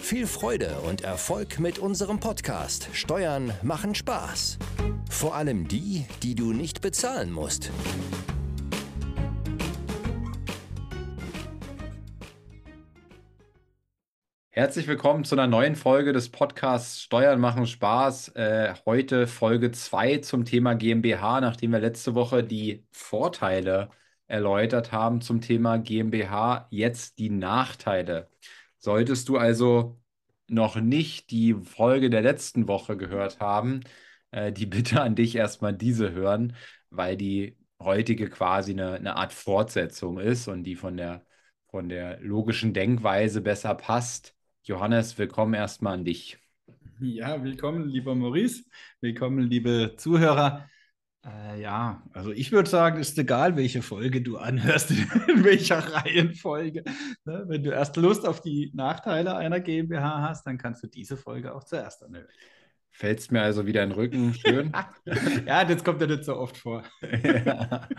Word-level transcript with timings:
Viel 0.00 0.26
Freude 0.26 0.80
und 0.86 1.02
Erfolg 1.02 1.58
mit 1.58 1.78
unserem 1.78 2.18
Podcast 2.18 2.88
Steuern 2.94 3.52
machen 3.62 3.94
Spaß. 3.94 4.58
Vor 5.10 5.34
allem 5.34 5.68
die, 5.68 6.06
die 6.22 6.34
du 6.34 6.52
nicht 6.52 6.80
bezahlen 6.80 7.30
musst. 7.30 7.70
Herzlich 14.48 14.88
willkommen 14.88 15.24
zu 15.24 15.34
einer 15.34 15.46
neuen 15.46 15.76
Folge 15.76 16.12
des 16.12 16.30
Podcasts 16.30 17.02
Steuern 17.02 17.38
machen 17.38 17.66
Spaß. 17.66 18.28
Äh, 18.34 18.74
heute 18.86 19.26
Folge 19.26 19.70
2 19.70 20.18
zum 20.18 20.44
Thema 20.44 20.74
GmbH, 20.74 21.40
nachdem 21.40 21.72
wir 21.72 21.80
letzte 21.80 22.14
Woche 22.14 22.42
die 22.42 22.84
Vorteile 22.90 23.90
erläutert 24.26 24.92
haben 24.92 25.20
zum 25.20 25.40
Thema 25.40 25.78
GmbH, 25.78 26.66
jetzt 26.70 27.18
die 27.18 27.30
Nachteile. 27.30 28.28
Solltest 28.78 29.28
du 29.28 29.36
also 29.36 30.00
noch 30.48 30.76
nicht 30.76 31.30
die 31.30 31.54
Folge 31.54 32.10
der 32.10 32.22
letzten 32.22 32.68
Woche 32.68 32.96
gehört 32.96 33.40
haben, 33.40 33.80
äh, 34.30 34.52
die 34.52 34.66
Bitte 34.66 35.02
an 35.02 35.14
dich 35.14 35.36
erstmal 35.36 35.74
diese 35.74 36.12
hören, 36.12 36.54
weil 36.90 37.16
die 37.16 37.56
heutige 37.80 38.28
quasi 38.30 38.72
eine, 38.72 38.94
eine 38.94 39.16
Art 39.16 39.32
Fortsetzung 39.32 40.18
ist 40.18 40.48
und 40.48 40.64
die 40.64 40.76
von 40.76 40.96
der, 40.96 41.24
von 41.68 41.88
der 41.88 42.20
logischen 42.20 42.72
Denkweise 42.72 43.40
besser 43.40 43.74
passt. 43.74 44.34
Johannes, 44.62 45.18
willkommen 45.18 45.54
erstmal 45.54 45.94
an 45.94 46.04
dich. 46.04 46.38
Ja, 47.00 47.42
willkommen, 47.42 47.88
lieber 47.88 48.14
Maurice. 48.14 48.64
Willkommen, 49.00 49.48
liebe 49.48 49.94
Zuhörer. 49.96 50.68
Äh, 51.24 51.60
ja, 51.60 52.02
also 52.12 52.30
ich 52.30 52.52
würde 52.52 52.70
sagen, 52.70 53.00
es 53.00 53.10
ist 53.10 53.18
egal, 53.18 53.56
welche 53.56 53.82
Folge 53.82 54.22
du 54.22 54.38
anhörst, 54.38 54.90
in 55.28 55.44
welcher 55.44 55.78
Reihenfolge. 55.78 56.84
Ne? 57.24 57.44
Wenn 57.48 57.62
du 57.62 57.70
erst 57.70 57.96
Lust 57.96 58.26
auf 58.26 58.40
die 58.40 58.70
Nachteile 58.74 59.36
einer 59.36 59.60
GmbH 59.60 60.22
hast, 60.28 60.46
dann 60.46 60.58
kannst 60.58 60.82
du 60.82 60.86
diese 60.86 61.16
Folge 61.16 61.54
auch 61.54 61.64
zuerst 61.64 62.04
anhören. 62.04 62.28
Fällst 62.90 63.30
mir 63.30 63.42
also 63.42 63.66
wieder 63.66 63.82
in 63.82 63.90
den 63.90 63.98
Rücken, 63.98 64.34
schön. 64.34 64.72
ja, 65.46 65.64
das 65.64 65.84
kommt 65.84 66.00
ja 66.00 66.06
nicht 66.06 66.24
so 66.24 66.36
oft 66.36 66.56
vor. 66.56 66.82
ja. 67.22 67.88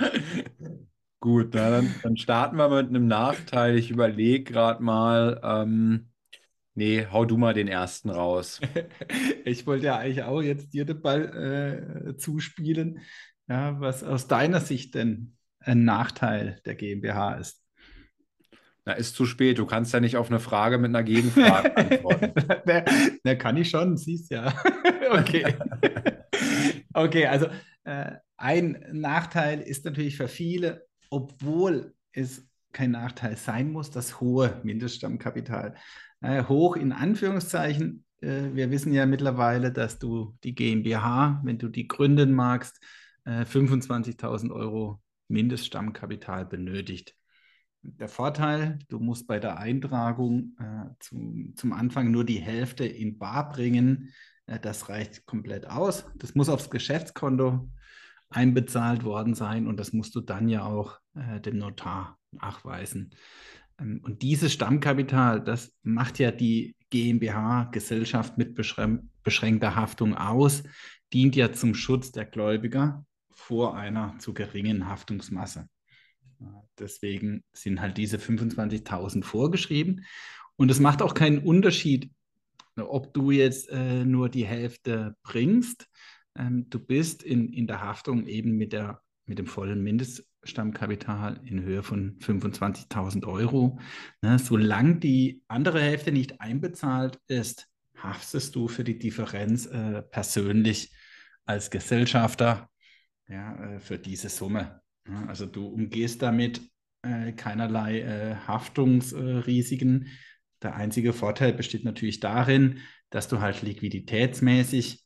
Gut, 1.21 1.49
na, 1.53 1.69
dann, 1.69 1.93
dann, 2.01 2.15
starten 2.15 2.55
wir 2.55 2.69
mit 2.69 2.87
einem 2.87 3.07
Nachteil. 3.07 3.77
Ich 3.77 3.91
überlege 3.91 4.45
gerade 4.45 4.81
mal, 4.81 5.41
ähm, 5.43 6.08
Nee, 6.79 7.07
hau 7.11 7.25
du 7.25 7.35
mal 7.35 7.53
den 7.53 7.67
ersten 7.67 8.09
raus. 8.09 8.61
ich 9.43 9.67
wollte 9.67 9.87
ja 9.87 9.97
eigentlich 9.97 10.23
auch 10.23 10.41
jetzt 10.41 10.73
dir 10.73 10.85
den 10.85 11.01
Ball 11.01 12.07
äh, 12.07 12.15
zuspielen. 12.15 13.01
Ja, 13.49 13.81
was 13.81 14.01
aus 14.01 14.29
deiner 14.29 14.61
Sicht 14.61 14.95
denn 14.95 15.35
ein 15.59 15.83
Nachteil 15.83 16.61
der 16.63 16.75
GmbH 16.75 17.33
ist? 17.33 17.61
Na, 18.85 18.93
ist 18.93 19.15
zu 19.15 19.25
spät. 19.25 19.57
Du 19.57 19.65
kannst 19.65 19.91
ja 19.91 19.99
nicht 19.99 20.15
auf 20.15 20.29
eine 20.29 20.39
Frage 20.39 20.77
mit 20.77 20.87
einer 20.87 21.03
Gegenfrage 21.03 21.75
antworten. 21.75 22.31
na, 22.63 22.85
na, 23.25 23.35
kann 23.35 23.57
ich 23.57 23.69
schon, 23.69 23.97
siehst 23.97 24.31
ja. 24.31 24.53
okay. 25.11 25.53
okay, 26.93 27.25
also 27.25 27.47
äh, 27.83 28.13
ein 28.37 28.85
Nachteil 28.93 29.59
ist 29.59 29.83
natürlich 29.83 30.15
für 30.15 30.29
viele, 30.29 30.87
obwohl 31.09 31.93
es 32.13 32.47
kein 32.71 32.91
Nachteil 32.91 33.35
sein 33.35 33.69
muss, 33.69 33.91
das 33.91 34.21
hohe 34.21 34.61
Mindeststammkapital 34.63 35.75
äh, 36.21 36.43
hoch 36.43 36.75
in 36.75 36.91
Anführungszeichen. 36.91 38.05
Äh, 38.21 38.53
wir 38.53 38.71
wissen 38.71 38.93
ja 38.93 39.05
mittlerweile, 39.05 39.71
dass 39.71 39.99
du 39.99 40.37
die 40.43 40.55
GmbH, 40.55 41.41
wenn 41.43 41.57
du 41.57 41.69
die 41.69 41.87
gründen 41.87 42.33
magst, 42.33 42.79
äh, 43.25 43.45
25.000 43.45 44.51
Euro 44.51 45.01
Mindeststammkapital 45.27 46.45
benötigt. 46.45 47.15
Der 47.81 48.09
Vorteil, 48.09 48.79
du 48.89 48.99
musst 48.99 49.27
bei 49.27 49.39
der 49.39 49.57
Eintragung 49.57 50.57
äh, 50.59 50.89
zum, 50.99 51.71
Anfang 51.71 52.11
nur 52.11 52.25
die 52.25 52.39
Hälfte 52.39 52.85
in 52.85 53.17
Bar 53.17 53.49
bringen. 53.49 54.11
Äh, 54.47 54.59
das 54.59 54.89
reicht 54.89 55.25
komplett 55.25 55.69
aus. 55.69 56.05
Das 56.15 56.35
muss 56.35 56.49
aufs 56.49 56.69
Geschäftskonto 56.69 57.69
einbezahlt 58.29 59.03
worden 59.03 59.33
sein 59.33 59.65
und 59.65 59.79
das 59.79 59.93
musst 59.93 60.13
du 60.15 60.21
dann 60.21 60.49
ja 60.49 60.63
auch 60.63 60.99
äh, 61.15 61.39
dem 61.39 61.57
Notar 61.57 62.19
nachweisen. 62.31 63.11
Ähm, 63.79 64.01
und 64.03 64.21
dieses 64.21 64.53
Stammkapital, 64.53 65.43
das 65.43 65.75
macht 65.83 66.19
ja 66.19 66.31
die 66.31 66.75
GmbH, 66.89 67.65
Gesellschaft 67.65 68.37
mit 68.37 68.55
beschränkter 68.55 69.75
Haftung 69.75 70.15
aus, 70.15 70.63
dient 71.13 71.35
ja 71.35 71.51
zum 71.51 71.73
Schutz 71.75 72.11
der 72.11 72.25
Gläubiger 72.25 73.05
vor 73.29 73.75
einer 73.75 74.17
zu 74.19 74.33
geringen 74.33 74.87
Haftungsmasse. 74.87 75.67
Deswegen 76.77 77.43
sind 77.53 77.81
halt 77.81 77.97
diese 77.97 78.17
25.000 78.17 79.23
vorgeschrieben. 79.23 80.05
Und 80.55 80.71
es 80.71 80.79
macht 80.79 81.01
auch 81.01 81.13
keinen 81.13 81.39
Unterschied, 81.39 82.11
ob 82.75 83.13
du 83.13 83.31
jetzt 83.31 83.69
äh, 83.69 84.05
nur 84.05 84.29
die 84.29 84.45
Hälfte 84.45 85.15
bringst. 85.23 85.87
Ähm, 86.35 86.69
du 86.69 86.79
bist 86.79 87.23
in, 87.23 87.51
in 87.51 87.67
der 87.67 87.81
Haftung 87.81 88.25
eben 88.25 88.57
mit, 88.57 88.71
der, 88.71 89.01
mit 89.29 89.39
dem 89.39 89.47
vollen 89.47 89.81
Mindest, 89.81 90.27
Stammkapital 90.43 91.39
in 91.45 91.61
Höhe 91.61 91.83
von 91.83 92.17
25.000 92.19 93.25
Euro. 93.27 93.79
Ne, 94.21 94.39
solange 94.39 94.95
die 94.95 95.43
andere 95.47 95.81
Hälfte 95.81 96.11
nicht 96.11 96.41
einbezahlt 96.41 97.19
ist, 97.27 97.67
haftest 97.95 98.55
du 98.55 98.67
für 98.67 98.83
die 98.83 98.97
Differenz 98.97 99.65
äh, 99.65 100.01
persönlich 100.01 100.93
als 101.45 101.69
Gesellschafter 101.69 102.69
ja, 103.27 103.75
äh, 103.75 103.79
für 103.79 103.97
diese 103.97 104.29
Summe. 104.29 104.81
Ja, 105.07 105.25
also 105.27 105.45
du 105.45 105.67
umgehst 105.67 106.21
damit 106.21 106.61
äh, 107.01 107.31
keinerlei 107.33 108.01
äh, 108.01 108.35
Haftungsrisiken. 108.35 110.07
Der 110.61 110.75
einzige 110.75 111.13
Vorteil 111.13 111.53
besteht 111.53 111.85
natürlich 111.85 112.19
darin, 112.19 112.79
dass 113.09 113.27
du 113.27 113.39
halt 113.39 113.61
liquiditätsmäßig 113.61 115.03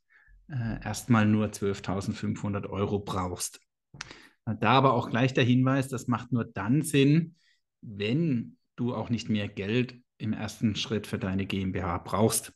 äh, 0.49 0.83
erstmal 0.83 1.25
nur 1.25 1.47
12.500 1.47 2.69
Euro 2.69 2.99
brauchst. 2.99 3.59
Da 4.45 4.71
aber 4.71 4.93
auch 4.93 5.09
gleich 5.09 5.33
der 5.33 5.43
Hinweis, 5.43 5.87
das 5.87 6.07
macht 6.07 6.31
nur 6.31 6.45
dann 6.45 6.81
Sinn, 6.81 7.35
wenn 7.81 8.57
du 8.75 8.93
auch 8.93 9.09
nicht 9.09 9.29
mehr 9.29 9.47
Geld 9.47 10.01
im 10.17 10.33
ersten 10.33 10.75
Schritt 10.75 11.07
für 11.07 11.17
deine 11.17 11.45
GmbH 11.45 11.99
brauchst. 11.99 12.53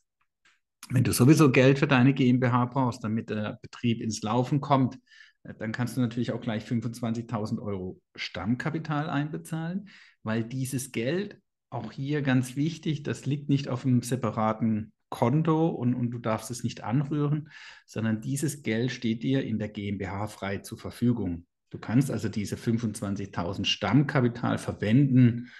Wenn 0.90 1.04
du 1.04 1.12
sowieso 1.12 1.50
Geld 1.50 1.78
für 1.78 1.86
deine 1.86 2.14
GmbH 2.14 2.66
brauchst, 2.66 3.04
damit 3.04 3.30
der 3.30 3.58
Betrieb 3.62 4.00
ins 4.00 4.22
Laufen 4.22 4.60
kommt, 4.60 4.98
äh, 5.42 5.54
dann 5.58 5.72
kannst 5.72 5.96
du 5.96 6.00
natürlich 6.00 6.32
auch 6.32 6.40
gleich 6.40 6.64
25.000 6.64 7.60
Euro 7.60 8.00
Stammkapital 8.14 9.10
einbezahlen, 9.10 9.88
weil 10.22 10.44
dieses 10.44 10.92
Geld, 10.92 11.40
auch 11.70 11.92
hier 11.92 12.22
ganz 12.22 12.56
wichtig, 12.56 13.02
das 13.02 13.26
liegt 13.26 13.50
nicht 13.50 13.68
auf 13.68 13.84
einem 13.84 14.02
separaten 14.02 14.92
Konto 15.10 15.68
und, 15.68 15.94
und 15.94 16.10
du 16.10 16.18
darfst 16.18 16.50
es 16.50 16.64
nicht 16.64 16.84
anrühren, 16.84 17.50
sondern 17.86 18.20
dieses 18.20 18.62
Geld 18.62 18.90
steht 18.90 19.22
dir 19.22 19.44
in 19.44 19.58
der 19.58 19.68
GmbH 19.68 20.28
frei 20.28 20.58
zur 20.58 20.78
Verfügung. 20.78 21.46
Du 21.70 21.78
kannst 21.78 22.10
also 22.10 22.28
diese 22.28 22.56
25.000 22.56 23.64
Stammkapital 23.64 24.58
verwenden, 24.58 25.50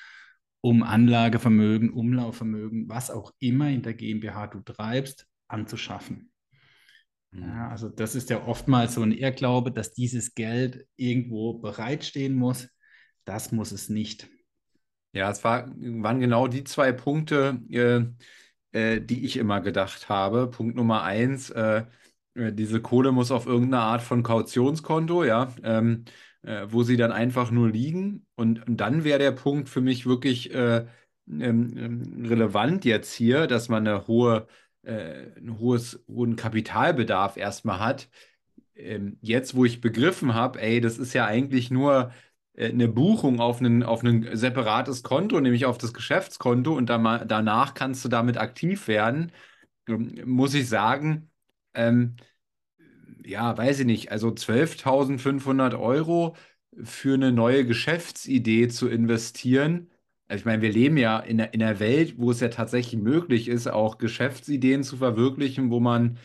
um 0.60 0.82
Anlagevermögen, 0.82 1.90
Umlaufvermögen, 1.90 2.88
was 2.88 3.10
auch 3.10 3.32
immer 3.38 3.68
in 3.68 3.82
der 3.82 3.94
GmbH 3.94 4.48
du 4.48 4.60
treibst, 4.60 5.26
anzuschaffen. 5.46 6.30
Ja, 7.32 7.40
mhm. 7.40 7.70
also 7.70 7.88
das 7.88 8.14
ist 8.14 8.30
ja 8.30 8.46
oftmals 8.46 8.94
so 8.94 9.02
ein 9.02 9.12
Irrglaube, 9.12 9.70
dass 9.70 9.92
dieses 9.92 10.34
Geld 10.34 10.86
irgendwo 10.96 11.54
bereitstehen 11.54 12.34
muss. 12.34 12.68
Das 13.24 13.52
muss 13.52 13.72
es 13.72 13.88
nicht. 13.88 14.28
Ja, 15.12 15.30
es 15.30 15.44
war, 15.44 15.68
waren 15.76 16.20
genau 16.20 16.48
die 16.48 16.64
zwei 16.64 16.92
Punkte, 16.92 17.60
äh, 17.70 18.06
äh, 18.78 19.00
die 19.00 19.24
ich 19.24 19.36
immer 19.36 19.60
gedacht 19.60 20.08
habe. 20.08 20.48
Punkt 20.50 20.76
Nummer 20.76 21.02
eins, 21.02 21.50
äh, 21.50 21.84
äh, 22.34 22.52
diese 22.52 22.80
Kohle 22.80 23.12
muss 23.12 23.30
auf 23.30 23.46
irgendeine 23.46 23.82
Art 23.82 24.02
von 24.02 24.22
Kautionskonto, 24.22 25.24
ja, 25.24 25.52
ähm, 25.62 26.04
äh, 26.42 26.66
wo 26.68 26.82
sie 26.82 26.96
dann 26.96 27.12
einfach 27.12 27.50
nur 27.50 27.70
liegen. 27.70 28.26
Und, 28.36 28.66
und 28.68 28.76
dann 28.78 29.04
wäre 29.04 29.18
der 29.18 29.32
Punkt 29.32 29.68
für 29.68 29.80
mich 29.80 30.06
wirklich 30.06 30.54
äh, 30.54 30.86
ähm, 31.28 31.74
ähm, 31.76 32.26
relevant 32.26 32.84
jetzt 32.84 33.12
hier, 33.12 33.46
dass 33.46 33.68
man 33.68 33.86
eine 33.86 34.06
hohe, 34.06 34.46
äh, 34.82 35.26
ein 35.38 35.58
hohes, 35.58 36.04
hohen 36.08 36.36
Kapitalbedarf 36.36 37.36
erstmal 37.36 37.80
hat. 37.80 38.08
Ähm, 38.74 39.18
jetzt, 39.22 39.54
wo 39.54 39.64
ich 39.64 39.80
begriffen 39.80 40.34
habe, 40.34 40.60
ey, 40.60 40.80
das 40.80 40.98
ist 40.98 41.12
ja 41.14 41.26
eigentlich 41.26 41.70
nur 41.70 42.12
eine 42.58 42.88
Buchung 42.88 43.40
auf 43.40 43.60
ein, 43.60 43.82
auf 43.82 44.02
ein 44.02 44.28
separates 44.36 45.02
Konto, 45.02 45.40
nämlich 45.40 45.66
auf 45.66 45.78
das 45.78 45.94
Geschäftskonto 45.94 46.74
und 46.76 46.86
dann, 46.90 47.26
danach 47.28 47.74
kannst 47.74 48.04
du 48.04 48.08
damit 48.08 48.38
aktiv 48.38 48.88
werden, 48.88 49.32
ähm, 49.88 50.14
muss 50.26 50.54
ich 50.54 50.68
sagen, 50.68 51.30
ähm, 51.74 52.16
ja, 53.24 53.56
weiß 53.56 53.80
ich 53.80 53.86
nicht, 53.86 54.12
also 54.12 54.30
12.500 54.30 55.78
Euro 55.78 56.36
für 56.82 57.14
eine 57.14 57.32
neue 57.32 57.66
Geschäftsidee 57.66 58.68
zu 58.68 58.88
investieren. 58.88 59.90
Also 60.28 60.42
ich 60.42 60.44
meine, 60.46 60.62
wir 60.62 60.72
leben 60.72 60.96
ja 60.96 61.18
in 61.18 61.38
in 61.40 61.60
der 61.60 61.80
Welt, 61.80 62.14
wo 62.18 62.30
es 62.30 62.40
ja 62.40 62.48
tatsächlich 62.48 63.00
möglich 63.00 63.48
ist, 63.48 63.66
auch 63.68 63.98
Geschäftsideen 63.98 64.82
zu 64.84 64.96
verwirklichen, 64.98 65.70
wo 65.70 65.80
man, 65.80 66.18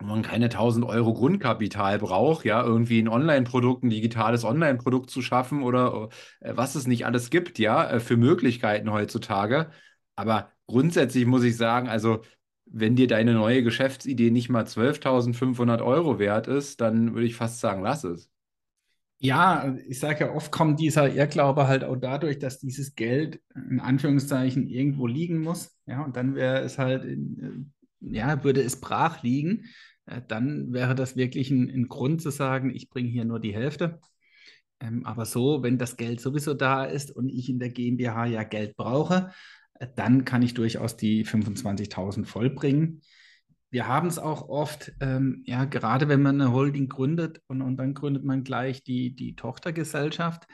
wo 0.00 0.06
man 0.06 0.22
keine 0.22 0.48
1000 0.48 0.84
Euro 0.84 1.14
Grundkapital 1.14 1.98
braucht, 1.98 2.44
ja, 2.44 2.62
irgendwie 2.62 3.00
ein 3.00 3.08
Online-Produkt, 3.08 3.84
ein 3.84 3.90
digitales 3.90 4.44
Online-Produkt 4.44 5.10
zu 5.10 5.22
schaffen 5.22 5.62
oder 5.62 6.08
äh, 6.40 6.52
was 6.56 6.74
es 6.74 6.86
nicht 6.86 7.06
alles 7.06 7.30
gibt, 7.30 7.58
ja, 7.58 7.88
äh, 7.90 8.00
für 8.00 8.16
Möglichkeiten 8.16 8.90
heutzutage. 8.92 9.70
Aber 10.16 10.50
grundsätzlich 10.66 11.26
muss 11.26 11.44
ich 11.44 11.56
sagen, 11.56 11.88
also 11.88 12.22
wenn 12.66 12.96
dir 12.96 13.06
deine 13.06 13.34
neue 13.34 13.62
Geschäftsidee 13.62 14.30
nicht 14.30 14.48
mal 14.48 14.66
12.500 14.66 15.82
Euro 15.82 16.18
wert 16.18 16.48
ist, 16.48 16.80
dann 16.80 17.14
würde 17.14 17.26
ich 17.26 17.36
fast 17.36 17.60
sagen, 17.60 17.82
lass 17.82 18.04
es. 18.04 18.30
Ja, 19.18 19.74
ich 19.88 20.00
sage 20.00 20.26
ja, 20.26 20.32
oft 20.32 20.50
kommt 20.50 20.80
dieser 20.80 21.14
Irrglaube 21.14 21.66
halt 21.66 21.84
auch 21.84 21.96
dadurch, 21.96 22.38
dass 22.38 22.58
dieses 22.58 22.94
Geld 22.94 23.40
in 23.54 23.80
Anführungszeichen 23.80 24.66
irgendwo 24.66 25.06
liegen 25.06 25.40
muss. 25.40 25.74
Ja, 25.86 26.02
und 26.02 26.16
dann 26.16 26.34
wäre 26.34 26.60
es 26.60 26.78
halt, 26.78 27.04
in, 27.04 27.38
äh, 27.38 27.73
ja, 28.10 28.44
würde 28.44 28.62
es 28.62 28.80
brach 28.80 29.22
liegen. 29.22 29.64
Äh, 30.06 30.22
dann 30.26 30.72
wäre 30.72 30.94
das 30.94 31.16
wirklich 31.16 31.50
ein, 31.50 31.68
ein 31.70 31.88
Grund 31.88 32.22
zu 32.22 32.30
sagen, 32.30 32.74
ich 32.74 32.90
bringe 32.90 33.08
hier 33.08 33.24
nur 33.24 33.40
die 33.40 33.54
Hälfte. 33.54 34.00
Ähm, 34.80 35.04
aber 35.06 35.24
so, 35.24 35.62
wenn 35.62 35.78
das 35.78 35.96
Geld 35.96 36.20
sowieso 36.20 36.54
da 36.54 36.84
ist 36.84 37.10
und 37.10 37.28
ich 37.28 37.48
in 37.48 37.58
der 37.58 37.70
GmbH 37.70 38.26
ja 38.26 38.42
Geld 38.42 38.76
brauche, 38.76 39.30
äh, 39.74 39.86
dann 39.96 40.24
kann 40.24 40.42
ich 40.42 40.54
durchaus 40.54 40.96
die 40.96 41.24
25.000 41.24 42.26
vollbringen. 42.26 43.02
Wir 43.70 43.88
haben 43.88 44.08
es 44.08 44.18
auch 44.18 44.48
oft, 44.48 44.92
ähm, 45.00 45.42
ja, 45.46 45.64
gerade 45.64 46.08
wenn 46.08 46.22
man 46.22 46.40
eine 46.40 46.52
Holding 46.52 46.88
gründet 46.88 47.40
und, 47.48 47.60
und 47.60 47.76
dann 47.76 47.94
gründet 47.94 48.24
man 48.24 48.44
gleich 48.44 48.84
die, 48.84 49.14
die 49.14 49.34
Tochtergesellschaft, 49.34 50.46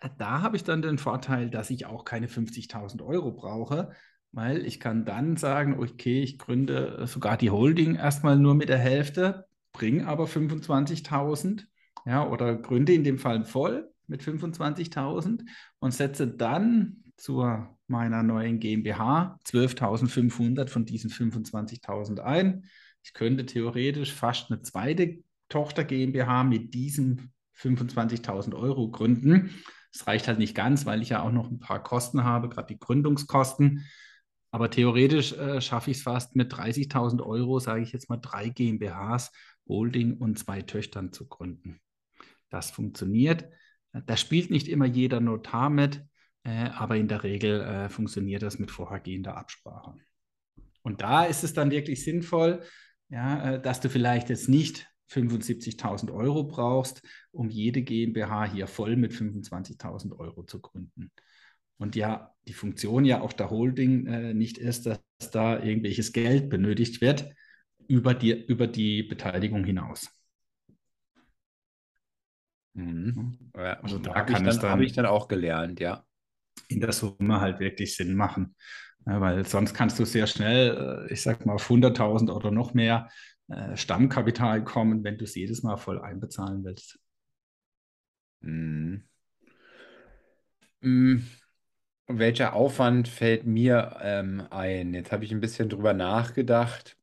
äh, 0.00 0.10
da 0.18 0.42
habe 0.42 0.56
ich 0.56 0.64
dann 0.64 0.82
den 0.82 0.98
Vorteil, 0.98 1.50
dass 1.50 1.70
ich 1.70 1.86
auch 1.86 2.04
keine 2.04 2.26
50.000 2.28 3.02
Euro 3.04 3.32
brauche, 3.32 3.90
weil 4.32 4.66
ich 4.66 4.80
kann 4.80 5.04
dann 5.04 5.36
sagen, 5.36 5.78
okay, 5.78 6.22
ich 6.22 6.38
gründe 6.38 7.06
sogar 7.06 7.36
die 7.36 7.50
Holding 7.50 7.94
erstmal 7.94 8.38
nur 8.38 8.54
mit 8.54 8.68
der 8.68 8.78
Hälfte, 8.78 9.46
bringe 9.72 10.06
aber 10.06 10.24
25.000, 10.26 11.64
ja, 12.06 12.26
oder 12.26 12.56
gründe 12.56 12.92
in 12.92 13.04
dem 13.04 13.18
Fall 13.18 13.44
voll 13.44 13.90
mit 14.06 14.22
25.000 14.22 15.42
und 15.78 15.94
setze 15.94 16.26
dann 16.26 17.04
zur 17.16 17.76
meiner 17.86 18.22
neuen 18.22 18.60
GmbH 18.60 19.38
12.500 19.44 20.68
von 20.68 20.84
diesen 20.84 21.10
25.000 21.10 22.20
ein. 22.20 22.64
Ich 23.02 23.12
könnte 23.12 23.46
theoretisch 23.46 24.12
fast 24.12 24.50
eine 24.50 24.62
zweite 24.62 25.18
Tochter 25.48 25.84
GmbH 25.84 26.44
mit 26.44 26.74
diesen 26.74 27.32
25.000 27.56 28.54
Euro 28.54 28.90
gründen. 28.90 29.50
Das 29.92 30.06
reicht 30.06 30.28
halt 30.28 30.38
nicht 30.38 30.54
ganz, 30.54 30.86
weil 30.86 31.02
ich 31.02 31.08
ja 31.10 31.22
auch 31.22 31.32
noch 31.32 31.50
ein 31.50 31.58
paar 31.58 31.82
Kosten 31.82 32.24
habe, 32.24 32.48
gerade 32.48 32.72
die 32.74 32.78
Gründungskosten. 32.78 33.84
Aber 34.50 34.70
theoretisch 34.70 35.32
äh, 35.32 35.60
schaffe 35.60 35.90
ich 35.90 35.98
es 35.98 36.02
fast 36.02 36.36
mit 36.36 36.52
30.000 36.52 37.22
Euro, 37.24 37.58
sage 37.60 37.82
ich 37.82 37.92
jetzt 37.92 38.08
mal, 38.08 38.16
drei 38.16 38.48
GmbHs, 38.48 39.30
Holding 39.68 40.16
und 40.16 40.38
zwei 40.38 40.62
Töchtern 40.62 41.12
zu 41.12 41.28
gründen. 41.28 41.80
Das 42.48 42.70
funktioniert. 42.70 43.48
Da 43.92 44.16
spielt 44.16 44.50
nicht 44.50 44.68
immer 44.68 44.86
jeder 44.86 45.20
Notar 45.20 45.70
mit. 45.70 46.02
Äh, 46.44 46.70
aber 46.70 46.96
in 46.96 47.08
der 47.08 47.24
Regel 47.24 47.60
äh, 47.60 47.88
funktioniert 47.88 48.42
das 48.42 48.58
mit 48.58 48.70
vorhergehender 48.70 49.36
Absprache. 49.36 49.94
Und 50.82 51.02
da 51.02 51.24
ist 51.24 51.44
es 51.44 51.52
dann 51.52 51.70
wirklich 51.70 52.02
sinnvoll, 52.02 52.62
ja, 53.10 53.54
äh, 53.54 53.62
dass 53.62 53.80
du 53.80 53.90
vielleicht 53.90 54.30
jetzt 54.30 54.48
nicht 54.48 54.88
75.000 55.10 56.12
Euro 56.12 56.44
brauchst, 56.44 57.02
um 57.32 57.50
jede 57.50 57.82
GmbH 57.82 58.46
hier 58.46 58.66
voll 58.66 58.96
mit 58.96 59.12
25.000 59.12 60.18
Euro 60.18 60.44
zu 60.44 60.60
gründen. 60.60 61.10
Und 61.78 61.96
ja, 61.96 62.34
die 62.48 62.54
Funktion 62.54 63.04
ja 63.04 63.20
auch 63.20 63.32
der 63.32 63.50
Holding 63.50 64.06
äh, 64.06 64.34
nicht 64.34 64.58
ist, 64.58 64.86
dass 64.86 65.00
da 65.32 65.62
irgendwelches 65.62 66.12
Geld 66.12 66.48
benötigt 66.48 67.00
wird 67.00 67.32
über 67.86 68.14
die, 68.14 68.32
über 68.32 68.66
die 68.66 69.02
Beteiligung 69.02 69.64
hinaus. 69.64 70.10
Mhm. 72.74 73.50
Ja, 73.56 73.80
also 73.80 73.98
da 73.98 74.14
habe 74.14 74.32
ich, 74.32 74.38
dann, 74.38 74.62
hab 74.62 74.80
ich 74.80 74.92
dann 74.92 75.06
auch 75.06 75.28
gelernt, 75.28 75.80
ja 75.80 76.04
in 76.68 76.80
der 76.80 76.92
Summe 76.92 77.40
halt 77.40 77.60
wirklich 77.60 77.96
Sinn 77.96 78.14
machen. 78.14 78.54
Ja, 79.06 79.20
weil 79.20 79.44
sonst 79.46 79.74
kannst 79.74 79.98
du 79.98 80.04
sehr 80.04 80.26
schnell, 80.26 81.06
äh, 81.08 81.12
ich 81.12 81.22
sag 81.22 81.46
mal, 81.46 81.54
auf 81.54 81.68
100.000 81.68 82.30
oder 82.30 82.50
noch 82.50 82.74
mehr 82.74 83.08
äh, 83.48 83.76
Stammkapital 83.76 84.64
kommen, 84.64 85.04
wenn 85.04 85.18
du 85.18 85.24
es 85.24 85.34
jedes 85.34 85.62
Mal 85.62 85.76
voll 85.76 86.00
einbezahlen 86.00 86.64
willst. 86.64 86.98
Mhm. 88.40 89.04
Mhm. 90.80 91.26
Welcher 92.08 92.52
Aufwand 92.52 93.08
fällt 93.08 93.46
mir 93.46 93.96
ähm, 94.02 94.46
ein? 94.50 94.92
Jetzt 94.94 95.10
habe 95.12 95.24
ich 95.24 95.32
ein 95.32 95.40
bisschen 95.40 95.68
drüber 95.70 95.94
nachgedacht. 95.94 96.96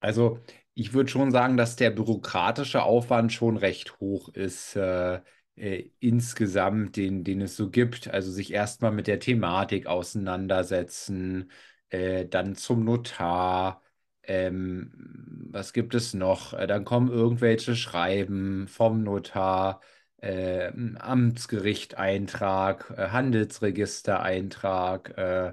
Also, 0.00 0.38
ich 0.74 0.92
würde 0.92 1.10
schon 1.10 1.30
sagen, 1.30 1.56
dass 1.56 1.76
der 1.76 1.90
bürokratische 1.90 2.82
Aufwand 2.82 3.32
schon 3.32 3.56
recht 3.56 3.98
hoch 4.00 4.28
ist. 4.30 4.76
Äh, 4.76 5.20
äh, 5.56 5.90
insgesamt, 6.00 6.96
den, 6.96 7.24
den 7.24 7.40
es 7.40 7.56
so 7.56 7.70
gibt. 7.70 8.08
Also 8.08 8.30
sich 8.30 8.52
erstmal 8.52 8.92
mit 8.92 9.06
der 9.06 9.20
Thematik 9.20 9.86
auseinandersetzen, 9.86 11.50
äh, 11.88 12.26
dann 12.26 12.54
zum 12.56 12.84
Notar. 12.84 13.82
Ähm, 14.22 15.48
was 15.50 15.72
gibt 15.72 15.94
es 15.94 16.12
noch? 16.14 16.52
Äh, 16.52 16.66
dann 16.66 16.84
kommen 16.84 17.08
irgendwelche 17.10 17.74
Schreiben 17.76 18.68
vom 18.68 19.02
Notar, 19.02 19.80
äh, 20.18 20.70
Amtsgericht-Eintrag, 20.98 22.92
äh, 22.96 23.08
Handelsregistereintrag, 23.08 25.16
äh, 25.16 25.52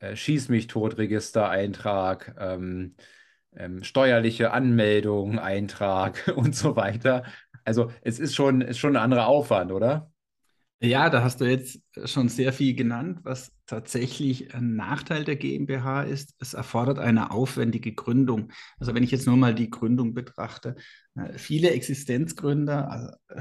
äh, 0.00 0.16
Schieß 0.16 0.48
mich 0.48 0.66
tot 0.66 0.98
Registereintrag, 0.98 2.34
ähm, 2.38 2.96
ähm, 3.56 3.82
steuerliche 3.82 4.52
Anmeldung, 4.52 5.38
Eintrag 5.38 6.32
und 6.36 6.54
so 6.54 6.76
weiter. 6.76 7.24
Also 7.64 7.90
es 8.02 8.18
ist 8.18 8.34
schon, 8.34 8.60
ist 8.60 8.78
schon 8.78 8.96
ein 8.96 9.02
anderer 9.02 9.26
Aufwand, 9.26 9.72
oder? 9.72 10.10
Ja, 10.80 11.08
da 11.08 11.22
hast 11.22 11.40
du 11.40 11.46
jetzt 11.46 11.80
schon 12.04 12.28
sehr 12.28 12.52
viel 12.52 12.74
genannt, 12.74 13.20
was 13.22 13.52
tatsächlich 13.64 14.54
ein 14.54 14.76
Nachteil 14.76 15.24
der 15.24 15.36
GmbH 15.36 16.02
ist. 16.02 16.34
Es 16.40 16.52
erfordert 16.52 16.98
eine 16.98 17.30
aufwendige 17.30 17.94
Gründung. 17.94 18.52
Also 18.78 18.94
wenn 18.94 19.02
ich 19.02 19.10
jetzt 19.10 19.26
nur 19.26 19.38
mal 19.38 19.54
die 19.54 19.70
Gründung 19.70 20.12
betrachte, 20.12 20.74
äh, 21.14 21.38
viele 21.38 21.70
Existenzgründer 21.70 23.16
äh, 23.28 23.40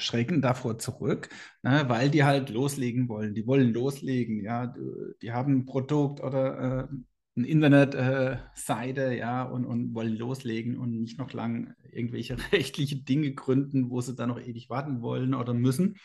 schrecken 0.00 0.42
davor 0.42 0.78
zurück, 0.78 1.28
ne, 1.62 1.84
weil 1.88 2.10
die 2.10 2.24
halt 2.24 2.50
loslegen 2.50 3.08
wollen. 3.08 3.34
Die 3.34 3.46
wollen 3.46 3.72
loslegen, 3.72 4.42
ja, 4.42 4.74
die 5.22 5.32
haben 5.32 5.58
ein 5.58 5.66
Produkt 5.66 6.20
oder 6.22 6.88
äh, 6.90 6.94
eine 7.36 7.46
Internetseite, 7.46 9.12
äh, 9.12 9.18
ja, 9.18 9.42
und, 9.44 9.64
und 9.64 9.94
wollen 9.94 10.16
loslegen 10.16 10.78
und 10.78 11.00
nicht 11.00 11.18
noch 11.18 11.32
lang 11.32 11.74
irgendwelche 11.90 12.36
rechtliche 12.52 12.96
Dinge 12.96 13.32
gründen, 13.32 13.90
wo 13.90 14.00
sie 14.00 14.14
dann 14.14 14.28
noch 14.28 14.40
ewig 14.40 14.70
warten 14.70 15.02
wollen 15.02 15.34
oder 15.34 15.54
müssen. 15.54 15.96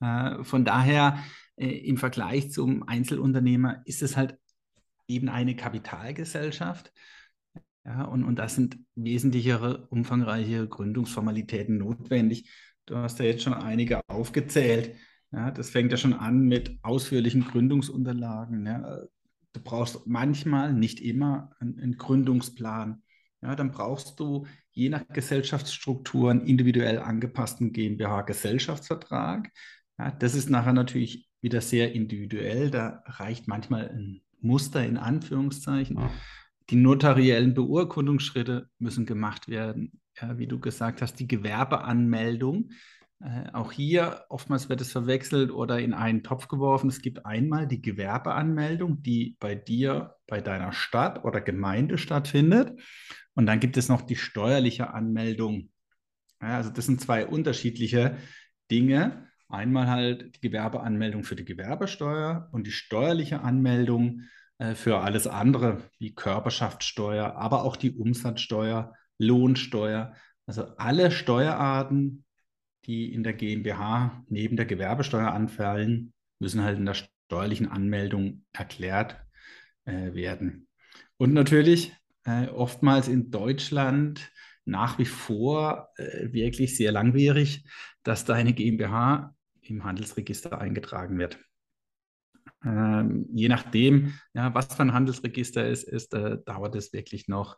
Äh, 0.00 0.42
von 0.44 0.64
daher, 0.64 1.18
äh, 1.56 1.68
im 1.68 1.96
Vergleich 1.96 2.50
zum 2.50 2.82
Einzelunternehmer 2.88 3.82
ist 3.84 4.02
es 4.02 4.16
halt 4.16 4.38
eben 5.08 5.28
eine 5.28 5.56
Kapitalgesellschaft. 5.56 6.92
Ja, 7.84 8.04
und, 8.04 8.24
und 8.24 8.36
das 8.36 8.54
sind 8.54 8.78
wesentlichere, 8.94 9.86
umfangreiche 9.88 10.66
Gründungsformalitäten 10.66 11.76
notwendig. 11.76 12.48
Du 12.86 12.96
hast 12.96 13.18
ja 13.18 13.24
jetzt 13.26 13.42
schon 13.42 13.54
einige 13.54 14.00
aufgezählt. 14.08 14.94
Ja, 15.32 15.50
das 15.50 15.70
fängt 15.70 15.90
ja 15.90 15.96
schon 15.96 16.14
an 16.14 16.42
mit 16.42 16.78
ausführlichen 16.82 17.44
Gründungsunterlagen, 17.44 18.66
ja, 18.66 19.04
Du 19.54 19.60
brauchst 19.62 20.06
manchmal, 20.06 20.72
nicht 20.72 21.00
immer, 21.00 21.52
einen, 21.60 21.78
einen 21.78 21.96
Gründungsplan. 21.96 23.02
Ja, 23.40 23.54
dann 23.54 23.70
brauchst 23.70 24.18
du 24.18 24.46
je 24.72 24.88
nach 24.88 25.06
Gesellschaftsstruktur 25.08 26.30
einen 26.30 26.40
individuell 26.40 26.98
angepassten 26.98 27.72
GmbH-Gesellschaftsvertrag. 27.72 29.50
Ja, 29.96 30.10
das 30.10 30.34
ist 30.34 30.50
nachher 30.50 30.72
natürlich 30.72 31.28
wieder 31.40 31.60
sehr 31.60 31.92
individuell. 31.92 32.70
Da 32.70 33.04
reicht 33.06 33.46
manchmal 33.46 33.90
ein 33.90 34.22
Muster 34.40 34.84
in 34.84 34.96
Anführungszeichen. 34.96 36.00
Die 36.70 36.76
notariellen 36.76 37.54
Beurkundungsschritte 37.54 38.68
müssen 38.78 39.06
gemacht 39.06 39.46
werden. 39.46 40.00
Ja, 40.20 40.38
wie 40.38 40.46
du 40.46 40.60
gesagt 40.60 41.02
hast, 41.02 41.18
die 41.18 41.26
Gewerbeanmeldung 41.26 42.70
äh, 43.24 43.50
auch 43.52 43.72
hier, 43.72 44.24
oftmals 44.28 44.68
wird 44.68 44.80
es 44.80 44.92
verwechselt 44.92 45.50
oder 45.50 45.78
in 45.78 45.94
einen 45.94 46.22
Topf 46.22 46.48
geworfen. 46.48 46.90
Es 46.90 47.00
gibt 47.00 47.24
einmal 47.24 47.66
die 47.66 47.80
Gewerbeanmeldung, 47.80 49.02
die 49.02 49.36
bei 49.40 49.54
dir, 49.54 50.16
bei 50.26 50.40
deiner 50.40 50.72
Stadt 50.72 51.24
oder 51.24 51.40
Gemeinde 51.40 51.96
stattfindet. 51.96 52.78
Und 53.34 53.46
dann 53.46 53.60
gibt 53.60 53.76
es 53.76 53.88
noch 53.88 54.02
die 54.02 54.16
steuerliche 54.16 54.92
Anmeldung. 54.92 55.70
Ja, 56.42 56.56
also 56.56 56.70
das 56.70 56.86
sind 56.86 57.00
zwei 57.00 57.26
unterschiedliche 57.26 58.18
Dinge. 58.70 59.28
Einmal 59.48 59.88
halt 59.88 60.36
die 60.36 60.40
Gewerbeanmeldung 60.40 61.24
für 61.24 61.36
die 61.36 61.44
Gewerbesteuer 61.44 62.48
und 62.52 62.66
die 62.66 62.72
steuerliche 62.72 63.40
Anmeldung 63.40 64.22
äh, 64.58 64.74
für 64.74 64.98
alles 64.98 65.26
andere 65.26 65.82
wie 65.98 66.14
Körperschaftssteuer, 66.14 67.36
aber 67.36 67.64
auch 67.64 67.76
die 67.76 67.92
Umsatzsteuer 67.92 68.92
Lohnsteuer. 69.18 70.14
Also 70.46 70.64
alle 70.76 71.10
Steuerarten, 71.10 72.24
die 72.86 73.12
in 73.12 73.22
der 73.22 73.32
GmbH 73.32 74.22
neben 74.28 74.56
der 74.56 74.66
Gewerbesteuer 74.66 75.32
anfallen, 75.32 76.12
müssen 76.38 76.62
halt 76.62 76.78
in 76.78 76.86
der 76.86 76.94
steuerlichen 76.94 77.68
Anmeldung 77.68 78.44
erklärt 78.52 79.16
äh, 79.84 80.12
werden. 80.14 80.68
Und 81.16 81.32
natürlich 81.32 81.92
äh, 82.24 82.48
oftmals 82.48 83.08
in 83.08 83.30
Deutschland 83.30 84.30
nach 84.64 84.98
wie 84.98 85.04
vor 85.04 85.90
äh, 85.96 86.32
wirklich 86.32 86.76
sehr 86.76 86.92
langwierig, 86.92 87.64
dass 88.02 88.24
deine 88.24 88.52
GmbH 88.52 89.34
im 89.60 89.84
Handelsregister 89.84 90.58
eingetragen 90.60 91.18
wird. 91.18 91.38
Ähm, 92.64 93.26
je 93.32 93.48
nachdem, 93.48 94.14
ja, 94.32 94.54
was 94.54 94.74
für 94.74 94.82
ein 94.82 94.92
Handelsregister 94.94 95.66
es 95.66 95.84
ist, 95.84 96.14
äh, 96.14 96.38
dauert 96.44 96.74
es 96.76 96.92
wirklich 96.92 97.28
noch 97.28 97.56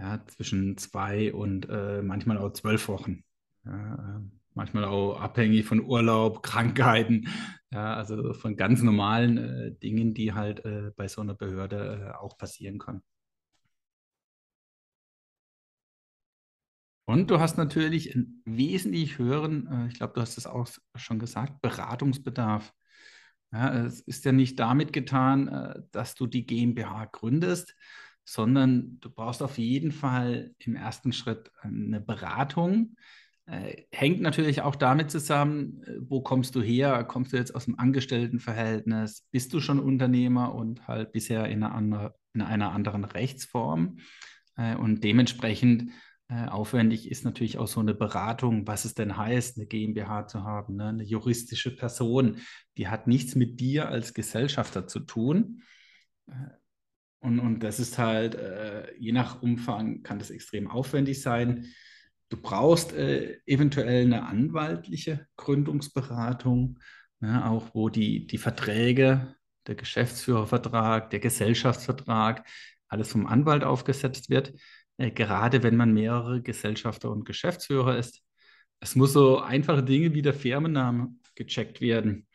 ja, 0.00 0.24
zwischen 0.26 0.76
zwei 0.78 1.32
und 1.32 1.68
äh, 1.68 2.02
manchmal 2.02 2.38
auch 2.38 2.52
zwölf 2.52 2.88
Wochen. 2.88 3.22
Ja, 3.64 3.94
äh, 3.94 4.20
manchmal 4.54 4.84
auch 4.84 5.20
abhängig 5.20 5.66
von 5.66 5.84
Urlaub, 5.84 6.42
Krankheiten, 6.42 7.28
ja, 7.70 7.94
also 7.94 8.32
von 8.32 8.56
ganz 8.56 8.82
normalen 8.82 9.38
äh, 9.38 9.72
Dingen, 9.72 10.14
die 10.14 10.32
halt 10.32 10.64
äh, 10.64 10.90
bei 10.96 11.06
so 11.08 11.20
einer 11.20 11.34
Behörde 11.34 12.12
äh, 12.14 12.16
auch 12.16 12.36
passieren 12.38 12.78
können. 12.78 13.02
Und 17.04 17.30
du 17.30 17.40
hast 17.40 17.58
natürlich 17.58 18.14
einen 18.14 18.42
wesentlich 18.44 19.18
höheren, 19.18 19.66
äh, 19.66 19.88
ich 19.88 19.94
glaube, 19.94 20.14
du 20.14 20.20
hast 20.20 20.38
es 20.38 20.46
auch 20.46 20.68
schon 20.94 21.18
gesagt, 21.18 21.60
Beratungsbedarf. 21.60 22.72
Ja, 23.52 23.84
es 23.84 24.00
ist 24.00 24.24
ja 24.24 24.32
nicht 24.32 24.58
damit 24.60 24.92
getan, 24.92 25.48
äh, 25.48 25.82
dass 25.92 26.14
du 26.14 26.26
die 26.26 26.46
GmbH 26.46 27.06
gründest, 27.06 27.74
sondern 28.24 28.98
du 29.00 29.10
brauchst 29.10 29.42
auf 29.42 29.58
jeden 29.58 29.92
Fall 29.92 30.54
im 30.58 30.76
ersten 30.76 31.12
Schritt 31.12 31.50
eine 31.60 32.00
Beratung. 32.00 32.96
Äh, 33.46 33.84
hängt 33.90 34.20
natürlich 34.20 34.62
auch 34.62 34.76
damit 34.76 35.10
zusammen, 35.10 35.84
wo 36.00 36.20
kommst 36.22 36.54
du 36.54 36.62
her? 36.62 37.04
Kommst 37.04 37.32
du 37.32 37.36
jetzt 37.36 37.54
aus 37.54 37.64
dem 37.64 37.78
Angestelltenverhältnis? 37.78 39.26
Bist 39.30 39.52
du 39.52 39.60
schon 39.60 39.80
Unternehmer 39.80 40.54
und 40.54 40.86
halt 40.86 41.12
bisher 41.12 41.46
in 41.46 41.62
einer, 41.62 41.74
andere, 41.74 42.14
in 42.34 42.42
einer 42.42 42.72
anderen 42.72 43.04
Rechtsform? 43.04 43.98
Und 44.56 45.04
dementsprechend 45.04 45.90
äh, 46.30 46.46
aufwendig 46.46 47.10
ist 47.10 47.24
natürlich 47.24 47.58
auch 47.58 47.66
so 47.66 47.80
eine 47.80 47.92
Beratung, 47.92 48.64
was 48.68 48.84
es 48.84 48.94
denn 48.94 49.16
heißt, 49.16 49.56
eine 49.56 49.66
GmbH 49.66 50.28
zu 50.28 50.44
haben, 50.44 50.76
ne? 50.76 50.86
eine 50.86 51.02
juristische 51.02 51.74
Person. 51.74 52.36
Die 52.76 52.86
hat 52.86 53.08
nichts 53.08 53.34
mit 53.34 53.58
dir 53.58 53.88
als 53.88 54.14
Gesellschafter 54.14 54.86
zu 54.86 55.00
tun. 55.00 55.62
Und, 57.20 57.38
und 57.38 57.60
das 57.60 57.78
ist 57.78 57.98
halt, 57.98 58.34
äh, 58.34 58.94
je 58.98 59.12
nach 59.12 59.42
Umfang 59.42 60.02
kann 60.02 60.18
das 60.18 60.30
extrem 60.30 60.68
aufwendig 60.68 61.20
sein. 61.20 61.66
Du 62.30 62.40
brauchst 62.40 62.92
äh, 62.94 63.38
eventuell 63.46 64.04
eine 64.04 64.26
anwaltliche 64.26 65.26
Gründungsberatung, 65.36 66.78
ne? 67.20 67.46
auch 67.48 67.74
wo 67.74 67.90
die, 67.90 68.26
die 68.26 68.38
Verträge, 68.38 69.34
der 69.66 69.74
Geschäftsführervertrag, 69.74 71.10
der 71.10 71.20
Gesellschaftsvertrag, 71.20 72.46
alles 72.88 73.12
vom 73.12 73.26
Anwalt 73.26 73.64
aufgesetzt 73.64 74.30
wird. 74.30 74.54
Äh, 74.96 75.10
gerade 75.10 75.62
wenn 75.62 75.76
man 75.76 75.92
mehrere 75.92 76.40
Gesellschafter 76.40 77.10
und 77.10 77.24
Geschäftsführer 77.26 77.98
ist. 77.98 78.22
Es 78.80 78.96
muss 78.96 79.12
so 79.12 79.40
einfache 79.40 79.82
Dinge 79.82 80.14
wie 80.14 80.22
der 80.22 80.34
Firmenname 80.34 81.14
gecheckt 81.34 81.82
werden. 81.82 82.26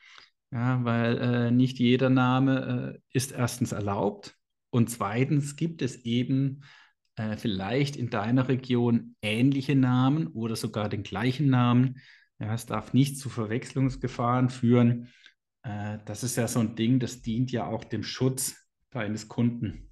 Ja, 0.51 0.83
weil 0.83 1.17
äh, 1.17 1.51
nicht 1.51 1.79
jeder 1.79 2.09
Name 2.11 2.97
äh, 2.97 3.17
ist 3.17 3.31
erstens 3.31 3.71
erlaubt 3.71 4.37
und 4.75 4.89
zweitens 4.89 5.55
gibt 5.55 5.81
es 5.81 6.03
eben 6.03 6.65
äh, 7.15 7.37
vielleicht 7.37 7.95
in 7.95 8.09
deiner 8.09 8.49
Region 8.49 9.15
ähnliche 9.21 9.73
Namen 9.73 10.27
oder 10.27 10.57
sogar 10.57 10.89
den 10.89 11.01
gleichen 11.01 11.49
Namen. 11.49 12.01
Ja, 12.39 12.53
es 12.53 12.65
darf 12.65 12.91
nicht 12.91 13.17
zu 13.17 13.29
Verwechslungsgefahren 13.29 14.49
führen. 14.49 15.07
Äh, 15.63 15.99
das 16.03 16.25
ist 16.25 16.35
ja 16.35 16.49
so 16.49 16.59
ein 16.59 16.75
Ding, 16.75 16.99
das 16.99 17.21
dient 17.21 17.53
ja 17.53 17.67
auch 17.67 17.85
dem 17.85 18.03
Schutz 18.03 18.67
deines 18.89 19.29
Kunden. 19.29 19.91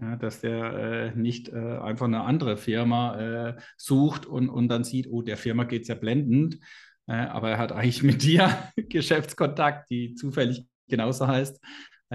Ja, 0.00 0.14
dass 0.14 0.40
der 0.40 0.74
äh, 0.74 1.16
nicht 1.16 1.48
äh, 1.48 1.78
einfach 1.78 2.06
eine 2.06 2.20
andere 2.20 2.56
Firma 2.56 3.18
äh, 3.18 3.56
sucht 3.76 4.26
und, 4.26 4.48
und 4.48 4.68
dann 4.68 4.84
sieht, 4.84 5.08
oh, 5.08 5.22
der 5.22 5.36
Firma 5.36 5.64
geht 5.64 5.82
es 5.82 5.88
ja 5.88 5.96
blendend, 5.96 6.60
äh, 7.08 7.14
aber 7.14 7.50
er 7.50 7.58
hat 7.58 7.72
eigentlich 7.72 8.02
mit 8.04 8.22
dir 8.22 8.70
Geschäftskontakt, 8.76 9.90
die 9.90 10.14
zufällig 10.14 10.64
genauso 10.86 11.26
heißt 11.26 11.60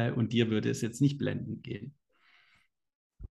äh, 0.07 0.11
und 0.11 0.33
dir 0.33 0.49
würde 0.49 0.69
es 0.69 0.81
jetzt 0.81 1.01
nicht 1.01 1.17
blendend 1.17 1.63
gehen. 1.63 1.93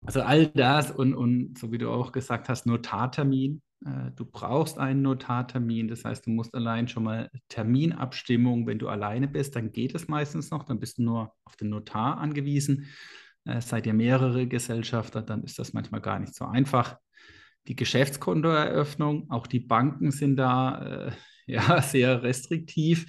Also 0.06 0.22
all 0.22 0.46
das 0.48 0.90
und, 0.90 1.14
und 1.14 1.58
so 1.58 1.72
wie 1.72 1.78
du 1.78 1.90
auch 1.90 2.12
gesagt 2.12 2.48
hast, 2.48 2.66
Notartermin. 2.66 3.62
Äh, 3.84 4.10
du 4.16 4.24
brauchst 4.24 4.78
einen 4.78 5.02
Notartermin, 5.02 5.88
das 5.88 6.04
heißt, 6.04 6.26
du 6.26 6.30
musst 6.30 6.54
allein 6.54 6.88
schon 6.88 7.04
mal 7.04 7.30
Terminabstimmung, 7.48 8.66
wenn 8.66 8.78
du 8.78 8.88
alleine 8.88 9.28
bist, 9.28 9.56
dann 9.56 9.72
geht 9.72 9.94
es 9.94 10.08
meistens 10.08 10.50
noch, 10.50 10.64
dann 10.64 10.80
bist 10.80 10.98
du 10.98 11.02
nur 11.02 11.32
auf 11.44 11.56
den 11.56 11.70
Notar 11.70 12.18
angewiesen. 12.18 12.86
Äh, 13.44 13.60
seid 13.60 13.86
ihr 13.86 13.94
mehrere 13.94 14.46
Gesellschafter, 14.46 15.22
dann 15.22 15.42
ist 15.42 15.58
das 15.58 15.72
manchmal 15.72 16.00
gar 16.00 16.18
nicht 16.18 16.34
so 16.34 16.44
einfach. 16.44 16.98
Die 17.66 17.76
Geschäftskontoeröffnung, 17.76 19.30
auch 19.30 19.46
die 19.46 19.60
Banken 19.60 20.10
sind 20.10 20.36
da 20.36 21.08
äh, 21.08 21.12
ja, 21.46 21.80
sehr 21.82 22.22
restriktiv. 22.22 23.06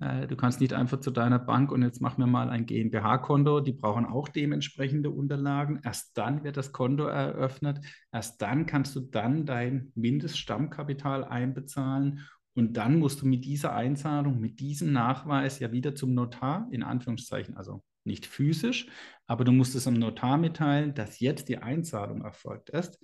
Äh, 0.00 0.26
du 0.26 0.36
kannst 0.36 0.60
nicht 0.60 0.72
einfach 0.72 1.00
zu 1.00 1.10
deiner 1.10 1.38
Bank 1.38 1.72
und 1.72 1.82
jetzt 1.82 2.00
mach 2.00 2.18
mir 2.18 2.26
mal 2.26 2.50
ein 2.50 2.66
GmbH-Konto. 2.66 3.60
Die 3.60 3.72
brauchen 3.72 4.06
auch 4.06 4.28
dementsprechende 4.28 5.10
Unterlagen. 5.10 5.80
Erst 5.84 6.16
dann 6.16 6.44
wird 6.44 6.56
das 6.56 6.72
Konto 6.72 7.04
eröffnet. 7.04 7.80
Erst 8.12 8.40
dann 8.42 8.66
kannst 8.66 8.94
du 8.96 9.00
dann 9.00 9.46
dein 9.46 9.92
Mindeststammkapital 9.94 11.24
einbezahlen. 11.24 12.26
Und 12.54 12.76
dann 12.76 12.98
musst 12.98 13.22
du 13.22 13.26
mit 13.26 13.44
dieser 13.44 13.74
Einzahlung, 13.74 14.40
mit 14.40 14.58
diesem 14.58 14.92
Nachweis 14.92 15.60
ja 15.60 15.70
wieder 15.70 15.94
zum 15.94 16.14
Notar, 16.14 16.68
in 16.72 16.82
Anführungszeichen, 16.82 17.56
also 17.56 17.84
nicht 18.04 18.26
physisch, 18.26 18.88
aber 19.26 19.44
du 19.44 19.52
musst 19.52 19.76
es 19.76 19.86
am 19.86 19.94
Notar 19.94 20.38
mitteilen, 20.38 20.94
dass 20.94 21.20
jetzt 21.20 21.48
die 21.48 21.58
Einzahlung 21.58 22.22
erfolgt 22.22 22.70
ist. 22.70 22.98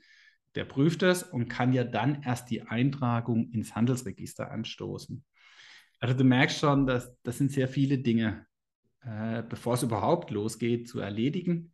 Der 0.56 0.64
prüft 0.64 1.02
es 1.04 1.22
und 1.22 1.48
kann 1.48 1.72
ja 1.72 1.84
dann 1.84 2.22
erst 2.22 2.50
die 2.50 2.62
Eintragung 2.62 3.50
ins 3.50 3.76
Handelsregister 3.76 4.50
anstoßen. 4.50 5.24
Also 6.04 6.18
du 6.18 6.24
merkst 6.24 6.58
schon, 6.58 6.86
dass 6.86 7.16
das 7.22 7.38
sind 7.38 7.50
sehr 7.50 7.66
viele 7.66 7.96
Dinge, 7.96 8.44
äh, 9.04 9.42
bevor 9.42 9.72
es 9.72 9.82
überhaupt 9.82 10.30
losgeht, 10.30 10.86
zu 10.86 11.00
erledigen. 11.00 11.72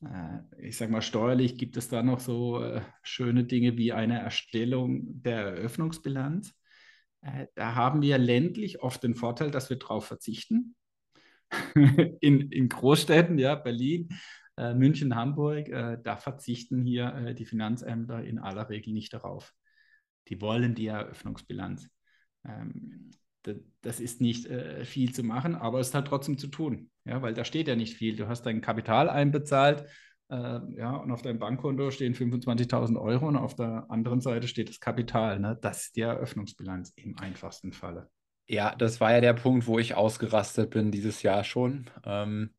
Äh, 0.00 0.40
ich 0.58 0.76
sage 0.76 0.90
mal, 0.90 1.00
steuerlich 1.00 1.58
gibt 1.58 1.76
es 1.76 1.88
da 1.88 2.02
noch 2.02 2.18
so 2.18 2.60
äh, 2.60 2.80
schöne 3.04 3.44
Dinge 3.44 3.76
wie 3.76 3.92
eine 3.92 4.18
Erstellung 4.18 5.22
der 5.22 5.42
Eröffnungsbilanz. 5.42 6.52
Äh, 7.20 7.46
da 7.54 7.76
haben 7.76 8.02
wir 8.02 8.18
ländlich 8.18 8.82
oft 8.82 9.04
den 9.04 9.14
Vorteil, 9.14 9.52
dass 9.52 9.70
wir 9.70 9.78
darauf 9.78 10.06
verzichten. 10.06 10.74
in, 12.20 12.50
in 12.50 12.68
Großstädten, 12.68 13.38
ja, 13.38 13.54
Berlin, 13.54 14.08
äh, 14.56 14.74
München, 14.74 15.14
Hamburg, 15.14 15.68
äh, 15.68 15.98
da 16.02 16.16
verzichten 16.16 16.82
hier 16.84 17.32
die 17.34 17.46
Finanzämter 17.46 18.24
in 18.24 18.40
aller 18.40 18.68
Regel 18.68 18.92
nicht 18.92 19.12
darauf. 19.12 19.54
Die 20.26 20.40
wollen 20.40 20.74
die 20.74 20.88
Eröffnungsbilanz. 20.88 21.88
Ähm, 22.44 23.12
das 23.80 24.00
ist 24.00 24.20
nicht 24.20 24.46
äh, 24.46 24.84
viel 24.84 25.12
zu 25.12 25.22
machen, 25.22 25.54
aber 25.54 25.80
es 25.80 25.88
ist 25.88 25.94
halt 25.94 26.06
trotzdem 26.06 26.38
zu 26.38 26.48
tun, 26.48 26.90
ja, 27.04 27.22
weil 27.22 27.34
da 27.34 27.44
steht 27.44 27.68
ja 27.68 27.76
nicht 27.76 27.96
viel. 27.96 28.16
Du 28.16 28.28
hast 28.28 28.46
dein 28.46 28.60
Kapital 28.60 29.08
einbezahlt, 29.08 29.84
äh, 30.32 30.60
ja, 30.76 30.96
und 30.96 31.10
auf 31.10 31.20
deinem 31.20 31.38
Bankkonto 31.38 31.90
stehen 31.90 32.14
25.000 32.14 32.98
Euro 32.98 33.28
und 33.28 33.36
auf 33.36 33.54
der 33.54 33.86
anderen 33.90 34.22
Seite 34.22 34.48
steht 34.48 34.70
das 34.70 34.80
Kapital. 34.80 35.38
Ne? 35.38 35.58
Das 35.60 35.84
ist 35.84 35.96
die 35.96 36.00
Eröffnungsbilanz 36.00 36.92
im 36.96 37.18
einfachsten 37.18 37.72
Falle. 37.72 38.08
Ja, 38.48 38.74
das 38.74 39.00
war 39.00 39.12
ja 39.12 39.20
der 39.20 39.34
Punkt, 39.34 39.66
wo 39.66 39.78
ich 39.78 39.94
ausgerastet 39.94 40.70
bin 40.70 40.90
dieses 40.90 41.22
Jahr 41.22 41.44
schon. 41.44 41.90
Ähm, 42.04 42.54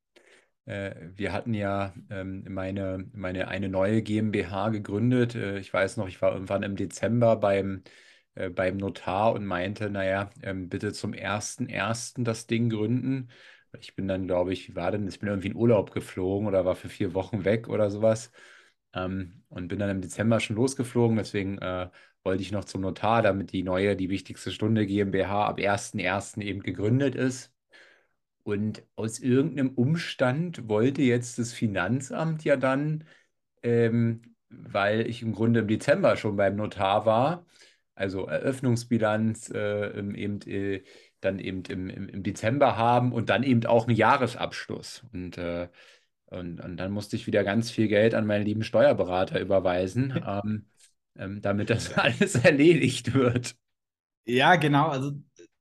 äh, 0.66 0.94
wir 1.16 1.34
hatten 1.34 1.54
ja 1.56 1.94
ähm, 2.12 2.46
meine, 2.48 3.10
meine 3.12 3.48
eine 3.48 3.70
neue 3.70 4.02
GmbH 4.02 4.70
gegründet. 4.70 5.36
Äh, 5.36 5.58
ich 5.58 5.74
weiß 5.74 5.98
noch, 5.98 6.08
ich 6.08 6.22
war 6.22 6.34
irgendwann 6.34 6.64
im 6.64 6.76
Dezember 6.76 7.36
beim, 7.36 7.84
äh, 8.36 8.50
beim 8.50 8.78
Notar 8.78 9.34
und 9.34 9.46
meinte, 9.46 9.90
naja, 9.90 10.30
ähm, 10.42 10.70
bitte 10.70 10.94
zum 10.94 11.14
1.1. 11.14 12.24
das 12.24 12.48
Ding 12.48 12.70
gründen. 12.70 13.30
Ich 13.80 13.96
bin 13.96 14.08
dann, 14.08 14.28
glaube 14.28 14.54
ich, 14.54 14.70
wie 14.70 14.76
war 14.76 14.92
denn? 14.92 15.08
Ich 15.08 15.20
bin 15.20 15.30
irgendwie 15.30 15.50
in 15.50 15.56
Urlaub 15.56 15.92
geflogen 15.92 16.48
oder 16.48 16.66
war 16.66 16.76
für 16.76 16.90
vier 16.90 17.14
Wochen 17.14 17.46
weg 17.46 17.68
oder 17.70 17.90
sowas. 17.90 18.32
Ähm, 18.94 19.44
und 19.50 19.68
bin 19.68 19.80
dann 19.80 19.90
im 19.90 20.02
Dezember 20.02 20.40
schon 20.40 20.56
losgeflogen. 20.56 21.18
Deswegen 21.18 21.58
äh, 21.60 21.90
wollte 22.24 22.44
ich 22.44 22.52
noch 22.52 22.66
zum 22.66 22.82
Notar, 22.82 23.22
damit 23.22 23.52
die 23.52 23.64
neue, 23.64 23.96
die 23.96 24.10
wichtigste 24.10 24.52
Stunde 24.52 24.86
GmbH 24.86 25.46
ab 25.48 25.60
1.1. 25.60 26.42
eben 26.42 26.62
gegründet 26.62 27.16
ist. 27.16 27.54
Und 28.44 28.84
aus 28.96 29.20
irgendeinem 29.20 29.70
Umstand 29.70 30.68
wollte 30.68 31.02
jetzt 31.02 31.40
das 31.40 31.54
Finanzamt 31.54 32.44
ja 32.44 32.58
dann, 32.58 33.06
ähm, 33.64 34.36
weil 34.50 35.08
ich 35.08 35.22
im 35.22 35.34
Grunde 35.34 35.62
im 35.62 35.68
Dezember 35.68 36.18
schon 36.18 36.36
beim 36.36 36.56
Notar 36.58 37.06
war, 37.06 37.46
also 37.96 38.26
Eröffnungsbilanz 38.26 39.50
äh, 39.50 39.98
eben 39.98 40.42
äh, 40.42 40.84
dann 41.22 41.40
eben 41.40 41.64
im, 41.66 41.90
im, 41.90 42.24
Dezember 42.24 42.76
haben 42.78 43.14
und 43.14 43.30
dann 43.30 43.44
eben 43.44 43.66
auch 43.66 43.88
einen 43.88 43.96
Jahresabschluss. 43.96 45.06
Und, 45.14 45.38
äh, 45.38 45.70
und, 46.26 46.60
und 46.60 46.78
dann 46.78 46.92
musste 46.92 47.16
ich 47.16 47.28
wieder 47.28 47.44
ganz 47.44 47.72
viel 47.72 47.88
Geld 47.88 48.14
an 48.14 48.26
meinen 48.26 48.46
lieben 48.46 48.64
Steuerberater 48.64 49.40
überweisen. 49.40 50.22
ähm, 50.28 50.66
ähm, 51.16 51.42
damit 51.42 51.70
das 51.70 51.94
alles 51.98 52.36
erledigt 52.36 53.14
wird. 53.14 53.56
Ja, 54.26 54.56
genau. 54.56 54.88
Also 54.88 55.12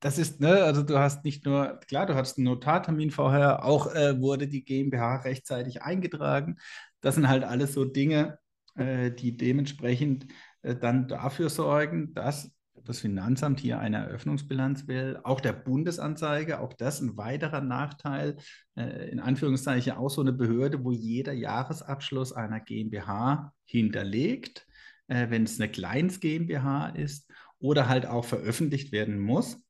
das 0.00 0.18
ist, 0.18 0.40
ne, 0.40 0.64
also 0.64 0.82
du 0.82 0.98
hast 0.98 1.24
nicht 1.24 1.44
nur, 1.44 1.78
klar, 1.86 2.06
du 2.06 2.14
hattest 2.14 2.38
einen 2.38 2.46
Notartermin 2.46 3.10
vorher, 3.10 3.64
auch 3.64 3.92
äh, 3.94 4.20
wurde 4.20 4.48
die 4.48 4.64
GmbH 4.64 5.16
rechtzeitig 5.16 5.82
eingetragen. 5.82 6.58
Das 7.00 7.14
sind 7.14 7.28
halt 7.28 7.44
alles 7.44 7.72
so 7.74 7.84
Dinge, 7.84 8.38
äh, 8.76 9.10
die 9.10 9.36
dementsprechend 9.36 10.26
dann 10.62 11.08
dafür 11.08 11.50
sorgen, 11.50 12.14
dass 12.14 12.52
das 12.84 13.00
Finanzamt 13.00 13.60
hier 13.60 13.78
eine 13.78 13.98
Eröffnungsbilanz 13.98 14.88
will. 14.88 15.20
Auch 15.22 15.40
der 15.40 15.52
Bundesanzeiger, 15.52 16.60
auch 16.60 16.72
das 16.72 17.00
ein 17.00 17.16
weiterer 17.16 17.60
Nachteil, 17.60 18.36
äh, 18.76 19.10
in 19.10 19.20
Anführungszeichen 19.20 19.92
auch 19.92 20.08
so 20.08 20.20
eine 20.20 20.32
Behörde, 20.32 20.84
wo 20.84 20.92
jeder 20.92 21.32
Jahresabschluss 21.32 22.32
einer 22.32 22.60
GmbH 22.60 23.52
hinterlegt, 23.64 24.66
äh, 25.08 25.30
wenn 25.30 25.44
es 25.44 25.60
eine 25.60 25.70
Kleins 25.70 26.20
GmbH 26.20 26.88
ist 26.88 27.30
oder 27.58 27.88
halt 27.88 28.06
auch 28.06 28.24
veröffentlicht 28.24 28.92
werden 28.92 29.18
muss. 29.18 29.62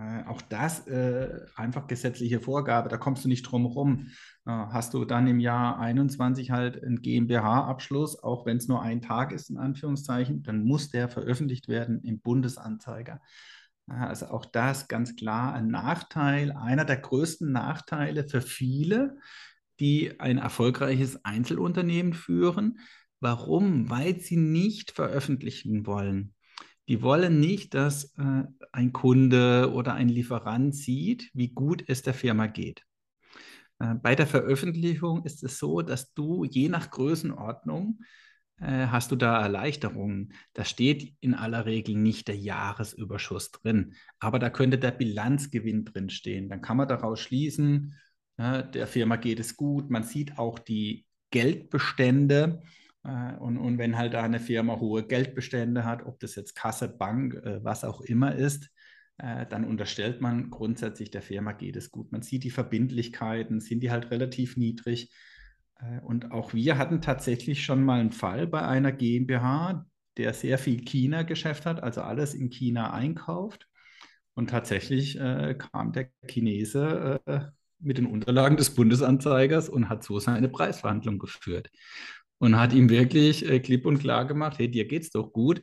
Äh, 0.00 0.26
auch 0.26 0.40
das 0.40 0.86
äh, 0.86 1.44
einfach 1.56 1.86
gesetzliche 1.86 2.40
Vorgabe, 2.40 2.88
da 2.88 2.96
kommst 2.96 3.24
du 3.24 3.28
nicht 3.28 3.42
drum 3.42 3.66
herum. 3.66 4.06
Äh, 4.46 4.50
hast 4.50 4.94
du 4.94 5.04
dann 5.04 5.26
im 5.26 5.40
Jahr 5.40 5.78
21 5.78 6.50
halt 6.50 6.82
einen 6.82 7.02
GmbH-Abschluss, 7.02 8.22
auch 8.22 8.46
wenn 8.46 8.56
es 8.56 8.68
nur 8.68 8.80
ein 8.82 9.02
Tag 9.02 9.32
ist, 9.32 9.50
in 9.50 9.58
Anführungszeichen, 9.58 10.42
dann 10.42 10.64
muss 10.64 10.90
der 10.90 11.08
veröffentlicht 11.08 11.68
werden 11.68 12.02
im 12.02 12.20
Bundesanzeiger. 12.20 13.20
Also 13.86 14.26
auch 14.26 14.46
das 14.46 14.88
ganz 14.88 15.16
klar 15.16 15.52
ein 15.52 15.68
Nachteil, 15.68 16.52
einer 16.52 16.84
der 16.84 16.98
größten 16.98 17.50
Nachteile 17.50 18.28
für 18.28 18.40
viele, 18.40 19.18
die 19.80 20.20
ein 20.20 20.38
erfolgreiches 20.38 21.24
Einzelunternehmen 21.24 22.12
führen. 22.12 22.78
Warum? 23.18 23.90
Weil 23.90 24.20
sie 24.20 24.36
nicht 24.36 24.92
veröffentlichen 24.92 25.86
wollen. 25.86 26.34
Die 26.90 27.02
wollen 27.02 27.38
nicht, 27.38 27.74
dass 27.74 28.12
äh, 28.18 28.42
ein 28.72 28.92
Kunde 28.92 29.70
oder 29.72 29.94
ein 29.94 30.08
Lieferant 30.08 30.74
sieht, 30.74 31.30
wie 31.34 31.46
gut 31.46 31.84
es 31.86 32.02
der 32.02 32.14
Firma 32.14 32.48
geht. 32.48 32.82
Äh, 33.78 33.94
bei 33.94 34.16
der 34.16 34.26
Veröffentlichung 34.26 35.24
ist 35.24 35.44
es 35.44 35.60
so, 35.60 35.82
dass 35.82 36.12
du 36.14 36.42
je 36.42 36.68
nach 36.68 36.90
Größenordnung 36.90 38.00
äh, 38.56 38.88
hast 38.88 39.12
du 39.12 39.16
da 39.16 39.40
Erleichterungen. 39.40 40.32
Da 40.52 40.64
steht 40.64 41.14
in 41.20 41.34
aller 41.34 41.64
Regel 41.64 41.94
nicht 41.94 42.26
der 42.26 42.36
Jahresüberschuss 42.36 43.52
drin, 43.52 43.94
aber 44.18 44.40
da 44.40 44.50
könnte 44.50 44.76
der 44.76 44.90
Bilanzgewinn 44.90 45.84
drin 45.84 46.10
stehen. 46.10 46.48
Dann 46.48 46.60
kann 46.60 46.76
man 46.76 46.88
daraus 46.88 47.20
schließen, 47.20 47.94
der 48.36 48.86
Firma 48.86 49.16
geht 49.16 49.38
es 49.38 49.54
gut. 49.54 49.90
Man 49.90 50.02
sieht 50.02 50.38
auch 50.38 50.58
die 50.58 51.04
Geldbestände 51.30 52.62
äh, 52.62 52.66
und, 53.02 53.56
und 53.56 53.78
wenn 53.78 53.96
halt 53.96 54.14
da 54.14 54.22
eine 54.22 54.40
Firma 54.40 54.78
hohe 54.78 55.06
Geldbestände 55.06 55.84
hat, 55.84 56.04
ob 56.04 56.20
das 56.20 56.34
jetzt 56.34 56.54
Kasse, 56.54 56.88
Bank, 56.88 57.34
äh, 57.34 57.64
was 57.64 57.84
auch 57.84 58.02
immer 58.02 58.34
ist, 58.34 58.68
äh, 59.18 59.46
dann 59.46 59.64
unterstellt 59.64 60.20
man 60.20 60.50
grundsätzlich, 60.50 61.10
der 61.10 61.22
Firma 61.22 61.52
geht 61.52 61.76
es 61.76 61.90
gut. 61.90 62.12
Man 62.12 62.22
sieht 62.22 62.44
die 62.44 62.50
Verbindlichkeiten, 62.50 63.60
sind 63.60 63.80
die 63.82 63.90
halt 63.90 64.10
relativ 64.10 64.56
niedrig. 64.56 65.12
Und 66.02 66.30
auch 66.30 66.52
wir 66.52 66.76
hatten 66.76 67.00
tatsächlich 67.00 67.64
schon 67.64 67.82
mal 67.82 68.00
einen 68.00 68.12
Fall 68.12 68.46
bei 68.46 68.60
einer 68.60 68.92
GmbH, 68.92 69.86
der 70.18 70.34
sehr 70.34 70.58
viel 70.58 70.82
China-Geschäft 70.84 71.64
hat, 71.64 71.82
also 71.82 72.02
alles 72.02 72.34
in 72.34 72.50
China 72.50 72.92
einkauft. 72.92 73.66
Und 74.34 74.50
tatsächlich 74.50 75.18
äh, 75.18 75.54
kam 75.54 75.92
der 75.92 76.10
Chinese 76.28 77.18
äh, 77.24 77.40
mit 77.78 77.96
den 77.96 78.04
Unterlagen 78.04 78.58
des 78.58 78.74
Bundesanzeigers 78.74 79.70
und 79.70 79.88
hat 79.88 80.04
so 80.04 80.18
seine 80.18 80.50
Preisverhandlung 80.50 81.18
geführt 81.18 81.70
und 82.40 82.58
hat 82.58 82.72
ihm 82.72 82.88
wirklich 82.88 83.48
äh, 83.48 83.60
klipp 83.60 83.86
und 83.86 83.98
klar 83.98 84.24
gemacht, 84.24 84.58
hey, 84.58 84.68
dir 84.68 84.88
geht's 84.88 85.10
doch 85.10 85.32
gut. 85.32 85.62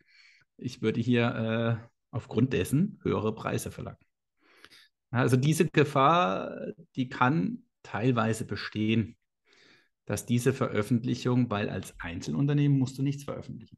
Ich 0.57 0.81
würde 0.81 1.01
hier 1.01 1.81
äh, 1.81 1.88
aufgrund 2.12 2.53
dessen 2.53 3.00
höhere 3.03 3.33
Preise 3.35 3.72
verlangen. 3.72 3.98
Also 5.09 5.37
diese 5.37 5.68
Gefahr, 5.68 6.74
die 6.96 7.09
kann 7.09 7.63
teilweise 7.81 8.46
bestehen, 8.46 9.18
dass 10.05 10.25
diese 10.25 10.53
Veröffentlichung, 10.53 11.50
weil 11.50 11.70
als 11.70 12.00
Einzelunternehmen 12.00 12.77
musst 12.77 12.98
du 12.98 13.03
nichts 13.03 13.24
veröffentlichen. 13.24 13.77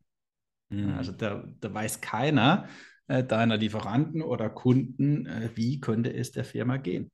Mhm. 0.70 0.94
Also 0.96 1.12
da, 1.12 1.48
da, 1.60 1.74
weiß 1.74 2.02
keiner 2.02 2.68
äh, 3.08 3.24
deiner 3.24 3.58
Lieferanten 3.58 4.22
oder 4.22 4.50
Kunden, 4.50 5.26
äh, 5.26 5.50
wie 5.56 5.80
könnte 5.80 6.14
es 6.14 6.32
der 6.32 6.44
Firma 6.44 6.78
gehen. 6.78 7.10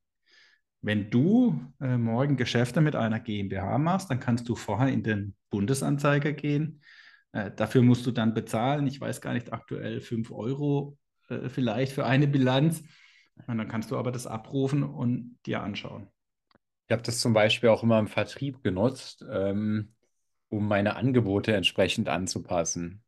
Wenn 0.86 1.10
du 1.10 1.60
äh, 1.80 1.98
morgen 1.98 2.36
Geschäfte 2.36 2.80
mit 2.80 2.94
einer 2.94 3.18
GmbH 3.18 3.76
machst, 3.76 4.08
dann 4.08 4.20
kannst 4.20 4.48
du 4.48 4.54
vorher 4.54 4.86
in 4.86 5.02
den 5.02 5.34
Bundesanzeiger 5.50 6.32
gehen. 6.32 6.80
Äh, 7.32 7.50
dafür 7.56 7.82
musst 7.82 8.06
du 8.06 8.12
dann 8.12 8.34
bezahlen. 8.34 8.86
Ich 8.86 9.00
weiß 9.00 9.20
gar 9.20 9.34
nicht, 9.34 9.52
aktuell 9.52 10.00
5 10.00 10.30
Euro 10.30 10.96
äh, 11.28 11.48
vielleicht 11.48 11.90
für 11.90 12.06
eine 12.06 12.28
Bilanz. 12.28 12.84
Und 13.48 13.58
dann 13.58 13.66
kannst 13.66 13.90
du 13.90 13.96
aber 13.96 14.12
das 14.12 14.28
abrufen 14.28 14.84
und 14.84 15.36
dir 15.44 15.60
anschauen. 15.60 16.06
Ich 16.86 16.92
habe 16.92 17.02
das 17.02 17.18
zum 17.18 17.32
Beispiel 17.32 17.68
auch 17.68 17.82
immer 17.82 17.98
im 17.98 18.06
Vertrieb 18.06 18.62
genutzt, 18.62 19.24
ähm, 19.28 19.92
um 20.50 20.68
meine 20.68 20.94
Angebote 20.94 21.52
entsprechend 21.52 22.08
anzupassen. 22.08 23.02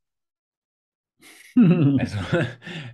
Also, 1.54 2.18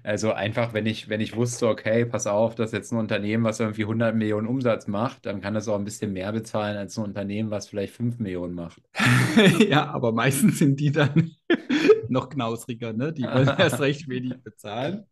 also 0.02 0.32
einfach, 0.32 0.72
wenn 0.72 0.86
ich, 0.86 1.08
wenn 1.08 1.20
ich 1.20 1.36
wusste, 1.36 1.68
okay, 1.68 2.06
pass 2.06 2.26
auf, 2.26 2.54
das 2.54 2.70
ist 2.70 2.72
jetzt 2.72 2.92
ein 2.92 2.98
Unternehmen, 2.98 3.44
was 3.44 3.60
irgendwie 3.60 3.82
100 3.82 4.14
Millionen 4.14 4.46
Umsatz 4.46 4.86
macht, 4.86 5.26
dann 5.26 5.40
kann 5.40 5.54
das 5.54 5.68
auch 5.68 5.78
ein 5.78 5.84
bisschen 5.84 6.12
mehr 6.12 6.32
bezahlen 6.32 6.76
als 6.76 6.96
ein 6.96 7.04
Unternehmen, 7.04 7.50
was 7.50 7.68
vielleicht 7.68 7.94
5 7.94 8.18
Millionen 8.18 8.54
macht. 8.54 8.82
Ja, 9.68 9.86
aber 9.86 10.12
meistens 10.12 10.58
sind 10.58 10.78
die 10.78 10.92
dann 10.92 11.32
noch 12.08 12.28
knausriger, 12.28 12.92
ne? 12.92 13.12
Die 13.12 13.24
wollen 13.24 13.48
erst 13.58 13.80
recht 13.80 14.08
wenig 14.08 14.36
bezahlen. 14.42 15.06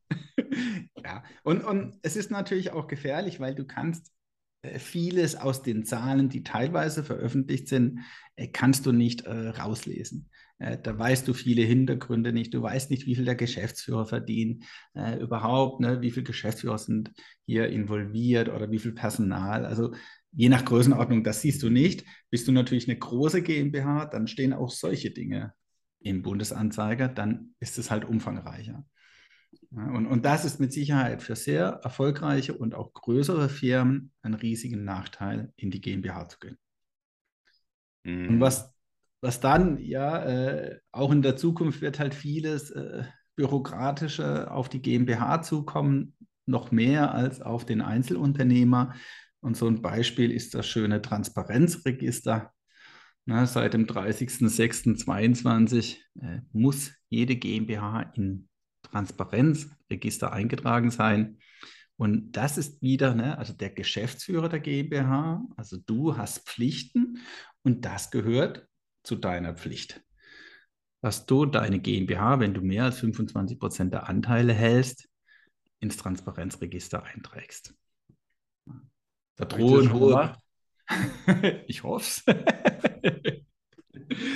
Ja, 1.05 1.25
und, 1.43 1.65
und 1.65 1.99
es 2.03 2.17
ist 2.17 2.31
natürlich 2.31 2.73
auch 2.73 2.87
gefährlich, 2.87 3.41
weil 3.41 3.55
du 3.55 3.65
kannst 3.65 4.13
äh, 4.63 4.79
vieles 4.79 5.35
aus 5.35 5.63
den 5.63 5.85
Zahlen, 5.85 6.29
die 6.29 6.45
teilweise 6.45 7.03
veröffentlicht 7.03 7.69
sind, 7.69 8.01
äh, 8.37 8.49
kannst 8.49 8.87
du 8.87 8.93
nicht 8.93 9.23
äh, 9.23 9.49
rauslesen. 9.49 10.31
Äh, 10.63 10.79
da 10.81 10.97
weißt 10.97 11.27
du 11.27 11.35
viele 11.35 11.63
Hintergründe 11.63 12.33
nicht. 12.33 12.55
Du 12.55 12.63
weißt 12.63 12.91
nicht, 12.91 13.07
wie 13.07 13.17
viel 13.17 13.25
der 13.25 13.35
Geschäftsführer 13.35 14.07
verdient, 14.07 14.65
äh, 14.95 15.19
überhaupt, 15.19 15.81
ne, 15.81 16.01
wie 16.01 16.13
viele 16.13 16.25
Geschäftsführer 16.25 16.79
sind 16.79 17.13
hier 17.47 17.69
involviert 17.69 18.49
oder 18.49 18.71
wie 18.71 18.79
viel 18.79 18.93
Personal. 18.93 19.67
Also 19.67 19.93
je 20.31 20.49
nach 20.49 20.65
Größenordnung, 20.65 21.25
das 21.25 21.41
siehst 21.41 21.63
du 21.65 21.69
nicht. 21.69 22.05
Bist 22.31 22.47
du 22.47 22.53
natürlich 22.53 22.89
eine 22.89 22.99
große 22.99 23.43
GmbH, 23.43 24.07
dann 24.07 24.29
stehen 24.29 24.53
auch 24.53 24.71
solche 24.71 25.11
Dinge 25.11 25.53
im 25.99 26.23
Bundesanzeiger, 26.23 27.09
dann 27.09 27.55
ist 27.59 27.79
es 27.79 27.91
halt 27.91 28.05
umfangreicher. 28.05 28.85
Ja, 29.73 29.91
und, 29.91 30.07
und 30.07 30.25
das 30.25 30.45
ist 30.45 30.61
mit 30.61 30.73
Sicherheit 30.73 31.23
für 31.23 31.35
sehr 31.35 31.81
erfolgreiche 31.83 32.55
und 32.55 32.75
auch 32.75 32.93
größere 32.93 33.49
Firmen 33.49 34.13
ein 34.23 34.35
riesigen 34.35 34.85
Nachteil, 34.85 35.53
in 35.57 35.73
die 35.73 35.81
GmbH 35.81 36.29
zu 36.29 36.39
gehen. 36.39 36.59
Mhm. 38.05 38.29
Und 38.29 38.41
was 38.41 38.73
was 39.23 39.41
dann, 39.41 39.79
ja, 39.79 40.23
äh, 40.25 40.81
auch 40.91 41.13
in 41.13 41.23
der 41.23 41.37
Zukunft 41.37 41.81
wird 41.81 42.01
halt 42.01 42.15
vieles 42.15 42.73
äh, 42.73 43.05
Bürokratische 43.37 44.51
auf 44.51 44.69
die 44.69 44.83
GmbH 44.83 45.43
zukommen, 45.43 46.17
noch 46.45 46.73
mehr 46.73 47.15
als 47.15 47.41
auf 47.41 47.65
den 47.65 47.81
Einzelunternehmer. 47.81 48.95
Und 49.41 49.57
so 49.57 49.69
ein 49.69 49.81
Beispiel 49.81 50.33
ist 50.33 50.55
das 50.55 50.67
schöne 50.67 51.01
Transparenzregister. 51.01 52.53
Na, 53.25 53.47
seit 53.47 53.75
dem 53.75 53.87
30.06.2022 53.87 55.99
äh, 56.21 56.41
muss 56.53 56.91
jede 57.09 57.37
GmbH 57.37 58.13
in 58.17 58.49
Transparenzregister 58.83 60.33
eingetragen 60.33 60.91
sein. 60.91 61.39
Und 61.97 62.33
das 62.33 62.59
ist 62.59 62.83
wieder, 62.83 63.15
ne, 63.15 63.39
also 63.39 63.53
der 63.53 63.71
Geschäftsführer 63.71 64.49
der 64.49 64.59
GmbH, 64.59 65.45
also 65.57 65.77
du 65.87 66.17
hast 66.17 66.49
Pflichten 66.49 67.19
und 67.63 67.85
das 67.85 68.11
gehört 68.11 68.67
zu 69.03 69.17
deiner 69.17 69.55
Pflicht. 69.55 70.03
Dass 71.01 71.27
du 71.27 71.47
deine 71.47 71.81
GmbH, 71.81 72.39
wenn 72.41 72.55
du 72.55 72.61
mehr 72.61 72.85
als 72.85 73.01
25 73.01 73.59
Prozent 73.59 73.93
der 73.93 74.09
Anteile 74.09 74.53
hältst, 74.53 75.09
ins 75.81 75.97
Transparenzregister 75.97 77.03
einträgst. 77.03 77.75
Da 79.37 79.45
drohen 79.45 79.93
hohe. 79.93 80.37
ich 81.67 81.83
hoffe 81.83 82.05
es. 82.05 82.25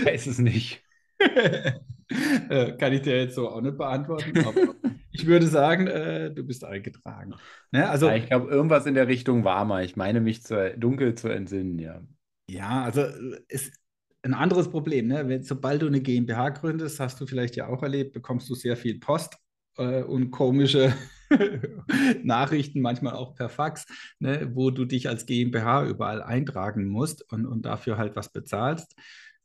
Weiß 0.04 0.26
es 0.26 0.38
nicht. 0.38 0.82
Äh, 2.08 2.76
kann 2.76 2.92
ich 2.92 3.02
dir 3.02 3.16
jetzt 3.16 3.34
so 3.34 3.48
auch 3.48 3.60
nicht 3.60 3.76
beantworten, 3.76 4.38
aber 4.46 4.76
ich 5.10 5.26
würde 5.26 5.48
sagen, 5.48 5.88
äh, 5.88 6.32
du 6.32 6.44
bist 6.44 6.62
eingetragen. 6.64 7.34
Ne? 7.72 7.88
Also, 7.88 8.06
ja, 8.06 8.14
ich 8.14 8.26
glaube, 8.26 8.48
irgendwas 8.48 8.86
in 8.86 8.94
der 8.94 9.08
Richtung 9.08 9.42
war 9.42 9.64
mal. 9.64 9.84
Ich 9.84 9.96
meine 9.96 10.20
mich 10.20 10.44
zu, 10.44 10.72
dunkel 10.76 11.16
zu 11.16 11.28
entsinnen, 11.28 11.80
ja. 11.80 12.00
Ja, 12.48 12.84
also 12.84 13.08
es, 13.48 13.72
ein 14.26 14.34
anderes 14.34 14.68
Problem, 14.68 15.06
ne? 15.06 15.28
Wenn, 15.28 15.42
sobald 15.42 15.82
du 15.82 15.86
eine 15.86 16.00
GmbH 16.00 16.50
gründest, 16.50 17.00
hast 17.00 17.20
du 17.20 17.26
vielleicht 17.26 17.56
ja 17.56 17.68
auch 17.68 17.82
erlebt, 17.82 18.12
bekommst 18.12 18.48
du 18.50 18.54
sehr 18.54 18.76
viel 18.76 18.98
Post 18.98 19.38
äh, 19.78 20.02
und 20.02 20.30
komische 20.30 20.94
Nachrichten, 22.22 22.80
manchmal 22.80 23.14
auch 23.14 23.34
per 23.34 23.48
Fax, 23.48 23.86
ne? 24.18 24.50
wo 24.52 24.70
du 24.70 24.84
dich 24.84 25.08
als 25.08 25.26
GmbH 25.26 25.86
überall 25.86 26.22
eintragen 26.22 26.86
musst 26.86 27.30
und, 27.32 27.46
und 27.46 27.62
dafür 27.62 27.98
halt 27.98 28.16
was 28.16 28.32
bezahlst. 28.32 28.96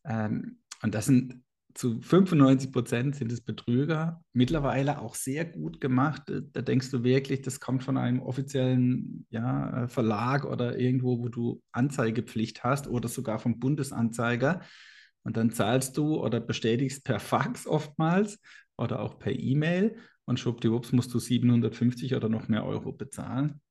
Ähm, 0.03 0.59
und 0.81 0.95
das 0.95 1.05
sind 1.05 1.43
zu 1.73 2.01
95 2.01 2.71
Prozent 2.71 3.15
sind 3.15 3.31
es 3.31 3.41
Betrüger, 3.41 4.23
mittlerweile 4.33 4.99
auch 4.99 5.15
sehr 5.15 5.45
gut 5.45 5.81
gemacht. 5.81 6.23
Da 6.27 6.61
denkst 6.61 6.91
du 6.91 7.03
wirklich, 7.03 7.41
das 7.41 7.59
kommt 7.59 7.83
von 7.83 7.97
einem 7.97 8.21
offiziellen 8.21 9.25
ja, 9.29 9.87
Verlag 9.87 10.45
oder 10.45 10.77
irgendwo, 10.77 11.19
wo 11.19 11.29
du 11.29 11.61
Anzeigepflicht 11.71 12.63
hast 12.63 12.87
oder 12.87 13.09
sogar 13.09 13.39
vom 13.39 13.59
Bundesanzeiger. 13.59 14.61
Und 15.23 15.37
dann 15.37 15.51
zahlst 15.51 15.97
du 15.97 16.21
oder 16.21 16.39
bestätigst 16.39 17.03
per 17.03 17.19
Fax 17.19 17.67
oftmals 17.67 18.39
oder 18.77 18.99
auch 19.01 19.19
per 19.19 19.37
E-Mail 19.37 19.95
und 20.25 20.39
schwuppdiwupps 20.39 20.91
musst 20.91 21.13
du 21.13 21.19
750 21.19 22.15
oder 22.15 22.29
noch 22.29 22.47
mehr 22.47 22.65
Euro 22.65 22.91
bezahlen. 22.91 23.61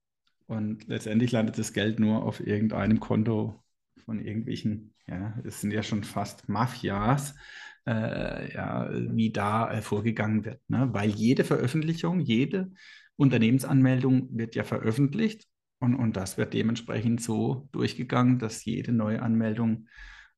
Und 0.46 0.88
letztendlich 0.88 1.32
landet 1.32 1.58
das 1.58 1.72
Geld 1.72 2.00
nur 2.00 2.24
auf 2.24 2.44
irgendeinem 2.44 3.00
Konto 3.00 3.62
von 4.04 4.18
irgendwelchen, 4.18 4.94
ja, 5.06 5.38
es 5.44 5.60
sind 5.60 5.70
ja 5.70 5.82
schon 5.82 6.04
fast 6.04 6.48
Mafias, 6.48 7.34
äh, 7.90 8.54
ja, 8.54 8.88
wie 8.92 9.32
da 9.32 9.72
äh, 9.72 9.82
vorgegangen 9.82 10.44
wird. 10.44 10.60
Ne? 10.68 10.88
Weil 10.92 11.10
jede 11.10 11.44
Veröffentlichung, 11.44 12.20
jede 12.20 12.70
Unternehmensanmeldung 13.16 14.28
wird 14.36 14.54
ja 14.54 14.64
veröffentlicht 14.64 15.46
und, 15.80 15.96
und 15.96 16.16
das 16.16 16.38
wird 16.38 16.54
dementsprechend 16.54 17.20
so 17.20 17.68
durchgegangen, 17.72 18.38
dass 18.38 18.64
jede 18.64 18.92
neue 18.92 19.22
Anmeldung 19.22 19.88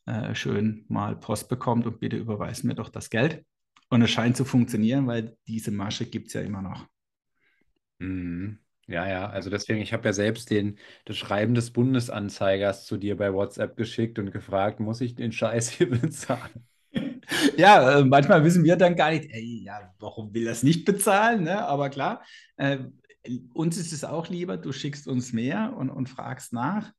äh, 0.06 0.34
schön 0.34 0.86
mal 0.88 1.16
Post 1.16 1.48
bekommt 1.48 1.86
und 1.86 2.00
bitte 2.00 2.16
überweisen 2.16 2.68
mir 2.68 2.74
doch 2.74 2.88
das 2.88 3.10
Geld. 3.10 3.44
Und 3.90 4.00
es 4.02 4.10
scheint 4.10 4.36
zu 4.36 4.44
funktionieren, 4.46 5.06
weil 5.06 5.36
diese 5.46 5.70
Masche 5.70 6.06
gibt 6.06 6.28
es 6.28 6.32
ja 6.32 6.40
immer 6.40 6.62
noch. 6.62 6.86
Mhm. 7.98 8.58
Ja, 8.88 9.06
ja, 9.08 9.28
also 9.28 9.48
deswegen, 9.48 9.80
ich 9.80 9.92
habe 9.92 10.06
ja 10.06 10.12
selbst 10.12 10.50
den, 10.50 10.78
das 11.04 11.16
Schreiben 11.16 11.54
des 11.54 11.70
Bundesanzeigers 11.72 12.84
zu 12.84 12.96
dir 12.96 13.16
bei 13.16 13.32
WhatsApp 13.32 13.76
geschickt 13.76 14.18
und 14.18 14.32
gefragt, 14.32 14.80
muss 14.80 15.00
ich 15.00 15.14
den 15.14 15.32
Scheiß 15.32 15.70
hier 15.70 15.88
bezahlen? 15.90 16.66
Ja, 17.56 17.98
äh, 17.98 18.04
manchmal 18.04 18.44
wissen 18.44 18.64
wir 18.64 18.76
dann 18.76 18.96
gar 18.96 19.10
nicht, 19.10 19.30
ey, 19.30 19.62
ja, 19.64 19.92
warum 19.98 20.32
will 20.34 20.46
es 20.46 20.62
nicht 20.62 20.84
bezahlen? 20.84 21.44
Ne? 21.44 21.64
Aber 21.64 21.90
klar, 21.90 22.22
äh, 22.56 22.78
uns 23.54 23.76
ist 23.76 23.92
es 23.92 24.04
auch 24.04 24.28
lieber, 24.28 24.56
du 24.56 24.72
schickst 24.72 25.06
uns 25.06 25.32
mehr 25.32 25.74
und, 25.76 25.90
und 25.90 26.08
fragst 26.08 26.52
nach, 26.52 26.92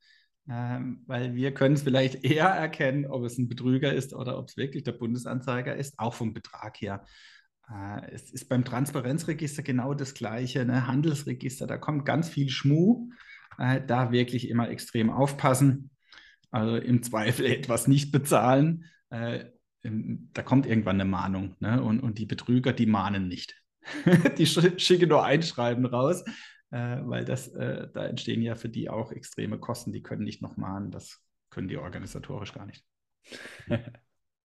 äh, 0.48 0.80
weil 1.06 1.36
wir 1.36 1.54
können 1.54 1.76
es 1.76 1.84
vielleicht 1.84 2.24
eher 2.24 2.48
erkennen, 2.48 3.06
ob 3.06 3.24
es 3.24 3.38
ein 3.38 3.50
Betrüger 3.50 3.94
ist 3.94 4.14
oder 4.14 4.38
ob 4.38 4.50
es 4.50 4.58
wirklich 4.58 4.84
der 4.84 4.94
Bundesanzeiger 4.94 5.76
ist, 5.76 5.98
auch 5.98 6.14
vom 6.14 6.34
Betrag 6.34 6.80
her. 6.82 7.06
Äh, 7.70 8.12
es 8.12 8.32
ist 8.32 8.50
beim 8.50 8.66
Transparenzregister 8.66 9.64
genau 9.64 9.94
das 9.94 10.14
Gleiche, 10.14 10.66
ne? 10.66 10.88
Handelsregister, 10.88 11.68
da 11.68 11.78
kommt 11.78 12.06
ganz 12.06 12.30
viel 12.30 12.50
Schmuh. 12.50 13.10
Äh, 13.58 13.82
da 13.86 14.12
wirklich 14.12 14.50
immer 14.50 14.70
extrem 14.70 15.10
aufpassen. 15.10 15.92
Also 16.52 16.76
im 16.78 17.02
Zweifel 17.04 17.46
etwas 17.46 17.88
nicht 17.88 18.12
bezahlen. 18.12 18.86
Äh, 19.10 19.46
da 19.84 20.44
kommt 20.44 20.66
irgendwann 20.66 21.00
eine 21.00 21.10
Mahnung. 21.10 21.56
Ne? 21.60 21.82
Und, 21.82 22.00
und 22.00 22.18
die 22.18 22.26
Betrüger, 22.26 22.74
die 22.74 22.86
mahnen 22.86 23.28
nicht. 23.28 23.56
die 24.38 24.46
schicken 24.46 25.10
nur 25.10 25.26
Einschreiben 25.26 25.86
raus, 25.86 26.24
weil 26.70 27.26
das, 27.26 27.52
da 27.52 28.06
entstehen 28.06 28.42
ja 28.42 28.56
für 28.56 28.70
die 28.70 28.90
auch 28.90 29.12
extreme 29.12 29.60
Kosten. 29.60 29.92
Die 29.92 30.02
können 30.02 30.24
nicht 30.24 30.42
noch 30.42 30.56
mahnen. 30.56 30.90
Das 30.90 31.20
können 31.50 31.68
die 31.68 31.78
organisatorisch 31.78 32.54
gar 32.54 32.66
nicht. 32.66 32.86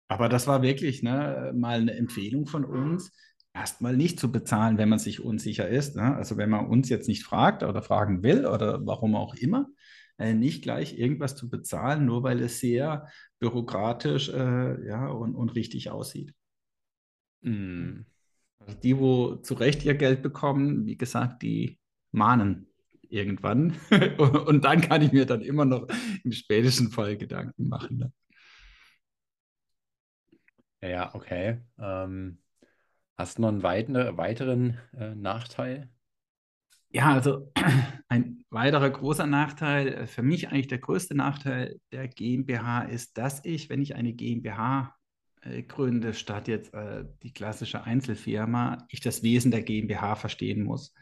Aber 0.09 0.27
das 0.27 0.47
war 0.47 0.63
wirklich 0.63 1.03
ne, 1.03 1.53
mal 1.55 1.79
eine 1.79 1.93
Empfehlung 1.93 2.47
von 2.47 2.65
uns, 2.65 3.11
erstmal 3.53 3.95
nicht 3.95 4.19
zu 4.19 4.31
bezahlen, 4.31 4.77
wenn 4.77 4.89
man 4.89 4.99
sich 4.99 5.21
unsicher 5.23 5.67
ist. 5.67 5.95
Ne? 5.95 6.15
Also 6.15 6.37
wenn 6.37 6.49
man 6.49 6.65
uns 6.67 6.89
jetzt 6.89 7.07
nicht 7.07 7.23
fragt 7.23 7.63
oder 7.63 7.81
fragen 7.81 8.23
will 8.23 8.45
oder 8.45 8.85
warum 8.85 9.15
auch 9.15 9.35
immer, 9.35 9.67
äh, 9.67 9.78
nicht 10.19 10.63
gleich 10.63 10.97
irgendwas 10.97 11.35
zu 11.35 11.49
bezahlen, 11.49 12.05
nur 12.05 12.23
weil 12.23 12.41
es 12.41 12.59
sehr 12.59 13.07
bürokratisch 13.39 14.29
äh, 14.29 14.87
ja, 14.87 15.07
und, 15.07 15.35
und 15.35 15.55
richtig 15.55 15.91
aussieht. 15.91 16.33
Mm. 17.41 18.01
Also 18.59 18.77
die, 18.79 18.97
wo 18.97 19.35
zu 19.35 19.53
Recht 19.53 19.85
ihr 19.85 19.95
Geld 19.95 20.21
bekommen, 20.21 20.85
wie 20.85 20.97
gesagt, 20.97 21.41
die 21.41 21.79
mahnen 22.11 22.67
irgendwann. 23.09 23.75
und 24.17 24.65
dann 24.65 24.81
kann 24.81 25.01
ich 25.01 25.11
mir 25.11 25.25
dann 25.25 25.41
immer 25.41 25.65
noch 25.65 25.87
im 26.23 26.31
spätestens 26.31 26.93
Fall 26.93 27.17
Gedanken 27.17 27.67
machen. 27.67 27.97
Ne? 27.97 28.13
Ja, 30.81 31.13
okay. 31.15 31.61
Ähm, 31.77 32.39
hast 33.17 33.37
du 33.37 33.41
noch 33.41 33.49
einen 33.49 33.63
weiteren, 33.63 34.17
weiteren 34.17 34.77
äh, 34.97 35.15
Nachteil? 35.15 35.89
Ja, 36.91 37.13
also 37.13 37.51
ein 38.09 38.43
weiterer 38.49 38.89
großer 38.89 39.27
Nachteil, 39.27 39.89
äh, 39.89 40.07
für 40.07 40.23
mich 40.23 40.49
eigentlich 40.49 40.67
der 40.67 40.79
größte 40.79 41.15
Nachteil 41.15 41.79
der 41.91 42.07
GmbH 42.07 42.83
ist, 42.83 43.17
dass 43.17 43.45
ich, 43.45 43.69
wenn 43.69 43.81
ich 43.81 43.95
eine 43.95 44.13
GmbH 44.13 44.95
äh, 45.41 45.63
gründe, 45.63 46.13
statt 46.13 46.47
jetzt 46.47 46.73
äh, 46.73 47.05
die 47.23 47.31
klassische 47.31 47.83
Einzelfirma, 47.83 48.85
ich 48.89 49.01
das 49.01 49.21
Wesen 49.21 49.51
der 49.51 49.61
GmbH 49.61 50.15
verstehen 50.15 50.63
muss. 50.63 50.93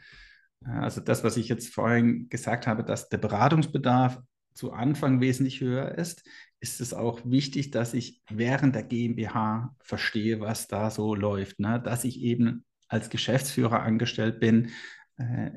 Also 0.64 1.00
das, 1.00 1.22
was 1.22 1.36
ich 1.36 1.48
jetzt 1.48 1.72
vorhin 1.72 2.28
gesagt 2.28 2.66
habe, 2.66 2.82
dass 2.82 3.08
der 3.08 3.18
Beratungsbedarf 3.18 4.20
zu 4.54 4.72
Anfang 4.72 5.20
wesentlich 5.20 5.60
höher 5.60 5.96
ist, 5.96 6.28
ist 6.58 6.80
es 6.80 6.92
auch 6.92 7.20
wichtig, 7.24 7.70
dass 7.70 7.94
ich 7.94 8.22
während 8.28 8.74
der 8.74 8.82
GmbH 8.82 9.74
verstehe, 9.78 10.40
was 10.40 10.66
da 10.66 10.90
so 10.90 11.14
läuft. 11.14 11.60
Ne? 11.60 11.80
Dass 11.80 12.02
ich 12.02 12.20
eben 12.20 12.64
als 12.88 13.08
Geschäftsführer 13.08 13.82
angestellt 13.82 14.40
bin, 14.40 14.70
äh, 15.16 15.52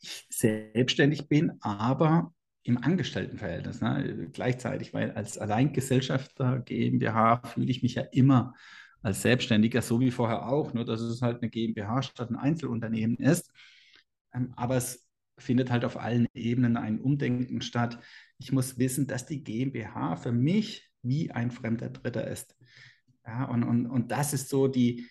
ich 0.00 0.26
selbstständig 0.30 1.28
bin, 1.28 1.52
aber 1.60 2.32
im 2.62 2.78
Angestelltenverhältnis. 2.78 3.80
Ne? 3.80 4.28
Gleichzeitig, 4.32 4.92
weil 4.92 5.12
als 5.12 5.38
Alleingesellschafter 5.38 6.60
GmbH 6.60 7.42
fühle 7.42 7.70
ich 7.70 7.82
mich 7.82 7.94
ja 7.94 8.02
immer 8.02 8.54
als 9.02 9.22
Selbstständiger, 9.22 9.80
so 9.80 10.00
wie 10.00 10.10
vorher 10.10 10.48
auch, 10.48 10.74
nur 10.74 10.84
dass 10.84 11.00
es 11.00 11.22
halt 11.22 11.40
eine 11.40 11.50
GmbH 11.50 12.02
statt 12.02 12.30
ein 12.30 12.36
Einzelunternehmen 12.36 13.16
ist. 13.16 13.50
Ähm, 14.34 14.52
aber 14.56 14.76
es 14.76 15.08
findet 15.38 15.70
halt 15.70 15.84
auf 15.84 15.96
allen 15.96 16.26
Ebenen 16.34 16.76
ein 16.76 17.00
Umdenken 17.00 17.60
statt. 17.60 17.98
Ich 18.38 18.52
muss 18.52 18.78
wissen, 18.78 19.06
dass 19.06 19.24
die 19.24 19.42
GmbH 19.42 20.16
für 20.16 20.32
mich 20.32 20.90
wie 21.02 21.30
ein 21.30 21.50
fremder 21.50 21.90
Dritter 21.90 22.26
ist. 22.26 22.56
Ja, 23.24 23.44
und, 23.44 23.62
und, 23.62 23.86
und 23.86 24.10
das 24.10 24.32
ist 24.32 24.48
so 24.48 24.68
die, 24.68 25.06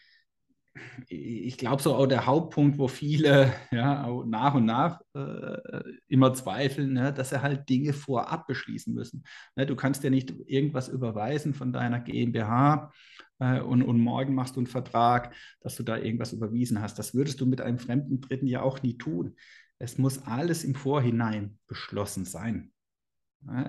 ich 1.07 1.57
glaube, 1.57 1.81
so 1.81 1.95
auch 1.95 2.07
der 2.07 2.25
Hauptpunkt, 2.25 2.77
wo 2.77 2.87
viele 2.87 3.53
ja, 3.71 4.07
nach 4.25 4.53
und 4.53 4.65
nach 4.65 5.01
äh, 5.13 5.81
immer 6.07 6.33
zweifeln, 6.33 6.93
ne, 6.93 7.13
dass 7.13 7.29
sie 7.29 7.41
halt 7.41 7.69
Dinge 7.69 7.93
vorab 7.93 8.47
beschließen 8.47 8.93
müssen. 8.93 9.23
Ne, 9.55 9.65
du 9.65 9.75
kannst 9.75 10.03
ja 10.03 10.09
nicht 10.09 10.33
irgendwas 10.45 10.89
überweisen 10.89 11.53
von 11.53 11.73
deiner 11.73 11.99
GmbH 11.99 12.91
äh, 13.39 13.59
und, 13.59 13.83
und 13.83 13.99
morgen 13.99 14.35
machst 14.35 14.55
du 14.55 14.59
einen 14.59 14.67
Vertrag, 14.67 15.33
dass 15.61 15.75
du 15.75 15.83
da 15.83 15.97
irgendwas 15.97 16.33
überwiesen 16.33 16.81
hast. 16.81 16.99
Das 16.99 17.13
würdest 17.13 17.39
du 17.41 17.45
mit 17.45 17.61
einem 17.61 17.79
fremden 17.79 18.21
Dritten 18.21 18.47
ja 18.47 18.61
auch 18.61 18.81
nie 18.81 18.97
tun. 18.97 19.35
Es 19.79 19.97
muss 19.97 20.23
alles 20.23 20.63
im 20.63 20.75
Vorhinein 20.75 21.59
beschlossen 21.67 22.25
sein. 22.25 22.71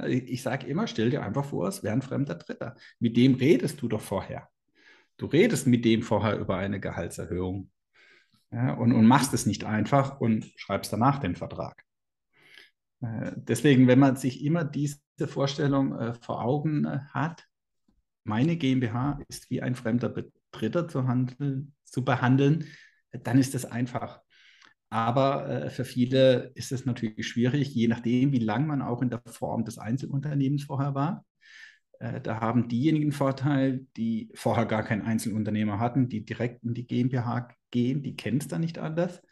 Ich 0.06 0.42
sage 0.42 0.66
immer, 0.66 0.86
stell 0.86 1.10
dir 1.10 1.22
einfach 1.22 1.44
vor, 1.44 1.68
es 1.68 1.82
wäre 1.82 1.92
ein 1.92 2.02
fremder 2.02 2.36
Dritter. 2.36 2.74
Mit 2.98 3.16
dem 3.16 3.34
redest 3.34 3.82
du 3.82 3.88
doch 3.88 4.00
vorher. 4.00 4.48
Du 5.18 5.26
redest 5.26 5.66
mit 5.66 5.84
dem 5.84 6.02
vorher 6.02 6.38
über 6.38 6.56
eine 6.56 6.80
Gehaltserhöhung 6.80 7.70
ja, 8.50 8.72
und, 8.74 8.92
und 8.92 9.06
machst 9.06 9.34
es 9.34 9.46
nicht 9.46 9.64
einfach 9.64 10.20
und 10.20 10.50
schreibst 10.56 10.92
danach 10.92 11.18
den 11.18 11.36
Vertrag. 11.36 11.84
Äh, 13.00 13.32
deswegen, 13.36 13.86
wenn 13.88 13.98
man 13.98 14.16
sich 14.16 14.44
immer 14.44 14.64
diese 14.64 14.98
Vorstellung 15.26 15.98
äh, 15.98 16.14
vor 16.14 16.42
Augen 16.42 16.84
äh, 16.84 17.00
hat, 17.12 17.44
meine 18.24 18.56
GmbH 18.56 19.20
ist 19.28 19.50
wie 19.50 19.60
ein 19.60 19.74
fremder 19.74 20.14
Dritter 20.50 20.88
zu, 20.88 21.06
handeln, 21.06 21.74
zu 21.84 22.04
behandeln, 22.04 22.64
dann 23.12 23.38
ist 23.38 23.54
das 23.54 23.64
einfach. 23.64 24.20
Aber 24.90 25.48
äh, 25.48 25.70
für 25.70 25.84
viele 25.84 26.52
ist 26.54 26.72
es 26.72 26.86
natürlich 26.86 27.26
schwierig, 27.26 27.74
je 27.74 27.88
nachdem, 27.88 28.32
wie 28.32 28.38
lange 28.38 28.66
man 28.66 28.82
auch 28.82 29.02
in 29.02 29.10
der 29.10 29.22
Form 29.26 29.64
des 29.64 29.78
Einzelunternehmens 29.78 30.64
vorher 30.64 30.94
war. 30.94 31.24
Äh, 31.98 32.20
da 32.20 32.40
haben 32.40 32.68
diejenigen 32.68 33.12
Vorteil, 33.12 33.86
die 33.96 34.30
vorher 34.34 34.66
gar 34.66 34.82
keinen 34.82 35.02
Einzelunternehmer 35.02 35.78
hatten, 35.78 36.08
die 36.08 36.24
direkt 36.24 36.64
in 36.64 36.74
die 36.74 36.86
GmbH 36.86 37.48
gehen, 37.70 38.02
die 38.02 38.16
kennen 38.16 38.38
es 38.38 38.48
dann 38.48 38.60
nicht 38.60 38.78
anders. 38.78 39.22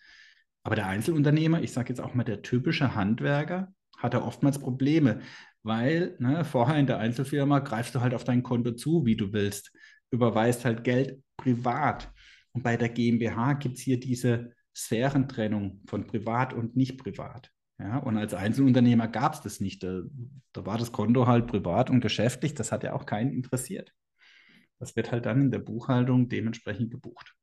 Aber 0.63 0.75
der 0.75 0.89
Einzelunternehmer, 0.89 1.63
ich 1.63 1.73
sage 1.73 1.91
jetzt 1.91 2.01
auch 2.01 2.15
mal 2.15 2.25
der 2.25 2.43
typische 2.43 2.95
Handwerker, 2.95 3.73
hat 3.99 4.15
da 4.15 4.23
oftmals 4.23 4.59
Probleme, 4.59 5.21
weil 5.63 6.17
ne, 6.19 6.45
vorher 6.45 6.77
in 6.79 6.87
der 6.87 6.99
Einzelfirma 6.99 7.61
greifst 7.61 7.95
du 7.95 8.01
halt 8.01 8.15
auf 8.15 8.25
dein 8.25 8.43
Konto 8.43 8.73
zu, 8.73 9.07
wie 9.07 9.17
du 9.17 9.33
willst, 9.33 9.73
überweist 10.11 10.65
halt 10.65 10.85
Geld 10.85 11.23
privat. 11.37 12.13
Und 12.53 12.63
bei 12.63 12.77
der 12.77 12.89
GmbH 12.89 13.55
gibt 13.55 13.77
es 13.77 13.83
hier 13.83 14.01
diese 14.01 14.53
Sphärentrennung 14.75 15.83
von 15.87 16.07
privat 16.07 16.53
und 16.53 16.77
nicht 16.77 16.99
privat. 16.99 17.51
Ja, 17.79 17.99
und 17.99 18.17
als 18.17 18.33
Einzelunternehmer 18.33 19.07
gab 19.09 19.35
es 19.35 19.43
das 19.43 19.61
nicht. 19.61 19.83
Da, 19.83 20.03
da, 20.53 20.65
war 20.65 20.79
das 20.79 20.93
Konto 20.93 21.27
halt 21.27 21.47
privat 21.47 21.91
und 21.91 22.01
geschäftlich. 22.01 22.55
Das 22.55 22.73
hat 22.73 22.85
ja 22.85 22.95
auch 22.95 23.05
keinen 23.05 23.33
interessiert. 23.33 23.93
Das 24.79 24.97
wird 24.97 25.13
halt 25.13 25.27
dann 25.27 25.43
in 25.43 25.51
der 25.51 25.59
Buchhaltung 25.59 26.29
dementsprechend 26.29 26.91
gebucht. 26.91 27.35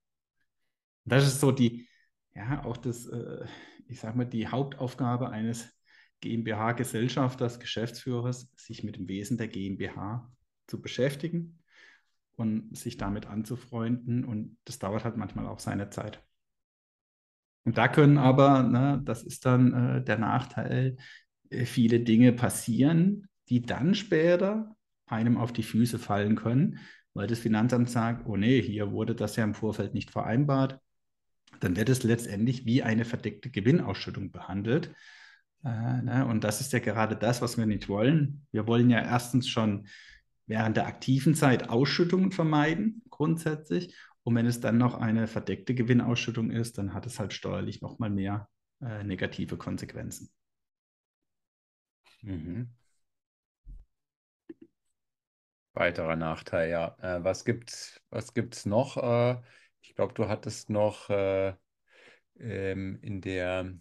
Das 1.06 1.28
ist 1.28 1.40
so 1.40 1.52
die, 1.52 1.88
ja, 2.36 2.64
auch 2.66 2.78
das, 2.78 3.06
äh, 3.08 3.46
ich 3.88 4.00
sag 4.00 4.16
mal, 4.16 4.26
die 4.26 4.48
Hauptaufgabe 4.48 5.30
eines 5.30 5.72
GmbH-Gesellschafters, 6.22 7.60
Geschäftsführers, 7.60 8.50
sich 8.56 8.84
mit 8.84 8.96
dem 8.96 9.08
Wesen 9.08 9.38
der 9.38 9.50
GmbH 9.50 10.32
zu 10.68 10.82
beschäftigen 10.82 11.60
und 12.38 12.76
sich 12.76 12.98
damit 12.98 13.28
anzufreunden. 13.28 14.26
Und 14.26 14.58
das 14.66 14.80
dauert 14.80 15.04
halt 15.04 15.18
manchmal 15.18 15.48
auch 15.48 15.60
seine 15.60 15.90
Zeit. 15.90 16.24
Und 17.66 17.78
da 17.78 17.88
können 17.88 18.18
aber, 18.18 18.64
ne, 18.64 19.02
das 19.04 19.24
ist 19.24 19.46
dann 19.46 19.74
äh, 19.74 20.04
der 20.04 20.18
Nachteil, 20.18 20.98
äh, 21.50 21.66
viele 21.66 22.02
Dinge 22.02 22.34
passieren, 22.34 23.28
die 23.50 23.62
dann 23.62 23.96
später 23.96 24.76
einem 25.06 25.38
auf 25.38 25.54
die 25.54 25.64
Füße 25.64 26.00
fallen 26.00 26.36
können, 26.36 26.80
weil 27.14 27.28
das 27.28 27.40
Finanzamt 27.40 27.90
sagt, 27.90 28.26
oh 28.28 28.38
nee, 28.38 28.62
hier 28.62 28.92
wurde 28.92 29.16
das 29.16 29.36
ja 29.36 29.44
im 29.44 29.54
Vorfeld 29.54 29.94
nicht 29.94 30.12
vereinbart. 30.12 30.80
Dann 31.60 31.76
wird 31.76 31.90
es 31.90 32.04
letztendlich 32.04 32.66
wie 32.66 32.84
eine 32.84 33.06
verdeckte 33.06 33.50
Gewinnausschüttung 33.50 34.32
behandelt. 34.32 34.94
Äh, 35.64 36.02
ne, 36.02 36.26
und 36.28 36.44
das 36.44 36.62
ist 36.62 36.74
ja 36.74 36.80
gerade 36.80 37.16
das, 37.16 37.42
was 37.42 37.58
wir 37.58 37.66
nicht 37.66 37.88
wollen. 37.88 38.46
Wir 38.52 38.68
wollen 38.68 38.90
ja 38.90 39.00
erstens 39.00 39.48
schon 39.48 39.88
während 40.46 40.76
der 40.76 40.88
aktiven 40.88 41.36
Zeit 41.36 41.70
Ausschüttungen 41.70 42.32
vermeiden, 42.32 43.04
grundsätzlich. 43.10 43.96
Und 44.24 44.36
wenn 44.36 44.46
es 44.46 44.62
dann 44.62 44.78
noch 44.78 44.96
eine 44.96 45.28
verdeckte 45.28 45.76
Gewinnausschüttung 45.76 46.50
ist, 46.50 46.78
dann 46.78 46.94
hat 46.94 47.06
es 47.06 47.20
halt 47.20 47.34
steuerlich 47.34 47.82
nochmal 47.82 48.10
mehr 48.10 48.50
äh, 48.82 49.04
negative 49.04 49.58
Konsequenzen. 49.58 50.32
Mhm. 52.22 52.70
Weiterer 55.74 56.16
Nachteil, 56.16 56.70
ja. 56.70 56.96
Äh, 57.02 57.24
was 57.24 57.46
gibt's, 57.46 58.00
was 58.10 58.34
gibt's 58.34 58.66
noch? 58.66 58.98
Äh, 58.98 59.42
ich 59.82 59.96
glaube, 59.96 60.14
du 60.14 60.28
hattest 60.28 60.70
noch 60.70 61.10
äh, 61.10 61.54
ähm, 62.40 63.00
in 63.02 63.22
der 63.22 63.74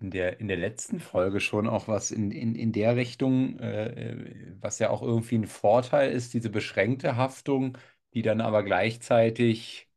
in 0.00 0.10
der, 0.10 0.40
in 0.40 0.48
der 0.48 0.56
letzten 0.56 1.00
Folge 1.00 1.40
schon 1.40 1.66
auch 1.68 1.88
was 1.88 2.10
in, 2.10 2.30
in, 2.30 2.54
in 2.54 2.72
der 2.72 2.96
Richtung, 2.96 3.58
äh, 3.58 4.12
äh, 4.12 4.56
was 4.60 4.78
ja 4.78 4.90
auch 4.90 5.02
irgendwie 5.02 5.36
ein 5.36 5.46
Vorteil 5.46 6.12
ist, 6.12 6.34
diese 6.34 6.50
beschränkte 6.50 7.16
Haftung, 7.16 7.76
die 8.14 8.22
dann 8.22 8.40
aber 8.40 8.62
gleichzeitig 8.62 9.88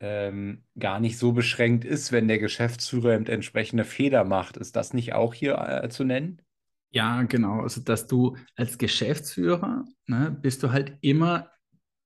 ähm, 0.00 0.64
gar 0.78 1.00
nicht 1.00 1.18
so 1.18 1.32
beschränkt 1.32 1.84
ist, 1.84 2.12
wenn 2.12 2.28
der 2.28 2.38
Geschäftsführer 2.38 3.14
entsprechende 3.14 3.84
Fehler 3.84 4.24
macht. 4.24 4.56
Ist 4.56 4.76
das 4.76 4.94
nicht 4.94 5.14
auch 5.14 5.34
hier 5.34 5.58
äh, 5.58 5.88
zu 5.88 6.04
nennen? 6.04 6.42
Ja, 6.90 7.22
genau. 7.22 7.60
Also, 7.60 7.80
dass 7.80 8.06
du 8.06 8.36
als 8.56 8.78
Geschäftsführer, 8.78 9.84
ne, 10.06 10.36
bist 10.40 10.62
du 10.62 10.72
halt 10.72 10.96
immer 11.00 11.50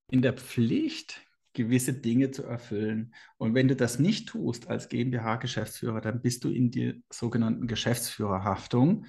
in 0.09 0.21
der 0.21 0.33
Pflicht, 0.33 1.21
gewisse 1.53 1.93
Dinge 1.93 2.31
zu 2.31 2.43
erfüllen. 2.43 3.13
Und 3.37 3.53
wenn 3.53 3.67
du 3.67 3.75
das 3.75 3.99
nicht 3.99 4.29
tust 4.29 4.67
als 4.67 4.89
GmbH-Geschäftsführer, 4.89 6.01
dann 6.01 6.21
bist 6.21 6.43
du 6.43 6.49
in 6.49 6.71
die 6.71 7.03
sogenannten 7.11 7.67
Geschäftsführerhaftung 7.67 9.05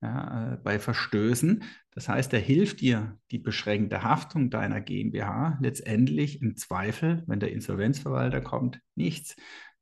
ja, 0.00 0.54
äh, 0.54 0.56
bei 0.58 0.78
Verstößen. 0.78 1.64
Das 1.92 2.08
heißt, 2.08 2.32
er 2.32 2.40
hilft 2.40 2.80
dir, 2.80 3.18
die 3.30 3.38
beschränkte 3.38 4.02
Haftung 4.02 4.50
deiner 4.50 4.80
GmbH 4.80 5.58
letztendlich 5.60 6.40
im 6.40 6.56
Zweifel, 6.56 7.24
wenn 7.26 7.40
der 7.40 7.52
Insolvenzverwalter 7.52 8.40
kommt, 8.40 8.80
nichts. 8.94 9.36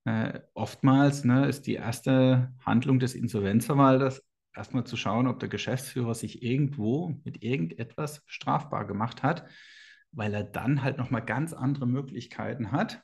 Äh, 0.04 0.40
oftmals 0.54 1.24
ne, 1.24 1.46
ist 1.46 1.66
die 1.66 1.74
erste 1.74 2.52
Handlung 2.64 2.98
des 2.98 3.14
Insolvenzverwalters 3.14 4.22
erstmal 4.54 4.84
zu 4.84 4.96
schauen, 4.96 5.26
ob 5.26 5.40
der 5.40 5.48
Geschäftsführer 5.48 6.14
sich 6.14 6.42
irgendwo 6.42 7.14
mit 7.24 7.42
irgendetwas 7.42 8.22
strafbar 8.26 8.86
gemacht 8.86 9.22
hat 9.22 9.44
weil 10.16 10.34
er 10.34 10.44
dann 10.44 10.82
halt 10.82 10.98
nochmal 10.98 11.24
ganz 11.24 11.52
andere 11.52 11.86
Möglichkeiten 11.86 12.72
hat, 12.72 13.02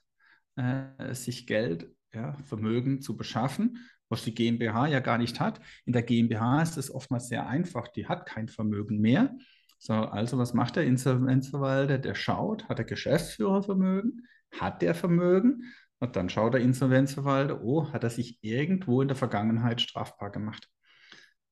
äh, 0.57 1.15
sich 1.15 1.47
Geld, 1.47 1.95
ja, 2.13 2.35
Vermögen 2.45 3.01
zu 3.01 3.17
beschaffen, 3.17 3.79
was 4.13 4.25
die 4.25 4.35
GmbH 4.35 4.87
ja 4.89 5.01
gar 5.01 5.17
nicht 5.17 5.41
hat. 5.41 5.61
In 5.87 5.95
der 5.95 6.03
GmbH 6.03 6.63
ist 6.63 6.77
es 6.77 6.95
oftmals 6.95 7.29
sehr 7.29 7.47
einfach, 7.49 7.89
die 7.89 8.07
hat 8.07 8.27
kein 8.27 8.47
Vermögen 8.47 9.01
mehr. 9.01 9.35
So, 9.79 9.95
also 9.95 10.39
was 10.39 10.53
macht 10.53 10.77
der 10.77 10.85
Insolvenzverwalter? 10.85 11.99
Der 11.99 12.15
schaut, 12.15 12.69
hat 12.69 12.79
der 12.79 12.85
Geschäftsführer 12.85 13.63
Vermögen? 13.63 14.29
Hat 14.53 14.83
der 14.83 14.95
Vermögen? 14.95 15.73
Und 15.99 16.15
dann 16.15 16.29
schaut 16.29 16.53
der 16.53 16.61
Insolvenzverwalter, 16.61 17.63
oh, 17.63 17.91
hat 17.91 18.05
er 18.05 18.11
sich 18.11 18.39
irgendwo 18.43 19.01
in 19.01 19.09
der 19.09 19.17
Vergangenheit 19.17 19.81
strafbar 19.81 20.31
gemacht? 20.31 20.69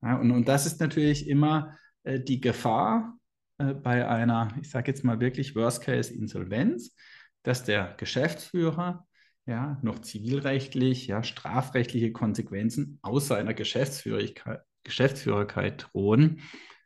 Ja, 0.03 0.17
und, 0.17 0.31
und 0.31 0.47
das 0.47 0.65
ist 0.65 0.79
natürlich 0.79 1.27
immer 1.27 1.75
äh, 2.03 2.19
die 2.19 2.41
Gefahr, 2.41 3.17
äh, 3.57 3.73
bei 3.73 4.07
einer, 4.07 4.49
ich 4.61 4.69
sage 4.69 4.91
jetzt 4.91 5.03
mal 5.03 5.19
wirklich 5.19 5.55
Worst-Case-Insolvenz, 5.55 6.95
dass 7.43 7.63
der 7.63 7.95
Geschäftsführer 7.97 9.07
ja 9.45 9.79
noch 9.81 9.99
zivilrechtlich, 9.99 11.07
ja 11.07 11.23
strafrechtliche 11.23 12.11
Konsequenzen 12.11 12.99
aus 13.01 13.27
seiner 13.27 13.53
Geschäftsführerkeit, 13.53 15.87
drohen 15.91 16.41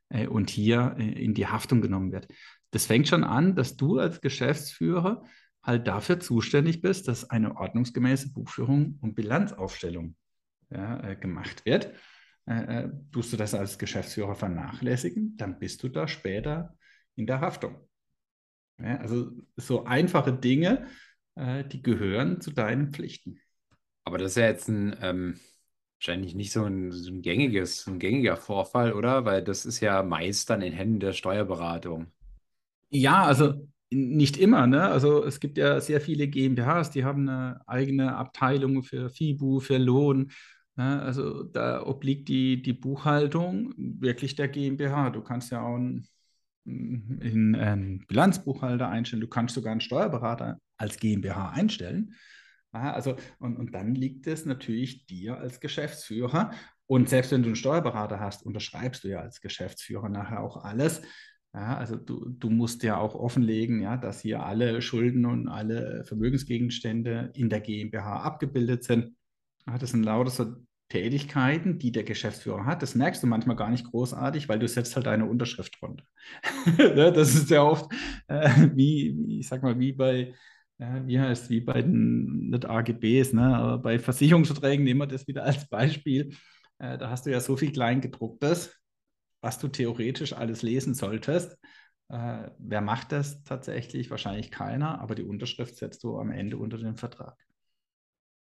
äh, 0.09 0.27
und 0.27 0.49
hier 0.49 0.95
äh, 0.97 1.23
in 1.23 1.33
die 1.33 1.47
Haftung 1.47 1.81
genommen 1.81 2.11
wird. 2.11 2.27
Das 2.71 2.85
fängt 2.85 3.07
schon 3.07 3.23
an, 3.23 3.55
dass 3.55 3.77
du 3.77 3.99
als 3.99 4.21
Geschäftsführer 4.21 5.23
halt 5.63 5.87
dafür 5.87 6.19
zuständig 6.19 6.81
bist, 6.81 7.07
dass 7.07 7.29
eine 7.29 7.57
ordnungsgemäße 7.57 8.33
Buchführung 8.33 8.99
und 9.01 9.15
Bilanzaufstellung 9.15 10.15
ja, 10.69 11.01
äh, 11.03 11.15
gemacht 11.15 11.65
wird 11.65 11.91
äh, 12.47 12.83
äh, 12.83 12.89
tust 13.11 13.33
du 13.33 13.37
das 13.37 13.55
als 13.55 13.79
Geschäftsführer 13.79 14.35
vernachlässigen, 14.35 15.35
dann 15.37 15.57
bist 15.57 15.81
du 15.81 15.89
da 15.89 16.07
später 16.07 16.77
in 17.15 17.25
der 17.25 17.41
Haftung. 17.41 17.75
Ja, 18.77 18.97
also 18.97 19.31
so 19.55 19.85
einfache 19.85 20.33
Dinge, 20.33 20.85
äh, 21.35 21.63
die 21.63 21.81
gehören 21.81 22.41
zu 22.41 22.51
deinen 22.51 22.91
Pflichten. 22.91 23.39
Aber 24.03 24.17
das 24.17 24.31
ist 24.31 24.37
ja 24.37 24.47
jetzt 24.47 24.67
ein, 24.67 24.95
ähm, 25.01 25.39
wahrscheinlich 25.99 26.35
nicht 26.35 26.51
so 26.51 26.63
ein, 26.63 26.91
so 26.91 27.11
ein 27.11 27.21
gängiges, 27.21 27.87
ein 27.87 27.99
gängiger 27.99 28.37
Vorfall, 28.37 28.93
oder? 28.93 29.25
Weil 29.25 29.43
das 29.43 29.65
ist 29.65 29.79
ja 29.79 30.03
meist 30.03 30.49
dann 30.49 30.61
in 30.61 30.73
Händen 30.73 30.99
der 30.99 31.13
Steuerberatung. 31.13 32.07
Ja, 32.89 33.23
also 33.23 33.67
nicht 33.89 34.37
immer, 34.37 34.67
ne? 34.67 34.83
Also 34.83 35.23
es 35.23 35.39
gibt 35.39 35.57
ja 35.57 35.79
sehr 35.79 36.01
viele 36.01 36.27
GmbHs, 36.27 36.91
die 36.91 37.03
haben 37.03 37.27
eine 37.27 37.61
eigene 37.67 38.15
Abteilung 38.15 38.83
für 38.83 39.09
FIBU, 39.09 39.59
für 39.59 39.77
Lohn, 39.77 40.31
ja, 40.77 40.99
also 40.99 41.43
da 41.43 41.85
obliegt 41.85 42.27
die, 42.27 42.61
die 42.61 42.73
Buchhaltung 42.73 43.73
wirklich 43.77 44.35
der 44.35 44.49
GmbH. 44.49 45.09
Du 45.09 45.21
kannst 45.21 45.51
ja 45.51 45.61
auch 45.65 45.75
einen, 45.75 46.07
einen, 46.65 47.55
einen 47.55 48.05
Bilanzbuchhalter 48.07 48.89
einstellen, 48.89 49.21
du 49.21 49.27
kannst 49.27 49.55
sogar 49.55 49.71
einen 49.71 49.81
Steuerberater 49.81 50.59
als 50.77 50.97
GmbH 50.97 51.49
einstellen. 51.51 52.15
Also, 52.71 53.15
und, 53.39 53.55
und 53.57 53.73
dann 53.73 53.95
liegt 53.95 54.27
es 54.27 54.45
natürlich 54.45 55.05
dir 55.05 55.37
als 55.37 55.59
Geschäftsführer. 55.59 56.51
Und 56.87 57.09
selbst 57.09 57.31
wenn 57.31 57.41
du 57.41 57.47
einen 57.47 57.55
Steuerberater 57.55 58.19
hast, 58.19 58.45
unterschreibst 58.45 59.03
du 59.03 59.07
ja 59.07 59.19
als 59.21 59.39
Geschäftsführer 59.41 60.09
nachher 60.09 60.41
auch 60.41 60.57
alles. 60.57 61.01
Ja, 61.53 61.77
also 61.77 61.95
du, 61.95 62.27
du 62.27 62.49
musst 62.49 62.83
ja 62.83 62.97
auch 62.97 63.15
offenlegen, 63.15 63.81
ja, 63.81 63.95
dass 63.95 64.19
hier 64.19 64.43
alle 64.43 64.81
Schulden 64.81 65.25
und 65.25 65.47
alle 65.47 66.03
Vermögensgegenstände 66.03 67.31
in 67.33 67.49
der 67.49 67.61
GmbH 67.61 68.23
abgebildet 68.23 68.83
sind. 68.83 69.15
Ja, 69.65 69.77
das 69.77 69.91
sind 69.91 70.03
lauter 70.03 70.31
so 70.31 70.55
Tätigkeiten, 70.89 71.79
die 71.79 71.91
der 71.91 72.03
Geschäftsführer 72.03 72.65
hat. 72.65 72.81
Das 72.81 72.95
merkst 72.95 73.23
du 73.23 73.27
manchmal 73.27 73.55
gar 73.55 73.69
nicht 73.69 73.85
großartig, 73.85 74.47
weil 74.47 74.59
du 74.59 74.67
setzt 74.67 74.95
halt 74.95 75.07
deine 75.07 75.25
Unterschrift 75.25 75.75
drunter. 75.79 76.05
Ne, 76.77 77.11
das 77.11 77.35
ist 77.35 77.49
ja 77.49 77.63
oft 77.63 77.91
äh, 78.27 78.49
wie, 78.75 79.39
ich 79.39 79.47
sag 79.47 79.63
mal, 79.63 79.79
wie 79.79 79.93
bei, 79.93 80.33
äh, 80.77 81.01
wie 81.05 81.19
heißt 81.19 81.49
wie 81.49 81.61
bei 81.61 81.81
den 81.81 82.49
nicht 82.49 82.65
AGBs, 82.65 83.33
ne, 83.33 83.55
aber 83.57 83.77
bei 83.79 83.99
Versicherungsverträgen 83.99 84.83
nehmen 84.83 85.01
wir 85.01 85.07
das 85.07 85.27
wieder 85.27 85.43
als 85.43 85.67
Beispiel. 85.69 86.35
Äh, 86.79 86.97
da 86.97 87.09
hast 87.09 87.25
du 87.25 87.31
ja 87.31 87.39
so 87.39 87.57
viel 87.57 87.71
Kleingedrucktes, 87.71 88.79
was 89.41 89.59
du 89.59 89.67
theoretisch 89.67 90.33
alles 90.33 90.61
lesen 90.61 90.93
solltest. 90.93 91.57
Äh, 92.09 92.49
wer 92.59 92.81
macht 92.81 93.11
das 93.11 93.43
tatsächlich? 93.43 94.11
Wahrscheinlich 94.11 94.51
keiner, 94.51 94.99
aber 95.01 95.15
die 95.15 95.23
Unterschrift 95.23 95.75
setzt 95.77 96.03
du 96.03 96.19
am 96.19 96.31
Ende 96.31 96.57
unter 96.57 96.77
den 96.77 96.97
Vertrag. 96.97 97.37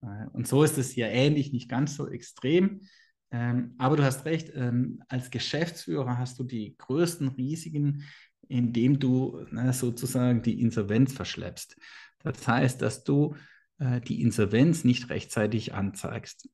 Äh, 0.03 0.27
und 0.33 0.47
so 0.47 0.63
ist 0.63 0.79
es 0.79 0.91
hier 0.91 1.09
ähnlich, 1.09 1.53
nicht 1.53 1.69
ganz 1.69 1.97
so 1.97 2.09
extrem. 2.09 2.83
Ähm, 3.31 3.75
aber 3.79 3.97
du 3.97 4.05
hast 4.05 4.25
recht, 4.27 4.51
ähm, 4.55 5.03
als 5.09 5.31
Geschäftsführer 5.31 6.19
hast 6.19 6.39
du 6.39 6.45
die 6.45 6.77
größten 6.77 7.29
Risiken, 7.29 8.05
indem 8.49 8.99
du 8.99 9.47
ne, 9.51 9.73
sozusagen 9.73 10.43
die 10.43 10.61
Insolvenz 10.61 11.15
verschleppst. 11.15 11.77
Das 12.23 12.47
heißt, 12.47 12.83
dass 12.83 13.05
du 13.05 13.35
äh, 13.79 14.01
die 14.01 14.21
Insolvenz 14.21 14.85
nicht 14.85 15.09
rechtzeitig 15.09 15.73
anzeigst. 15.73 16.49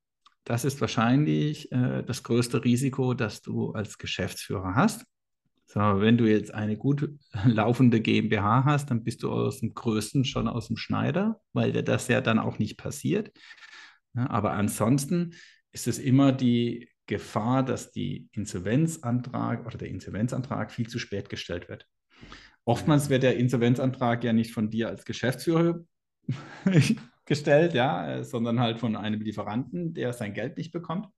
Das 0.44 0.64
ist 0.64 0.80
wahrscheinlich 0.80 1.70
äh, 1.72 2.02
das 2.04 2.22
größte 2.22 2.64
Risiko, 2.64 3.12
das 3.14 3.42
du 3.42 3.72
als 3.72 3.98
Geschäftsführer 3.98 4.74
hast. 4.76 5.04
So, 5.70 5.81
wenn 5.81 6.16
du 6.16 6.24
jetzt 6.24 6.54
eine 6.54 6.78
gut 6.78 7.11
laufende 7.44 8.00
GmbH 8.00 8.64
hast, 8.64 8.90
dann 8.90 9.04
bist 9.04 9.22
du 9.22 9.31
aus 9.31 9.61
dem 9.61 9.74
Größten 9.74 10.24
schon 10.24 10.48
aus 10.48 10.68
dem 10.68 10.78
Schneider, 10.78 11.40
weil 11.52 11.72
dir 11.72 11.83
das 11.83 12.09
ja 12.09 12.22
dann 12.22 12.38
auch 12.38 12.59
nicht 12.59 12.78
passiert. 12.78 13.31
Ja, 14.14 14.31
aber 14.31 14.52
ansonsten 14.52 15.35
ist 15.72 15.87
es 15.87 15.98
immer 15.98 16.33
die 16.33 16.88
Gefahr, 17.07 17.62
dass 17.62 17.92
die 17.92 18.28
Insolvenzantrag 18.33 19.66
oder 19.66 19.76
der 19.76 19.88
Insolvenzantrag 19.88 20.72
viel 20.72 20.88
zu 20.88 20.98
spät 20.98 21.28
gestellt 21.28 21.68
wird. 21.68 21.87
Oftmals 22.64 23.11
wird 23.11 23.22
der 23.22 23.37
Insolvenzantrag 23.37 24.24
ja 24.24 24.33
nicht 24.33 24.52
von 24.52 24.70
dir 24.70 24.88
als 24.88 25.04
Geschäftsführer 25.04 25.81
gestellt, 27.26 27.74
ja, 27.74 28.24
sondern 28.24 28.59
halt 28.59 28.78
von 28.78 28.96
einem 28.96 29.20
Lieferanten, 29.20 29.92
der 29.92 30.14
sein 30.14 30.33
Geld 30.33 30.57
nicht 30.57 30.72
bekommt. 30.72 31.09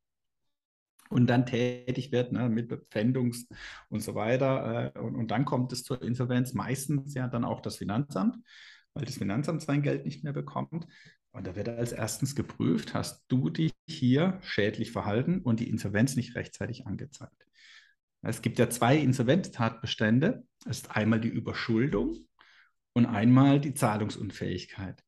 Und 1.11 1.27
dann 1.27 1.45
tätig 1.45 2.13
wird 2.13 2.33
ne, 2.33 2.49
mit 2.49 2.69
Bepfändungs 2.69 3.49
und 3.89 4.01
so 4.01 4.15
weiter. 4.15 4.93
Äh, 4.95 4.99
und, 4.99 5.17
und 5.17 5.31
dann 5.31 5.45
kommt 5.45 5.73
es 5.73 5.83
zur 5.83 6.01
Insolvenz, 6.03 6.55
meistens 6.55 7.15
ja 7.15 7.29
dann 7.29 7.45
auch 7.45 7.61
das 7.61 7.77
Finanzamt, 7.77 8.37
weil 8.95 9.05
das 9.05 9.19
Finanzamt 9.19 9.63
sein 9.63 9.83
Geld 9.83 10.05
nicht 10.05 10.25
mehr 10.25 10.33
bekommt. 10.33 10.87
Und 11.33 11.47
da 11.47 11.55
wird 11.55 11.69
als 11.69 11.93
erstens 11.93 12.35
geprüft, 12.35 12.95
hast 12.95 13.25
du 13.29 13.51
dich 13.51 13.73
hier 13.89 14.39
schädlich 14.43 14.93
verhalten 14.93 15.41
und 15.41 15.61
die 15.61 15.69
Insolvenz 15.69 16.17
nicht 16.17 16.35
rechtzeitig 16.35 16.87
angezeigt. 16.87 17.47
Es 18.23 18.43
gibt 18.43 18.59
ja 18.59 18.69
zwei 18.69 18.97
Insolvenztatbestände. 18.97 20.45
Das 20.65 20.79
ist 20.79 20.97
einmal 20.97 21.21
die 21.21 21.29
Überschuldung 21.29 22.29
und 22.93 23.07
einmal 23.07 23.61
die 23.61 23.75
Zahlungsunfähigkeit. 23.75 25.03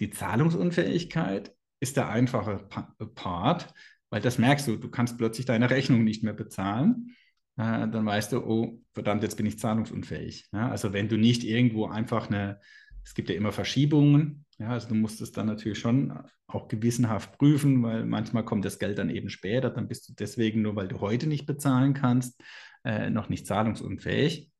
Die 0.00 0.10
Zahlungsunfähigkeit 0.10 1.54
ist 1.80 1.96
der 1.96 2.08
einfache 2.08 2.68
Part, 3.14 3.72
weil 4.10 4.20
das 4.20 4.38
merkst 4.38 4.66
du, 4.68 4.76
du 4.76 4.90
kannst 4.90 5.18
plötzlich 5.18 5.46
deine 5.46 5.70
Rechnung 5.70 6.04
nicht 6.04 6.22
mehr 6.22 6.32
bezahlen. 6.32 7.14
Äh, 7.56 7.88
dann 7.88 8.06
weißt 8.06 8.32
du, 8.32 8.44
oh, 8.44 8.82
verdammt, 8.94 9.22
jetzt 9.22 9.36
bin 9.36 9.46
ich 9.46 9.58
zahlungsunfähig. 9.58 10.48
Ja, 10.52 10.70
also 10.70 10.92
wenn 10.92 11.08
du 11.08 11.16
nicht 11.16 11.44
irgendwo 11.44 11.86
einfach 11.86 12.28
eine, 12.28 12.60
es 13.04 13.14
gibt 13.14 13.28
ja 13.28 13.36
immer 13.36 13.52
Verschiebungen, 13.52 14.46
ja, 14.58 14.70
also 14.70 14.88
du 14.88 14.94
musst 14.94 15.20
es 15.20 15.32
dann 15.32 15.46
natürlich 15.46 15.78
schon 15.78 16.18
auch 16.46 16.68
gewissenhaft 16.68 17.38
prüfen, 17.38 17.82
weil 17.82 18.04
manchmal 18.04 18.44
kommt 18.44 18.64
das 18.64 18.78
Geld 18.78 18.98
dann 18.98 19.10
eben 19.10 19.30
später, 19.30 19.70
dann 19.70 19.88
bist 19.88 20.08
du 20.08 20.14
deswegen, 20.14 20.62
nur 20.62 20.74
weil 20.74 20.88
du 20.88 21.00
heute 21.00 21.28
nicht 21.28 21.46
bezahlen 21.46 21.94
kannst, 21.94 22.40
äh, 22.84 23.10
noch 23.10 23.28
nicht 23.28 23.46
zahlungsunfähig. 23.46 24.50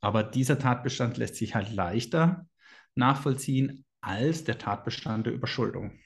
Aber 0.00 0.22
dieser 0.22 0.58
Tatbestand 0.58 1.16
lässt 1.16 1.36
sich 1.36 1.54
halt 1.54 1.72
leichter 1.72 2.46
nachvollziehen 2.94 3.84
als 4.00 4.44
der 4.44 4.58
Tatbestand 4.58 5.26
der 5.26 5.34
Überschuldung. 5.34 5.98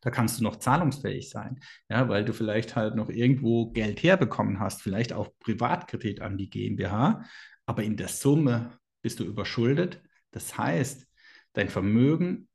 Da 0.00 0.10
kannst 0.10 0.38
du 0.38 0.44
noch 0.44 0.56
zahlungsfähig 0.56 1.28
sein, 1.28 1.60
ja, 1.88 2.08
weil 2.08 2.24
du 2.24 2.32
vielleicht 2.32 2.76
halt 2.76 2.94
noch 2.94 3.08
irgendwo 3.08 3.70
Geld 3.70 4.02
herbekommen 4.02 4.60
hast, 4.60 4.82
vielleicht 4.82 5.12
auch 5.12 5.30
Privatkredit 5.40 6.20
an 6.20 6.38
die 6.38 6.50
GmbH, 6.50 7.24
aber 7.66 7.82
in 7.82 7.96
der 7.96 8.08
Summe 8.08 8.78
bist 9.02 9.20
du 9.20 9.24
überschuldet. 9.24 10.00
Das 10.30 10.56
heißt, 10.56 11.06
dein 11.52 11.68
Vermögen 11.68 12.48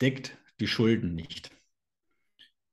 deckt 0.00 0.36
die 0.60 0.66
Schulden 0.66 1.14
nicht. 1.14 1.50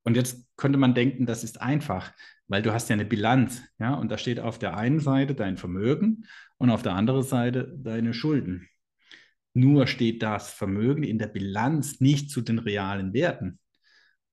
Und 0.04 0.15
jetzt 0.15 0.48
könnte 0.58 0.80
man 0.80 0.95
denken, 0.95 1.26
das 1.26 1.43
ist 1.43 1.62
einfach, 1.62 2.12
weil 2.48 2.63
du 2.63 2.74
hast 2.74 2.89
ja 2.89 2.93
eine 2.93 3.06
Bilanz, 3.06 3.62
ja, 3.78 3.93
und 3.93 4.10
da 4.12 4.17
steht 4.17 4.39
auf 4.39 4.58
der 4.58 4.76
einen 4.76 5.00
Seite 5.00 5.36
dein 5.36 5.58
Vermögen 5.58 6.26
und 6.58 6.72
auf 6.72 6.82
der 6.82 6.93
anderen 6.93 7.24
Seite 7.24 7.76
deine 7.78 8.13
Schulden. 8.13 8.67
Nur 9.54 9.88
steht 9.88 10.24
das 10.24 10.52
Vermögen 10.52 11.04
in 11.04 11.19
der 11.19 11.28
Bilanz 11.28 12.00
nicht 12.02 12.32
zu 12.32 12.41
den 12.41 12.60
realen 12.60 13.13
Werten. 13.13 13.60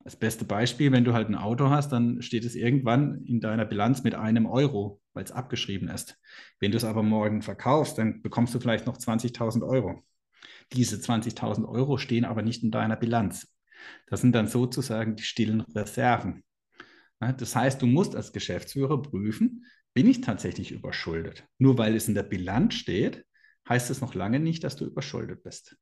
Das 0.07 0.15
beste 0.15 0.45
Beispiel, 0.45 0.93
wenn 0.93 1.03
du 1.03 1.15
halt 1.15 1.29
ein 1.29 1.35
Auto 1.35 1.69
hast, 1.69 1.91
dann 1.91 2.23
steht 2.23 2.45
es 2.45 2.55
irgendwann 2.55 3.25
in 3.25 3.41
deiner 3.41 3.65
Bilanz 3.65 4.05
mit 4.05 4.15
einem 4.15 4.47
Euro, 4.47 5.01
weil 5.15 5.25
es 5.25 5.33
abgeschrieben 5.33 5.89
ist. 5.89 6.17
Wenn 6.61 6.71
du 6.71 6.77
es 6.77 6.85
aber 6.85 7.03
morgen 7.03 7.43
verkaufst, 7.43 7.99
dann 7.99 8.23
bekommst 8.23 8.55
du 8.55 8.61
vielleicht 8.61 8.87
noch 8.87 8.99
20.000 8.99 9.67
Euro. 9.67 10.05
Diese 10.73 10.95
20.000 10.95 11.69
Euro 11.69 11.99
stehen 11.99 12.25
aber 12.25 12.43
nicht 12.43 12.63
in 12.63 12.71
deiner 12.71 12.95
Bilanz. 12.95 13.53
Das 14.07 14.21
sind 14.21 14.33
dann 14.33 14.47
sozusagen 14.47 15.17
die 15.17 15.25
stillen 15.25 15.63
Reserven. 15.63 16.45
Das 17.19 17.57
heißt, 17.57 17.83
du 17.83 17.87
musst 17.87 18.15
als 18.15 18.33
Geschäftsführer 18.33 19.03
prüfen, 19.03 19.65
bin 19.93 20.07
ich 20.07 20.21
tatsächlich 20.21 20.71
überschuldet? 20.71 21.49
Nur 21.59 21.79
weil 21.79 21.97
es 21.97 22.07
in 22.07 22.15
der 22.15 22.23
Bilanz 22.23 22.75
steht, 22.75 23.27
heißt 23.69 23.91
es 23.91 24.01
noch 24.01 24.15
lange 24.15 24.39
nicht, 24.39 24.63
dass 24.63 24.77
du 24.77 24.85
überschuldet 24.85 25.43
bist. 25.43 25.77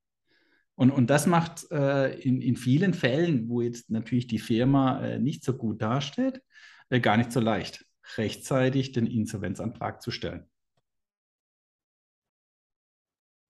Und, 0.77 0.91
und 0.91 1.09
das 1.09 1.27
macht 1.27 1.71
äh, 1.71 2.19
in, 2.21 2.41
in 2.41 2.57
vielen 2.57 2.95
Fällen, 2.95 3.49
wo 3.49 3.61
jetzt 3.61 3.91
natürlich 3.91 4.27
die 4.27 4.41
Firma 4.41 5.01
äh, 5.05 5.19
nicht 5.19 5.45
so 5.45 5.57
gut 5.57 5.81
dasteht, 5.81 6.43
äh, 6.91 7.01
gar 7.01 7.17
nicht 7.17 7.33
so 7.33 7.41
leicht, 7.41 7.87
rechtzeitig 8.17 8.93
den 8.93 9.07
Insolvenzantrag 9.07 10.03
zu 10.03 10.11
stellen. 10.11 10.47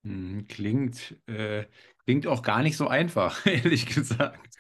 Hm, 0.05 0.47
klingt, 0.49 1.17
äh, 1.27 1.65
klingt 2.05 2.27
auch 2.27 2.43
gar 2.43 2.63
nicht 2.63 2.77
so 2.77 2.89
einfach, 2.89 3.45
ehrlich 3.47 3.87
gesagt. 3.87 4.55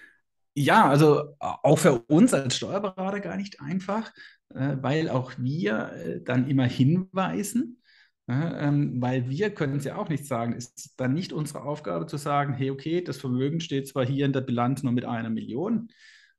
Ja, 0.57 0.88
also 0.88 1.37
auch 1.40 1.79
für 1.79 2.00
uns 2.07 2.33
als 2.33 2.57
Steuerberater 2.57 3.20
gar 3.20 3.37
nicht 3.37 3.61
einfach, 3.61 4.12
äh, 4.50 4.77
weil 4.81 5.11
auch 5.11 5.33
wir 5.37 5.92
äh, 5.92 6.22
dann 6.22 6.48
immer 6.48 6.64
hinweisen, 6.66 7.83
ähm, 8.29 9.01
weil 9.03 9.29
wir 9.29 9.51
können 9.51 9.77
es 9.77 9.85
ja 9.85 9.97
auch 9.97 10.09
nicht 10.09 10.27
sagen. 10.27 10.55
Ist 10.55 10.95
dann 10.99 11.15
nicht 11.15 11.33
unsere 11.33 11.63
Aufgabe 11.63 12.07
zu 12.07 12.17
sagen, 12.17 12.55
hey, 12.55 12.71
okay, 12.71 13.03
das 13.03 13.19
Vermögen 13.19 13.61
steht 13.61 13.89
zwar 13.89 14.07
hier 14.07 14.27
in 14.27 14.33
der 14.33 14.41
Bilanz 14.41 14.83
nur 14.83 14.93
mit 14.93 15.05
einer 15.05 15.31
Million, 15.31 15.89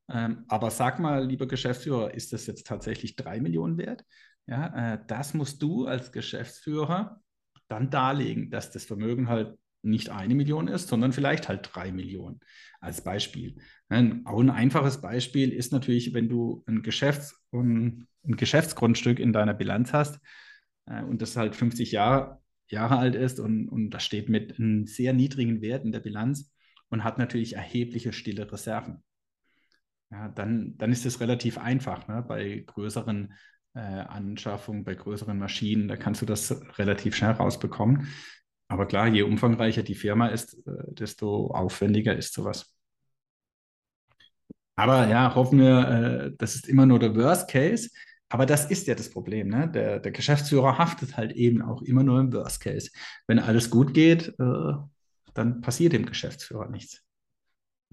ähm, 0.10 0.46
aber 0.48 0.70
sag 0.72 1.00
mal, 1.00 1.26
lieber 1.26 1.48
Geschäftsführer, 1.48 2.14
ist 2.14 2.34
das 2.34 2.46
jetzt 2.48 2.68
tatsächlich 2.68 3.16
drei 3.16 3.40
Millionen 3.40 3.78
wert? 3.78 4.04
Ja, 4.48 4.94
äh, 4.94 5.00
das 5.08 5.34
musst 5.34 5.62
du 5.62 5.88
als 5.88 6.12
Geschäftsführer 6.12 7.22
dann 7.68 7.90
darlegen, 7.90 8.52
dass 8.52 8.72
das 8.72 8.86
Vermögen 8.86 9.28
halt 9.28 9.58
nicht 9.82 10.10
eine 10.10 10.36
Million 10.36 10.68
ist, 10.68 10.88
sondern 10.88 11.14
vielleicht 11.14 11.48
halt 11.48 11.70
drei 11.74 11.92
Millionen 11.92 12.40
als 12.80 13.04
Beispiel. 13.04 13.56
Ein, 13.90 14.26
auch 14.26 14.40
ein 14.40 14.50
einfaches 14.50 15.02
Beispiel 15.02 15.52
ist 15.52 15.72
natürlich, 15.72 16.14
wenn 16.14 16.30
du 16.30 16.64
ein, 16.68 16.82
Geschäfts- 16.82 17.36
ein 17.52 18.08
Geschäftsgrundstück 18.24 19.20
in 19.20 19.34
deiner 19.34 19.54
Bilanz 19.54 19.94
hast, 19.94 20.20
äh, 20.88 21.04
und 21.04 21.22
das 21.22 21.38
halt 21.38 21.56
50 21.56 21.92
Jahre, 21.92 22.40
Jahre 22.68 22.98
alt 22.98 23.16
ist 23.16 23.40
und, 23.40 23.70
und 23.70 23.92
das 23.92 24.04
steht 24.04 24.30
mit 24.30 24.60
einem 24.60 24.86
sehr 24.86 25.14
niedrigen 25.14 25.62
Wert 25.62 25.86
in 25.86 25.92
der 25.92 26.00
Bilanz 26.00 26.52
und 26.90 27.04
hat 27.04 27.18
natürlich 27.18 27.54
erhebliche 27.56 28.14
stille 28.14 28.52
Reserven. 28.52 29.04
Ja, 30.12 30.30
dann, 30.30 30.78
dann 30.78 30.92
ist 30.92 31.06
es 31.06 31.20
relativ 31.20 31.58
einfach 31.58 32.08
ne? 32.08 32.24
bei 32.28 32.64
größeren 32.66 33.34
äh, 33.74 33.80
Anschaffungen, 33.80 34.84
bei 34.84 34.96
größeren 34.96 35.38
Maschinen, 35.38 35.88
da 35.88 35.98
kannst 35.98 36.22
du 36.22 36.26
das 36.26 36.52
relativ 36.78 37.16
schnell 37.16 37.32
rausbekommen. 37.32 38.08
Aber 38.68 38.88
klar, 38.88 39.08
je 39.08 39.24
umfangreicher 39.24 39.84
die 39.84 39.96
Firma 39.96 40.28
ist, 40.28 40.56
äh, 40.66 40.94
desto 40.94 41.52
aufwendiger 41.52 42.16
ist 42.16 42.34
sowas. 42.34 42.76
Aber 44.76 45.08
ja, 45.08 45.34
hoffen 45.36 45.60
wir, 45.60 45.88
äh, 45.88 46.32
das 46.38 46.56
ist 46.56 46.68
immer 46.68 46.86
nur 46.86 47.00
der 47.00 47.16
Worst 47.16 47.50
Case. 47.50 47.90
Aber 48.36 48.46
das 48.46 48.70
ist 48.70 48.86
ja 48.86 48.96
das 48.96 49.10
Problem. 49.10 49.48
Ne? 49.48 49.72
Der, 49.74 50.02
der, 50.02 50.12
Geschäftsführer 50.12 50.78
haftet 50.78 51.16
halt 51.16 51.32
eben 51.32 51.62
auch 51.62 51.82
immer 51.82 52.04
nur 52.04 52.20
im 52.20 52.34
Worst 52.34 52.60
Case. 52.60 52.92
Wenn 53.28 53.40
alles 53.40 53.70
gut 53.70 53.94
geht, 53.94 54.28
äh, 54.38 54.74
dann 55.34 55.62
passiert 55.62 55.94
dem 55.94 56.06
Geschäftsführer 56.06 56.68
nichts. 56.68 57.02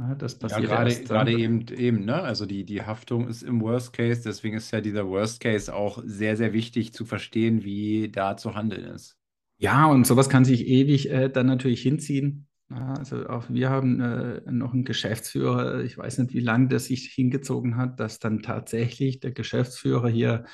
Ja, 0.01 0.17
das 0.17 0.37
passiert 0.37 0.63
ja, 0.63 0.69
gerade, 0.69 1.01
gerade 1.05 1.33
eben, 1.33 1.69
eben, 1.69 2.05
ne? 2.05 2.21
Also 2.21 2.45
die, 2.45 2.65
die 2.65 2.83
Haftung 2.83 3.29
ist 3.29 3.45
im 3.45 3.61
Worst 3.61 3.93
Case, 3.93 4.23
deswegen 4.25 4.57
ist 4.57 4.73
ja 4.73 4.81
dieser 4.81 5.07
Worst 5.07 5.39
Case 5.39 5.73
auch 5.73 6.03
sehr, 6.05 6.37
sehr 6.37 6.53
wichtig 6.53 6.93
zu 6.93 7.05
verstehen, 7.05 7.63
wie 7.63 8.11
da 8.11 8.37
zu 8.37 8.57
handeln 8.57 8.83
ist. 8.83 9.17
Ja, 9.59 9.87
und 9.87 10.09
sowas 10.09 10.29
kann 10.29 10.45
sich 10.45 10.67
ewig 10.67 11.09
äh, 11.09 11.29
dann 11.29 11.47
natürlich 11.47 11.83
hinziehen. 11.83 12.49
Also 12.75 13.27
auch 13.29 13.51
wir 13.51 13.71
haben 13.71 14.01
äh, 14.01 14.41
noch 14.51 14.73
einen 14.73 14.85
Geschäftsführer, 14.85 15.83
ich 15.83 15.99
weiß 15.99 16.19
nicht, 16.19 16.33
wie 16.33 16.41
lange 16.41 16.69
das 16.69 16.87
sich 16.87 17.13
hingezogen 17.13 17.77
hat, 17.77 18.01
dass 18.01 18.19
dann 18.19 18.41
tatsächlich 18.41 19.21
der 19.21 19.33
Geschäftsführer 19.33 20.09
hier 20.09 20.45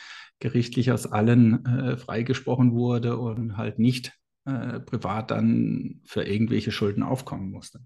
gerichtlich 0.41 0.91
aus 0.91 1.07
allen 1.07 1.65
äh, 1.65 1.97
freigesprochen 1.97 2.73
wurde 2.73 3.19
und 3.19 3.57
halt 3.57 3.79
nicht 3.79 4.15
äh, 4.47 4.81
privat 4.81 5.31
dann 5.31 6.01
für 6.05 6.25
irgendwelche 6.25 6.73
Schulden 6.73 7.03
aufkommen 7.03 7.51
musste. 7.51 7.81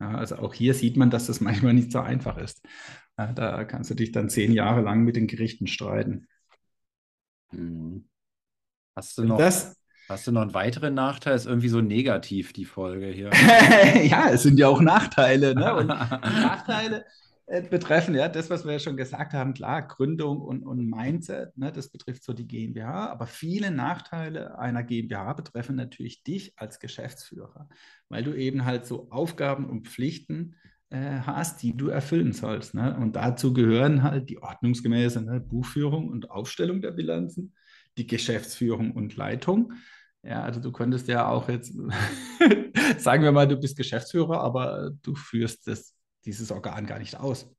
Ja, 0.00 0.16
also 0.16 0.36
auch 0.36 0.54
hier 0.54 0.74
sieht 0.74 0.96
man, 0.96 1.10
dass 1.10 1.26
das 1.26 1.40
manchmal 1.40 1.74
nicht 1.74 1.92
so 1.92 2.00
einfach 2.00 2.38
ist. 2.38 2.64
Ja, 3.18 3.32
da 3.32 3.64
kannst 3.64 3.90
du 3.90 3.94
dich 3.94 4.12
dann 4.12 4.28
zehn 4.28 4.52
Jahre 4.52 4.82
lang 4.82 5.02
mit 5.02 5.16
den 5.16 5.26
Gerichten 5.26 5.66
streiten. 5.66 6.28
Hm. 7.50 8.08
Hast 8.94 9.18
du 9.18 9.24
noch, 9.24 9.38
das, 9.38 9.76
Hast 10.08 10.26
du 10.26 10.32
noch 10.32 10.42
einen 10.42 10.54
weiteren 10.54 10.94
Nachteil? 10.94 11.34
Ist 11.34 11.46
irgendwie 11.46 11.68
so 11.68 11.80
negativ, 11.80 12.52
die 12.52 12.64
Folge 12.64 13.06
hier. 13.06 13.30
ja, 14.04 14.30
es 14.30 14.44
sind 14.44 14.58
ja 14.58 14.68
auch 14.68 14.80
Nachteile. 14.80 15.54
Ne? 15.54 15.74
Und 15.74 15.86
Nachteile 15.88 17.04
äh, 17.46 17.62
betreffen 17.62 18.14
ja 18.14 18.28
das, 18.28 18.48
was 18.50 18.64
wir 18.64 18.74
ja 18.74 18.78
schon 18.78 18.96
gesagt 18.96 19.32
haben, 19.32 19.54
klar, 19.54 19.82
Gründung 19.82 20.40
und, 20.40 20.64
und 20.64 20.88
Mindset, 20.88 21.56
ne? 21.58 21.72
das 21.72 21.88
betrifft 21.88 22.24
so 22.24 22.32
die 22.32 22.46
GmbH, 22.46 23.08
aber 23.08 23.26
viele 23.26 23.70
Nachteile 23.70 24.58
einer 24.58 24.82
GmbH 24.82 25.32
betreffen 25.32 25.76
natürlich 25.76 26.22
dich 26.22 26.52
als 26.56 26.78
Geschäftsführer, 26.78 27.68
weil 28.08 28.22
du 28.22 28.32
eben 28.32 28.64
halt 28.64 28.86
so 28.86 29.10
Aufgaben 29.10 29.68
und 29.68 29.88
Pflichten 29.88 30.56
äh, 30.90 31.20
hast, 31.20 31.62
die 31.62 31.76
du 31.76 31.88
erfüllen 31.88 32.32
sollst. 32.32 32.74
Ne? 32.74 32.96
Und 32.96 33.16
dazu 33.16 33.52
gehören 33.52 34.02
halt 34.04 34.28
die 34.28 34.42
ordnungsgemäße 34.42 35.20
ne? 35.22 35.40
Buchführung 35.40 36.08
und 36.08 36.30
Aufstellung 36.30 36.80
der 36.80 36.92
Bilanzen, 36.92 37.54
die 37.96 38.06
Geschäftsführung 38.06 38.92
und 38.92 39.16
Leitung 39.16 39.72
ja, 40.26 40.42
also 40.42 40.60
du 40.60 40.72
könntest 40.72 41.08
ja 41.08 41.28
auch 41.28 41.48
jetzt, 41.48 41.72
sagen 42.98 43.22
wir 43.22 43.32
mal, 43.32 43.46
du 43.46 43.56
bist 43.56 43.76
Geschäftsführer, 43.76 44.40
aber 44.40 44.90
du 45.02 45.14
führst 45.14 45.66
das, 45.68 45.94
dieses 46.24 46.50
Organ 46.50 46.86
gar 46.86 46.98
nicht 46.98 47.16
aus. 47.18 47.50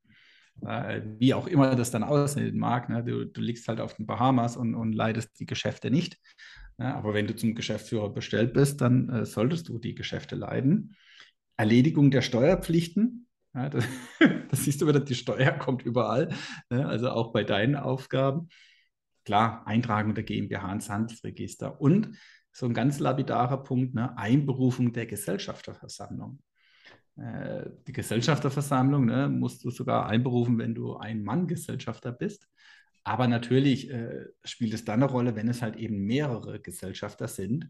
Wie 0.59 1.35
auch 1.35 1.45
immer 1.45 1.75
das 1.75 1.91
dann 1.91 2.03
aussehen 2.03 2.57
mag. 2.57 2.89
Ne? 2.89 3.03
Du, 3.03 3.25
du 3.25 3.41
liegst 3.41 3.67
halt 3.67 3.79
auf 3.79 3.93
den 3.93 4.07
Bahamas 4.07 4.57
und, 4.57 4.73
und 4.73 4.93
leidest 4.93 5.39
die 5.39 5.45
Geschäfte 5.45 5.91
nicht. 5.91 6.17
Ne? 6.77 6.95
Aber 6.95 7.13
wenn 7.13 7.27
du 7.27 7.35
zum 7.35 7.53
Geschäftsführer 7.55 8.09
bestellt 8.09 8.53
bist, 8.53 8.81
dann 8.81 9.09
äh, 9.09 9.25
solltest 9.25 9.69
du 9.69 9.77
die 9.77 9.95
Geschäfte 9.95 10.35
leiden. 10.35 10.95
Erledigung 11.57 12.11
der 12.11 12.21
Steuerpflichten. 12.21 13.27
Ja, 13.53 13.69
das, 13.69 13.85
siehst 14.51 14.81
du 14.81 14.87
wieder, 14.87 14.99
die 14.99 15.15
Steuer 15.15 15.51
kommt 15.51 15.83
überall, 15.83 16.29
ne? 16.69 16.87
also 16.87 17.09
auch 17.09 17.31
bei 17.31 17.43
deinen 17.43 17.75
Aufgaben. 17.75 18.49
Klar, 19.25 19.65
Eintragung 19.67 20.15
der 20.15 20.23
GmbH 20.23 20.71
ins 20.71 20.89
Handelsregister 20.89 21.81
und 21.81 22.17
so 22.57 22.65
ein 22.65 22.73
ganz 22.73 22.97
lapidarer 22.97 23.63
Punkt, 23.63 23.93
ne? 23.93 24.17
Einberufung 24.17 24.91
der 24.91 25.05
Gesellschafterversammlung. 25.05 26.39
Äh, 27.15 27.69
die 27.85 27.93
Gesellschafterversammlung 27.93 29.05
ne, 29.05 29.29
musst 29.29 29.63
du 29.63 29.69
sogar 29.69 30.07
einberufen, 30.07 30.57
wenn 30.57 30.73
du 30.73 30.97
ein 30.97 31.21
Mann-Gesellschafter 31.21 32.11
bist. 32.11 32.47
Aber 33.03 33.27
natürlich 33.27 33.91
äh, 33.91 34.25
spielt 34.43 34.73
es 34.73 34.83
dann 34.85 35.03
eine 35.03 35.11
Rolle, 35.11 35.35
wenn 35.35 35.47
es 35.49 35.61
halt 35.61 35.75
eben 35.75 36.05
mehrere 36.05 36.59
Gesellschafter 36.59 37.27
sind. 37.27 37.69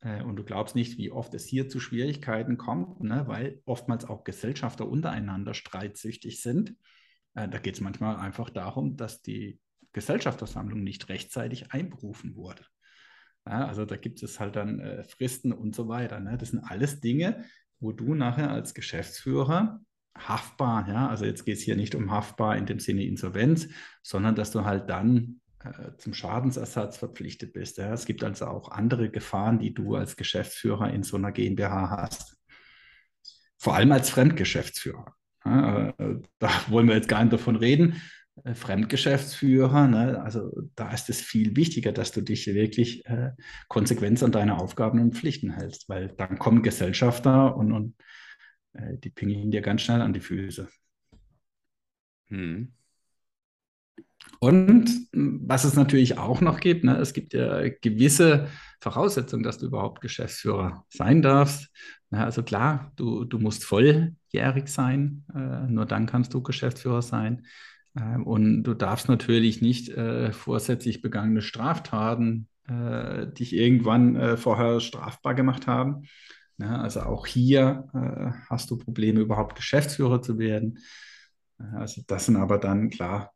Äh, 0.00 0.24
und 0.24 0.34
du 0.34 0.42
glaubst 0.42 0.74
nicht, 0.74 0.98
wie 0.98 1.12
oft 1.12 1.32
es 1.34 1.44
hier 1.44 1.68
zu 1.68 1.78
Schwierigkeiten 1.78 2.56
kommt, 2.56 3.04
ne, 3.04 3.28
weil 3.28 3.62
oftmals 3.66 4.04
auch 4.04 4.24
Gesellschafter 4.24 4.88
untereinander 4.88 5.54
streitsüchtig 5.54 6.42
sind. 6.42 6.74
Äh, 7.34 7.48
da 7.48 7.58
geht 7.58 7.76
es 7.76 7.80
manchmal 7.80 8.16
einfach 8.16 8.50
darum, 8.50 8.96
dass 8.96 9.22
die 9.22 9.60
Gesellschafterversammlung 9.92 10.82
nicht 10.82 11.08
rechtzeitig 11.08 11.70
einberufen 11.70 12.34
wurde. 12.34 12.64
Ja, 13.46 13.66
also 13.66 13.84
da 13.84 13.96
gibt 13.96 14.22
es 14.22 14.40
halt 14.40 14.56
dann 14.56 14.80
äh, 14.80 15.04
Fristen 15.04 15.52
und 15.52 15.74
so 15.74 15.88
weiter. 15.88 16.20
Ne? 16.20 16.38
Das 16.38 16.50
sind 16.50 16.60
alles 16.60 17.00
Dinge, 17.00 17.44
wo 17.78 17.92
du 17.92 18.14
nachher 18.14 18.50
als 18.50 18.74
Geschäftsführer 18.74 19.80
haftbar, 20.16 20.88
ja, 20.88 21.08
also 21.08 21.24
jetzt 21.24 21.44
geht 21.44 21.56
es 21.56 21.62
hier 21.62 21.76
nicht 21.76 21.94
um 21.94 22.10
haftbar 22.10 22.56
in 22.56 22.66
dem 22.66 22.78
Sinne 22.78 23.04
Insolvenz, 23.04 23.68
sondern 24.02 24.34
dass 24.34 24.52
du 24.52 24.64
halt 24.64 24.88
dann 24.88 25.40
äh, 25.64 25.96
zum 25.98 26.14
Schadensersatz 26.14 26.98
verpflichtet 26.98 27.52
bist. 27.52 27.78
Ja. 27.78 27.92
Es 27.92 28.06
gibt 28.06 28.22
also 28.22 28.46
auch 28.46 28.70
andere 28.70 29.10
Gefahren, 29.10 29.58
die 29.58 29.74
du 29.74 29.96
als 29.96 30.16
Geschäftsführer 30.16 30.90
in 30.92 31.02
so 31.02 31.16
einer 31.16 31.32
GmbH 31.32 31.90
hast. 31.90 32.36
Vor 33.58 33.74
allem 33.74 33.92
als 33.92 34.10
Fremdgeschäftsführer. 34.10 35.14
Ja, 35.44 35.88
äh, 35.98 36.20
da 36.38 36.50
wollen 36.68 36.88
wir 36.88 36.94
jetzt 36.94 37.08
gar 37.08 37.22
nicht 37.22 37.32
davon 37.32 37.56
reden. 37.56 38.00
Äh, 38.42 38.54
Fremdgeschäftsführer, 38.54 39.86
ne? 39.86 40.20
also 40.22 40.50
da 40.74 40.90
ist 40.92 41.08
es 41.08 41.20
viel 41.20 41.54
wichtiger, 41.56 41.92
dass 41.92 42.10
du 42.10 42.20
dich 42.20 42.46
wirklich 42.48 43.06
äh, 43.06 43.30
konsequent 43.68 44.22
an 44.22 44.32
deine 44.32 44.58
Aufgaben 44.58 45.00
und 45.00 45.14
Pflichten 45.14 45.50
hältst, 45.52 45.88
weil 45.88 46.08
dann 46.08 46.38
kommen 46.38 46.62
Gesellschafter 46.62 47.56
und, 47.56 47.72
und 47.72 47.94
äh, 48.72 48.98
die 48.98 49.10
pingen 49.10 49.52
dir 49.52 49.60
ganz 49.62 49.82
schnell 49.82 50.00
an 50.00 50.12
die 50.12 50.20
Füße. 50.20 50.68
Hm. 52.28 52.72
Und 54.40 54.90
was 55.12 55.64
es 55.64 55.74
natürlich 55.74 56.18
auch 56.18 56.40
noch 56.40 56.58
gibt, 56.60 56.84
ne, 56.84 56.96
es 56.96 57.12
gibt 57.12 57.34
ja 57.34 57.68
gewisse 57.68 58.48
Voraussetzungen, 58.80 59.44
dass 59.44 59.58
du 59.58 59.66
überhaupt 59.66 60.00
Geschäftsführer 60.00 60.84
sein 60.88 61.22
darfst. 61.22 61.70
Ja, 62.10 62.24
also 62.24 62.42
klar, 62.42 62.92
du, 62.96 63.24
du 63.24 63.38
musst 63.38 63.64
volljährig 63.64 64.68
sein, 64.68 65.24
äh, 65.34 65.70
nur 65.70 65.86
dann 65.86 66.06
kannst 66.06 66.34
du 66.34 66.42
Geschäftsführer 66.42 67.02
sein. 67.02 67.46
Ähm, 67.96 68.26
und 68.26 68.62
du 68.64 68.74
darfst 68.74 69.08
natürlich 69.08 69.62
nicht 69.62 69.88
äh, 69.90 70.32
vorsätzlich 70.32 71.02
begangene 71.02 71.42
Straftaten 71.42 72.48
äh, 72.68 73.26
dich 73.28 73.54
irgendwann 73.54 74.16
äh, 74.16 74.36
vorher 74.36 74.80
strafbar 74.80 75.34
gemacht 75.34 75.66
haben. 75.66 76.04
Ja, 76.58 76.80
also 76.80 77.00
auch 77.00 77.26
hier 77.26 77.88
äh, 77.94 78.30
hast 78.48 78.70
du 78.70 78.78
Probleme, 78.78 79.20
überhaupt 79.20 79.56
Geschäftsführer 79.56 80.22
zu 80.22 80.38
werden. 80.38 80.78
Also 81.74 82.02
das 82.06 82.26
sind 82.26 82.36
aber 82.36 82.58
dann 82.58 82.90
klar 82.90 83.32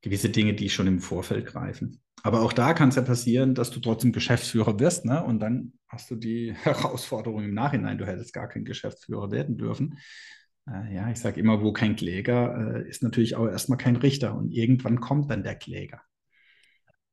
gewisse 0.00 0.28
Dinge, 0.28 0.54
die 0.54 0.68
schon 0.68 0.86
im 0.86 1.00
Vorfeld 1.00 1.46
greifen. 1.46 2.00
Aber 2.22 2.42
auch 2.42 2.52
da 2.52 2.74
kann 2.74 2.88
es 2.90 2.96
ja 2.96 3.02
passieren, 3.02 3.54
dass 3.54 3.70
du 3.70 3.80
trotzdem 3.80 4.12
Geschäftsführer 4.12 4.78
wirst, 4.78 5.04
ne? 5.04 5.22
Und 5.22 5.40
dann 5.40 5.72
hast 5.88 6.10
du 6.10 6.16
die 6.16 6.54
Herausforderung 6.62 7.44
im 7.44 7.54
Nachhinein, 7.54 7.98
du 7.98 8.06
hättest 8.06 8.32
gar 8.32 8.48
kein 8.48 8.64
Geschäftsführer 8.64 9.30
werden 9.30 9.58
dürfen. 9.58 9.98
Äh, 10.68 10.94
ja, 10.94 11.10
ich 11.10 11.18
sage 11.18 11.40
immer, 11.40 11.62
wo 11.62 11.72
kein 11.72 11.96
Kläger 11.96 12.76
äh, 12.84 12.88
ist 12.88 13.02
natürlich 13.02 13.36
auch 13.36 13.46
erstmal 13.46 13.78
kein 13.78 13.96
Richter 13.96 14.34
und 14.36 14.50
irgendwann 14.52 15.00
kommt 15.00 15.30
dann 15.30 15.42
der 15.42 15.56
Kläger. 15.56 16.02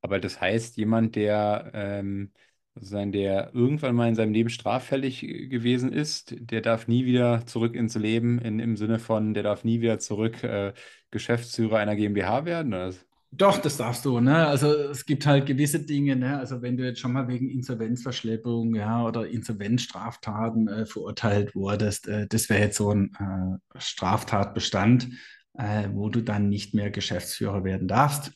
Aber 0.02 0.20
das 0.20 0.42
heißt, 0.42 0.78
jemand, 0.78 1.16
der 1.16 1.72
ähm, 1.74 2.32
der 2.76 3.52
irgendwann 3.54 3.96
mal 3.96 4.10
in 4.10 4.16
seinem 4.16 4.34
Leben 4.34 4.50
straffällig 4.50 5.22
gewesen 5.22 5.92
ist, 5.94 6.36
der 6.40 6.62
darf 6.62 6.88
nie 6.88 7.06
wieder 7.06 7.46
zurück 7.46 7.76
ins 7.76 7.94
Leben, 7.96 8.40
in, 8.40 8.60
im 8.60 8.78
Sinne 8.78 8.98
von, 8.98 9.36
der 9.36 9.44
darf 9.44 9.64
nie 9.64 9.82
wieder 9.82 10.00
zurück 10.00 10.44
äh, 10.44 10.74
Geschäftsführer 11.12 11.78
einer 11.78 11.96
GmbH 11.96 12.46
werden? 12.46 12.74
Oder? 12.74 12.94
Doch, 13.36 13.58
das 13.58 13.78
darfst 13.78 14.06
du. 14.06 14.20
Ne? 14.20 14.46
Also 14.46 14.68
es 14.68 15.06
gibt 15.06 15.26
halt 15.26 15.48
gewisse 15.48 15.80
Dinge. 15.80 16.16
Ne? 16.16 16.38
Also 16.38 16.62
wenn 16.62 16.78
du 16.78 16.84
jetzt 16.86 17.00
schon 17.00 17.14
mal 17.14 17.28
wegen 17.28 17.50
Insolvenzverschleppung 17.50 18.76
ja, 18.76 19.04
oder 19.04 19.28
Insolvenzstraftaten 19.28 20.68
äh, 20.68 20.86
verurteilt 20.86 21.56
wurdest, 21.56 22.08
äh, 22.08 22.28
das 22.28 22.50
wäre 22.50 22.62
jetzt 22.62 22.78
so 22.78 22.92
ein 22.92 23.12
äh, 23.20 23.80
Straftatbestand, 23.80 25.10
äh, 25.58 25.90
wo 25.94 26.10
du 26.10 26.22
dann 26.22 26.50
nicht 26.50 26.76
mehr 26.76 26.92
Geschäftsführer 26.92 27.64
werden 27.64 27.88
darfst, 27.88 28.34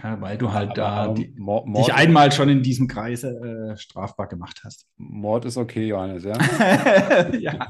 weil 0.00 0.38
du 0.38 0.52
halt 0.52 0.78
aber, 0.78 1.08
da 1.08 1.14
die, 1.14 1.34
Mord, 1.36 1.76
dich 1.76 1.92
einmal 1.92 2.30
schon 2.30 2.48
in 2.48 2.62
diesem 2.62 2.86
Kreise 2.86 3.72
äh, 3.72 3.76
strafbar 3.76 4.28
gemacht 4.28 4.60
hast. 4.64 4.86
Mord 4.96 5.44
ist 5.44 5.56
okay, 5.56 5.88
Johannes, 5.88 6.22
ja? 6.22 6.38
ja. 7.40 7.68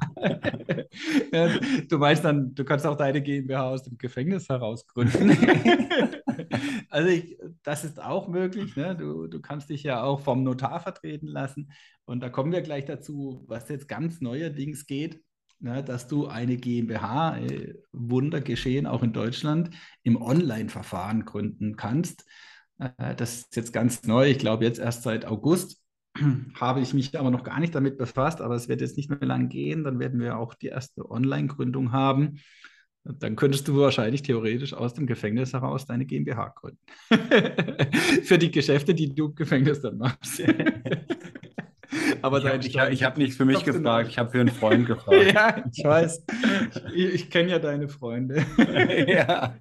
du 1.89 1.99
weißt 1.99 2.23
dann, 2.27 2.55
du 2.55 2.64
kannst 2.66 2.87
auch 2.87 2.97
deine 2.99 3.23
GmbH 3.23 3.71
aus 3.71 3.85
dem 3.85 3.97
Gefängnis 3.97 4.51
heraus 4.51 4.87
gründen. 4.87 5.31
also 6.90 7.09
ich, 7.09 7.38
das 7.62 7.84
ist 7.84 8.03
auch 8.03 8.28
möglich. 8.28 8.76
Ne? 8.76 8.96
Du, 8.96 9.26
du 9.26 9.40
kannst 9.40 9.70
dich 9.70 9.82
ja 9.82 10.03
auch 10.03 10.20
vom 10.20 10.42
Notar 10.42 10.80
vertreten 10.80 11.26
lassen. 11.26 11.72
Und 12.05 12.20
da 12.20 12.28
kommen 12.28 12.53
wir 12.53 12.62
gleich 12.62 12.84
dazu, 12.84 13.44
was 13.49 13.68
jetzt 13.68 13.88
ganz 13.88 14.20
neuerdings 14.20 14.86
geht, 14.86 15.22
ne? 15.61 15.84
dass 15.84 16.09
du 16.09 16.26
eine 16.26 16.57
GmbH, 16.57 17.38
äh, 17.38 17.74
Wunder 17.92 18.40
geschehen, 18.40 18.86
auch 18.86 19.03
in 19.03 19.12
Deutschland, 19.12 19.70
im 20.03 20.20
Online-Verfahren 20.20 21.24
gründen 21.24 21.76
kannst. 21.76 22.24
Äh, 22.78 23.14
das 23.14 23.40
ist 23.40 23.57
jetzt 23.57 23.72
ganz 23.72 24.05
neu. 24.05 24.30
Ich 24.30 24.38
glaube, 24.38 24.64
jetzt 24.64 24.78
erst 24.78 25.03
seit 25.03 25.26
August 25.26 25.82
habe 26.55 26.80
ich 26.80 26.94
mich 26.94 27.18
aber 27.18 27.30
noch 27.30 27.44
gar 27.44 27.61
nicht 27.61 27.74
damit 27.74 27.99
befasst, 27.99 28.40
aber 28.40 28.55
es 28.55 28.68
wird 28.68 28.80
jetzt 28.80 28.96
nicht 28.96 29.11
mehr 29.11 29.20
lang 29.20 29.49
gehen. 29.49 29.84
Dann 29.84 29.99
werden 29.99 30.20
wir 30.20 30.38
auch 30.38 30.55
die 30.55 30.68
erste 30.68 31.11
Online-Gründung 31.11 31.92
haben. 31.92 32.40
Dann 33.18 33.36
könntest 33.36 33.66
du 33.68 33.78
wahrscheinlich 33.78 34.22
theoretisch 34.22 34.74
aus 34.74 34.94
dem 34.94 35.06
Gefängnis 35.06 35.52
heraus 35.52 35.86
deine 35.86 36.04
GmbH 36.04 36.48
gründen. 36.48 36.78
Für 38.24 38.38
die 38.38 38.50
Geschäfte, 38.50 38.94
die 38.94 39.14
du 39.14 39.26
im 39.26 39.34
Gefängnis 39.34 39.80
dann 39.80 39.98
machst. 39.98 40.42
Aber 42.22 42.38
ich 42.61 42.78
habe 42.78 42.94
hab 42.94 43.16
nichts 43.16 43.36
für 43.36 43.46
mich 43.46 43.64
gefragt, 43.64 44.11
ich 44.11 44.18
habe 44.18 44.30
für 44.30 44.40
einen 44.40 44.50
Freund 44.50 44.86
gefragt. 44.86 45.32
ja, 45.32 45.64
ich 45.72 45.84
weiß. 45.84 46.24
Ich, 46.94 47.04
ich 47.14 47.30
kenne 47.30 47.50
ja 47.50 47.59
deine 47.59 47.88
Freunde. 47.88 48.44
ja. 49.09 49.56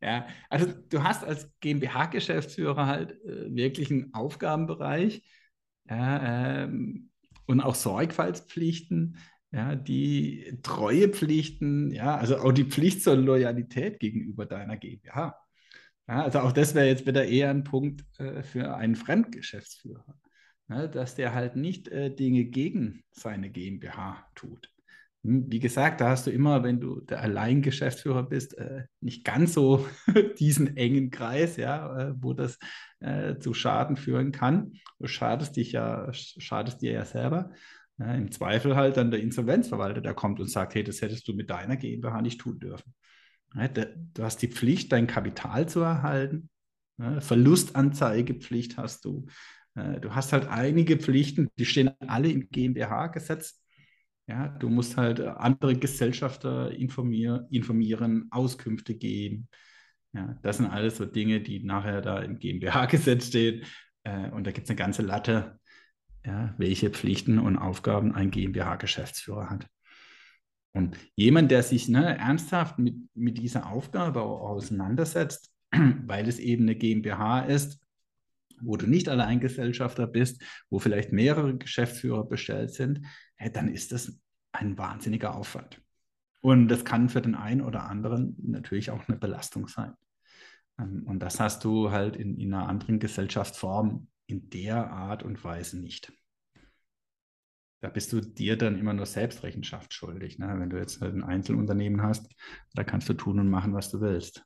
Ja, 0.00 0.26
also 0.48 0.72
du 0.90 1.02
hast 1.02 1.24
als 1.24 1.50
GmbH-Geschäftsführer 1.60 2.86
halt 2.86 3.12
äh, 3.24 3.52
wirklich 3.52 3.90
einen 3.90 4.14
Aufgabenbereich 4.14 5.24
ja, 5.88 6.62
ähm, 6.62 7.10
und 7.46 7.60
auch 7.60 7.74
Sorgfaltspflichten, 7.74 9.16
ja, 9.50 9.74
die 9.74 10.58
Treuepflichten, 10.62 11.90
ja, 11.90 12.16
also 12.16 12.38
auch 12.38 12.52
die 12.52 12.64
Pflicht 12.64 13.02
zur 13.02 13.16
Loyalität 13.16 13.98
gegenüber 14.00 14.46
deiner 14.46 14.76
GmbH. 14.76 15.36
Ja, 16.08 16.22
also 16.22 16.40
auch 16.40 16.52
das 16.52 16.74
wäre 16.74 16.86
jetzt 16.86 17.06
wieder 17.06 17.26
eher 17.26 17.50
ein 17.50 17.64
Punkt 17.64 18.04
äh, 18.18 18.42
für 18.42 18.74
einen 18.76 18.96
Fremdgeschäftsführer, 18.96 20.18
ja, 20.68 20.86
dass 20.86 21.14
der 21.14 21.34
halt 21.34 21.56
nicht 21.56 21.88
äh, 21.88 22.14
Dinge 22.14 22.44
gegen 22.44 23.04
seine 23.10 23.50
GmbH 23.50 24.26
tut. 24.34 24.70
Hm, 25.24 25.50
wie 25.50 25.60
gesagt, 25.60 26.00
da 26.00 26.10
hast 26.10 26.26
du 26.26 26.30
immer, 26.30 26.62
wenn 26.62 26.80
du 26.80 27.00
der 27.00 27.20
Alleingeschäftsführer 27.22 28.22
bist, 28.24 28.56
äh, 28.58 28.84
nicht 29.00 29.24
ganz 29.24 29.54
so 29.54 29.86
diesen 30.38 30.76
engen 30.76 31.10
Kreis, 31.10 31.56
ja, 31.56 32.10
äh, 32.10 32.14
wo 32.16 32.32
das 32.34 32.58
äh, 33.00 33.38
zu 33.38 33.54
Schaden 33.54 33.96
führen 33.96 34.32
kann. 34.32 34.72
Du 34.98 35.06
schadest 35.06 35.56
dich 35.56 35.72
ja, 35.72 36.12
schadest 36.12 36.82
dir 36.82 36.92
ja 36.92 37.04
selber. 37.04 37.50
Ja, 37.98 38.14
Im 38.14 38.30
Zweifel 38.30 38.76
halt 38.76 38.96
dann 38.96 39.10
der 39.10 39.20
Insolvenzverwalter, 39.20 40.00
der 40.00 40.14
kommt 40.14 40.38
und 40.40 40.48
sagt, 40.48 40.74
hey, 40.74 40.84
das 40.84 41.02
hättest 41.02 41.26
du 41.26 41.32
mit 41.34 41.50
deiner 41.50 41.76
GmbH 41.76 42.22
nicht 42.22 42.40
tun 42.40 42.58
dürfen. 42.58 42.94
Ja, 43.54 43.66
du 43.68 44.22
hast 44.22 44.40
die 44.42 44.48
Pflicht, 44.48 44.92
dein 44.92 45.06
Kapital 45.06 45.68
zu 45.68 45.80
erhalten. 45.80 46.48
Ja, 46.98 47.20
Verlustanzeigepflicht 47.20 48.76
hast 48.76 49.04
du. 49.04 49.26
Äh, 49.74 50.00
du 50.00 50.14
hast 50.14 50.32
halt 50.32 50.46
einige 50.48 50.96
Pflichten, 50.98 51.48
die 51.58 51.64
stehen 51.64 51.90
alle 52.06 52.30
im 52.30 52.48
GmbH-Gesetz. 52.50 53.62
Ja, 54.28 54.48
du 54.48 54.68
musst 54.68 54.96
halt 54.96 55.20
andere 55.20 55.74
Gesellschafter 55.76 56.70
informier 56.72 57.46
informieren, 57.50 58.28
Auskünfte 58.30 58.94
geben. 58.94 59.48
Ja, 60.12 60.38
das 60.42 60.58
sind 60.58 60.66
alles 60.66 60.98
so 60.98 61.06
Dinge, 61.06 61.40
die 61.40 61.64
nachher 61.64 62.00
da 62.02 62.20
im 62.20 62.38
GmbH-Gesetz 62.38 63.28
stehen. 63.28 63.64
Äh, 64.04 64.30
und 64.30 64.46
da 64.46 64.52
gibt 64.52 64.66
es 64.66 64.70
eine 64.70 64.76
ganze 64.76 65.02
Latte 65.02 65.57
ja, 66.28 66.54
welche 66.58 66.90
Pflichten 66.90 67.38
und 67.38 67.56
Aufgaben 67.56 68.14
ein 68.14 68.30
GmbH-Geschäftsführer 68.30 69.48
hat. 69.48 69.66
Und 70.74 70.98
jemand, 71.16 71.50
der 71.50 71.62
sich 71.62 71.88
ne, 71.88 72.18
ernsthaft 72.18 72.78
mit, 72.78 72.96
mit 73.14 73.38
dieser 73.38 73.70
Aufgabe 73.70 74.20
auseinandersetzt, 74.20 75.50
weil 75.72 76.28
es 76.28 76.38
eben 76.38 76.64
eine 76.64 76.76
GmbH 76.76 77.40
ist, 77.40 77.80
wo 78.60 78.76
du 78.76 78.86
nicht 78.86 79.08
allein 79.08 79.40
Gesellschafter 79.40 80.06
bist, 80.06 80.42
wo 80.68 80.78
vielleicht 80.78 81.12
mehrere 81.12 81.56
Geschäftsführer 81.56 82.28
bestellt 82.28 82.74
sind, 82.74 83.00
ja, 83.40 83.48
dann 83.48 83.68
ist 83.68 83.92
das 83.92 84.20
ein 84.52 84.76
wahnsinniger 84.76 85.34
Aufwand. 85.34 85.80
Und 86.40 86.68
das 86.68 86.84
kann 86.84 87.08
für 87.08 87.22
den 87.22 87.36
einen 87.36 87.62
oder 87.62 87.84
anderen 87.84 88.36
natürlich 88.42 88.90
auch 88.90 89.08
eine 89.08 89.16
Belastung 89.16 89.66
sein. 89.66 89.94
Ähm, 90.78 91.04
und 91.06 91.20
das 91.20 91.40
hast 91.40 91.64
du 91.64 91.90
halt 91.90 92.16
in, 92.16 92.36
in 92.36 92.52
einer 92.52 92.68
anderen 92.68 92.98
Gesellschaftsform 92.98 94.08
in 94.28 94.50
der 94.50 94.90
Art 94.90 95.22
und 95.22 95.42
Weise 95.42 95.80
nicht. 95.80 96.12
Da 97.80 97.88
bist 97.88 98.12
du 98.12 98.20
dir 98.20 98.56
dann 98.56 98.78
immer 98.78 98.92
nur 98.92 99.06
Selbstrechenschaft 99.06 99.94
schuldig. 99.94 100.38
Ne? 100.38 100.54
Wenn 100.58 100.70
du 100.70 100.76
jetzt 100.76 101.00
halt 101.00 101.14
ein 101.14 101.22
Einzelunternehmen 101.22 102.02
hast, 102.02 102.28
da 102.74 102.84
kannst 102.84 103.08
du 103.08 103.14
tun 103.14 103.38
und 103.40 103.48
machen, 103.48 103.74
was 103.74 103.90
du 103.90 104.00
willst. 104.00 104.44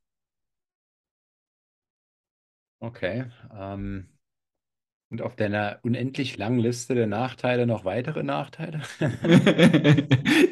Okay. 2.79 3.31
Ähm, 3.55 4.09
und 5.09 5.23
auf 5.23 5.37
deiner 5.37 5.79
unendlich 5.83 6.37
langen 6.37 6.59
Liste 6.59 6.95
der 6.95 7.07
Nachteile 7.07 7.67
noch 7.67 7.85
weitere 7.85 8.23
Nachteile? 8.23 8.83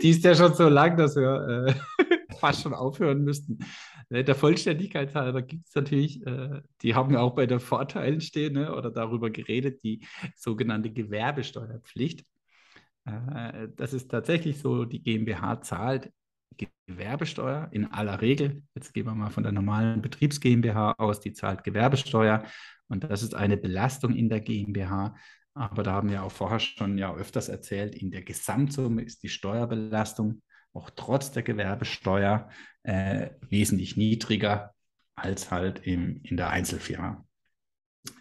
Die 0.02 0.10
ist 0.10 0.24
ja 0.24 0.34
schon 0.34 0.54
so 0.54 0.68
lang, 0.68 0.96
dass 0.96 1.16
wir 1.16 1.66
äh, 1.66 2.34
fast 2.38 2.62
schon 2.62 2.74
aufhören 2.74 3.24
müssten. 3.24 3.58
Äh, 4.10 4.24
der 4.24 4.34
Vollständigkeit 4.34 5.14
halber 5.14 5.42
gibt 5.42 5.66
es 5.68 5.74
natürlich, 5.74 6.24
äh, 6.26 6.60
die 6.82 6.94
haben 6.94 7.12
ja 7.12 7.20
auch 7.20 7.34
bei 7.34 7.46
den 7.46 7.60
Vorteilen 7.60 8.20
stehen 8.20 8.54
ne, 8.54 8.74
oder 8.74 8.90
darüber 8.90 9.30
geredet, 9.30 9.82
die 9.82 10.06
sogenannte 10.36 10.90
Gewerbesteuerpflicht. 10.90 12.24
Äh, 13.06 13.68
das 13.76 13.92
ist 13.92 14.10
tatsächlich 14.10 14.58
so, 14.58 14.84
die 14.84 15.02
GmbH 15.02 15.62
zahlt 15.62 16.12
Gewerbesteuer 16.86 17.68
in 17.72 17.86
aller 17.86 18.20
Regel. 18.20 18.62
Jetzt 18.74 18.92
gehen 18.92 19.06
wir 19.06 19.14
mal 19.14 19.30
von 19.30 19.44
der 19.44 19.52
normalen 19.52 20.02
Betriebs 20.02 20.40
GmbH 20.40 20.94
aus, 20.98 21.20
die 21.20 21.32
zahlt 21.32 21.64
Gewerbesteuer 21.64 22.44
und 22.88 23.04
das 23.04 23.22
ist 23.22 23.34
eine 23.34 23.56
Belastung 23.56 24.14
in 24.14 24.28
der 24.28 24.40
GmbH. 24.40 25.14
Aber 25.54 25.82
da 25.82 25.92
haben 25.92 26.10
wir 26.10 26.22
auch 26.22 26.32
vorher 26.32 26.60
schon 26.60 26.98
ja 26.98 27.14
öfters 27.14 27.48
erzählt, 27.48 27.94
in 27.94 28.10
der 28.10 28.22
Gesamtsumme 28.22 29.02
ist 29.02 29.22
die 29.22 29.28
Steuerbelastung 29.28 30.42
auch 30.72 30.90
trotz 30.90 31.32
der 31.32 31.42
Gewerbesteuer 31.42 32.48
äh, 32.82 33.30
wesentlich 33.48 33.96
niedriger 33.96 34.74
als 35.14 35.50
halt 35.50 35.86
im, 35.86 36.20
in 36.22 36.36
der 36.36 36.50
Einzelfirma. 36.50 37.24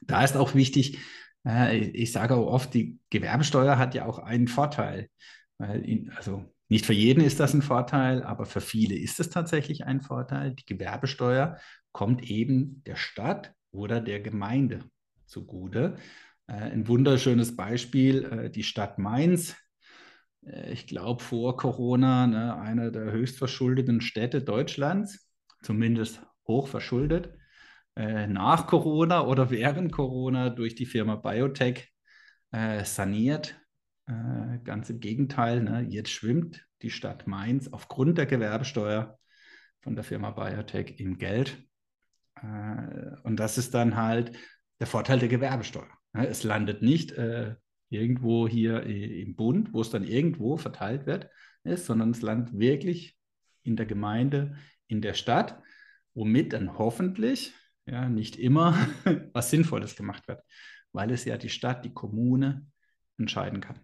Da 0.01 0.23
ist 0.23 0.35
auch 0.35 0.55
wichtig, 0.55 0.99
äh, 1.45 1.77
ich 1.77 2.11
sage 2.11 2.35
auch 2.35 2.47
oft, 2.47 2.73
die 2.73 2.99
Gewerbesteuer 3.09 3.77
hat 3.77 3.95
ja 3.95 4.05
auch 4.05 4.19
einen 4.19 4.47
Vorteil. 4.47 5.09
Weil 5.57 5.81
in, 5.81 6.11
also 6.11 6.45
nicht 6.67 6.85
für 6.85 6.93
jeden 6.93 7.23
ist 7.23 7.39
das 7.39 7.53
ein 7.53 7.61
Vorteil, 7.61 8.23
aber 8.23 8.45
für 8.45 8.61
viele 8.61 8.95
ist 8.95 9.19
es 9.19 9.29
tatsächlich 9.29 9.85
ein 9.85 10.01
Vorteil. 10.01 10.53
Die 10.53 10.65
Gewerbesteuer 10.65 11.57
kommt 11.91 12.29
eben 12.29 12.83
der 12.85 12.95
Stadt 12.95 13.53
oder 13.71 14.01
der 14.01 14.19
Gemeinde 14.19 14.81
zugute. 15.25 15.97
Äh, 16.47 16.53
ein 16.53 16.87
wunderschönes 16.87 17.55
Beispiel, 17.55 18.25
äh, 18.25 18.49
die 18.49 18.63
Stadt 18.63 18.99
Mainz 18.99 19.55
ich 20.41 20.87
glaube, 20.87 21.23
vor 21.23 21.57
Corona 21.57 22.27
ne, 22.27 22.55
eine 22.57 22.91
der 22.91 23.11
höchst 23.11 23.37
verschuldeten 23.37 24.01
Städte 24.01 24.41
Deutschlands, 24.41 25.29
zumindest 25.61 26.21
hoch 26.47 26.67
verschuldet. 26.67 27.33
Äh, 27.95 28.27
nach 28.27 28.67
Corona 28.67 29.25
oder 29.25 29.49
während 29.49 29.91
Corona 29.91 30.49
durch 30.49 30.75
die 30.75 30.85
Firma 30.85 31.15
Biotech 31.15 31.89
äh, 32.51 32.83
saniert. 32.85 33.59
Äh, 34.07 34.59
ganz 34.63 34.89
im 34.89 34.99
Gegenteil, 34.99 35.61
ne, 35.61 35.85
jetzt 35.89 36.09
schwimmt 36.09 36.65
die 36.81 36.89
Stadt 36.89 37.27
Mainz 37.27 37.67
aufgrund 37.67 38.17
der 38.17 38.25
Gewerbesteuer 38.25 39.19
von 39.81 39.95
der 39.95 40.03
Firma 40.03 40.31
Biotech 40.31 40.99
im 40.99 41.17
Geld. 41.17 41.61
Äh, 42.35 43.17
und 43.23 43.37
das 43.37 43.57
ist 43.57 43.73
dann 43.73 43.95
halt 43.97 44.35
der 44.79 44.87
Vorteil 44.87 45.19
der 45.19 45.29
Gewerbesteuer. 45.29 45.89
Ne. 46.13 46.27
Es 46.27 46.43
landet 46.43 46.81
nicht 46.81 47.11
äh, 47.11 47.55
irgendwo 47.89 48.47
hier 48.47 48.83
im 48.83 49.35
Bund, 49.35 49.73
wo 49.73 49.81
es 49.81 49.89
dann 49.89 50.03
irgendwo 50.03 50.57
verteilt 50.57 51.05
wird, 51.05 51.29
ist, 51.63 51.85
sondern 51.85 52.11
es 52.11 52.21
landet 52.21 52.57
wirklich 52.57 53.17
in 53.63 53.75
der 53.75 53.85
Gemeinde, 53.85 54.55
in 54.87 55.01
der 55.01 55.13
Stadt, 55.13 55.61
womit 56.13 56.53
dann 56.53 56.77
hoffentlich, 56.77 57.53
ja, 57.85 58.07
nicht 58.07 58.37
immer 58.37 58.77
was 59.33 59.49
Sinnvolles 59.49 59.95
gemacht 59.95 60.27
wird, 60.27 60.41
weil 60.91 61.11
es 61.11 61.25
ja 61.25 61.37
die 61.37 61.49
Stadt, 61.49 61.85
die 61.85 61.93
Kommune 61.93 62.65
entscheiden 63.17 63.61
kann. 63.61 63.79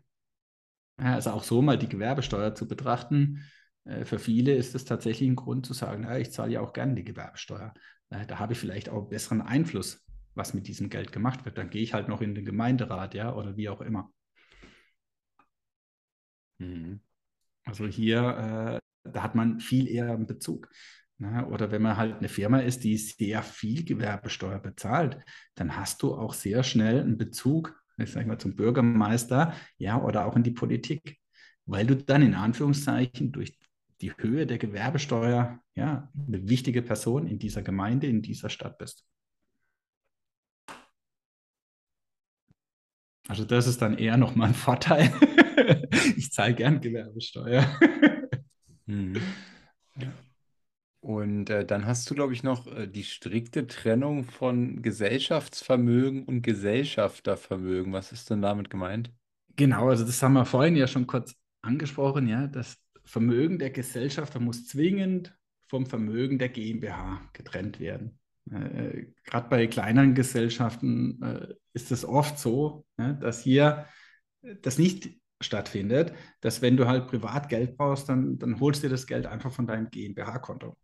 Also 0.98 1.32
auch 1.32 1.44
so 1.44 1.62
mal 1.62 1.78
die 1.78 1.90
Gewerbesteuer 1.90 2.56
zu 2.56 2.68
betrachten, 2.68 3.44
äh, 3.86 4.06
für 4.06 4.20
viele 4.20 4.56
ist 4.56 4.76
es 4.76 4.86
tatsächlich 4.86 5.30
ein 5.30 5.36
Grund 5.36 5.66
zu 5.66 5.74
sagen, 5.74 6.04
ja, 6.04 6.18
ich 6.18 6.32
zahle 6.32 6.54
ja 6.54 6.62
auch 6.62 6.74
gerne 6.74 6.96
die 6.96 7.04
Gewerbesteuer. 7.04 7.74
Äh, 8.10 8.26
da 8.26 8.40
habe 8.40 8.54
ich 8.54 8.60
vielleicht 8.60 8.90
auch 8.90 9.10
besseren 9.10 9.42
Einfluss 9.42 10.05
was 10.36 10.54
mit 10.54 10.68
diesem 10.68 10.90
Geld 10.90 11.12
gemacht 11.12 11.46
wird. 11.46 11.58
Dann 11.58 11.70
gehe 11.70 11.82
ich 11.82 11.94
halt 11.94 12.08
noch 12.08 12.22
in 12.22 12.36
den 12.36 12.46
Gemeinderat, 12.46 13.14
ja, 13.14 13.34
oder 13.34 13.58
wie 13.58 13.70
auch 13.70 13.82
immer. 13.82 14.12
Mhm. 16.60 17.00
Also 17.66 17.88
hier, 17.88 18.82
äh, 19.04 19.10
da 19.10 19.24
hat 19.24 19.36
man 19.36 19.60
viel 19.60 19.88
eher 19.88 20.12
einen 20.12 20.28
Bezug. 20.28 20.70
Ne? 21.18 21.48
Oder 21.48 21.72
wenn 21.72 21.82
man 21.82 21.98
halt 21.98 22.18
eine 22.18 22.30
Firma 22.30 22.60
ist, 22.60 22.84
die 22.84 22.98
sehr 22.98 23.42
viel 23.42 23.84
Gewerbesteuer 23.86 24.60
bezahlt, 24.60 25.18
dann 25.56 25.76
hast 25.76 26.02
du 26.04 26.16
auch 26.16 26.34
sehr 26.34 26.64
schnell 26.64 27.02
einen 27.02 27.18
Bezug, 27.18 27.82
ich 27.98 28.12
sage 28.12 28.28
mal, 28.28 28.38
zum 28.38 28.56
Bürgermeister, 28.56 29.54
ja, 29.78 30.02
oder 30.02 30.26
auch 30.26 30.36
in 30.36 30.44
die 30.44 30.52
Politik, 30.52 31.18
weil 31.66 31.88
du 31.88 31.96
dann 31.96 32.22
in 32.22 32.34
Anführungszeichen 32.34 33.32
durch 33.32 33.58
die 34.02 34.12
Höhe 34.12 34.46
der 34.46 34.58
Gewerbesteuer 34.58 35.62
ja, 35.76 36.12
eine 36.28 36.50
wichtige 36.50 36.82
Person 36.82 37.28
in 37.28 37.40
dieser 37.40 37.64
Gemeinde, 37.64 38.08
in 38.08 38.22
dieser 38.22 38.50
Stadt 38.50 38.78
bist. 38.78 39.06
Also 43.28 43.44
das 43.44 43.68
ist 43.68 43.82
dann 43.82 43.98
eher 43.98 44.18
nochmal 44.18 44.50
ein 44.50 44.54
Vorteil. 44.54 45.12
ich 46.16 46.32
zahle 46.32 46.54
gern 46.54 46.82
Gewerbesteuer. 46.82 47.66
Hm. 48.88 49.20
Und 51.00 51.50
äh, 51.50 51.66
dann 51.66 51.88
hast 51.88 52.08
du, 52.10 52.14
glaube 52.14 52.34
ich, 52.34 52.44
noch 52.44 52.68
äh, 52.68 52.88
die 52.88 53.04
strikte 53.04 53.66
Trennung 53.66 54.26
von 54.26 54.84
Gesellschaftsvermögen 54.84 56.24
und 56.24 56.44
Gesellschaftervermögen. 56.44 57.94
Was 57.94 58.12
ist 58.12 58.30
denn 58.30 58.44
damit 58.44 58.70
gemeint? 58.70 59.12
Genau, 59.56 59.90
also 59.90 60.06
das 60.06 60.22
haben 60.22 60.34
wir 60.34 60.46
vorhin 60.46 60.76
ja 60.76 60.88
schon 60.88 61.08
kurz 61.08 61.36
angesprochen, 61.62 62.28
ja. 62.28 62.48
Das 62.48 62.78
Vermögen 63.04 63.60
der 63.60 63.72
Gesellschafter 63.72 64.40
muss 64.40 64.68
zwingend 64.68 65.36
vom 65.68 65.86
Vermögen 65.86 66.38
der 66.38 66.50
GmbH 66.50 67.22
getrennt 67.34 67.80
werden. 67.80 68.20
Äh, 68.52 69.08
Gerade 69.24 69.50
bei 69.50 69.68
kleineren 69.68 70.14
Gesellschaften 70.14 71.22
äh, 71.22 71.54
ist 71.74 71.92
es 71.92 72.06
oft 72.06 72.38
so, 72.40 72.86
ne, 72.98 73.18
dass 73.20 73.42
hier 73.42 73.86
das 74.62 74.78
nicht 74.78 75.18
stattfindet, 75.42 76.14
dass 76.42 76.62
wenn 76.62 76.78
du 76.78 76.88
halt 76.88 77.08
privat 77.08 77.50
Geld 77.50 77.78
brauchst, 77.78 78.10
dann, 78.10 78.38
dann 78.40 78.60
holst 78.60 78.84
du 78.84 78.90
das 78.90 79.08
Geld 79.08 79.26
einfach 79.26 79.52
von 79.52 79.68
deinem 79.68 79.90
GmbH-Konto. 79.90 80.78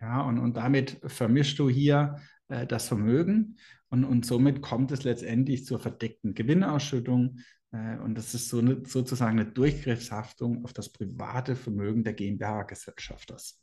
Ja, 0.00 0.20
und, 0.22 0.38
und 0.38 0.56
damit 0.56 1.00
vermischst 1.04 1.58
du 1.58 1.68
hier 1.68 2.16
äh, 2.48 2.66
das 2.66 2.88
Vermögen 2.88 3.56
und, 3.88 4.04
und 4.04 4.24
somit 4.24 4.62
kommt 4.62 4.92
es 4.92 5.04
letztendlich 5.04 5.64
zur 5.64 5.80
verdeckten 5.80 6.34
Gewinnausschüttung. 6.34 7.40
Äh, 7.72 7.98
und 7.98 8.16
das 8.16 8.34
ist 8.34 8.48
so 8.48 8.58
eine, 8.58 8.84
sozusagen 8.84 9.40
eine 9.40 9.50
Durchgriffshaftung 9.50 10.64
auf 10.64 10.72
das 10.72 10.90
private 10.90 11.56
Vermögen 11.56 12.04
der 12.04 12.12
GmbH-Gesellschafters 12.12 13.60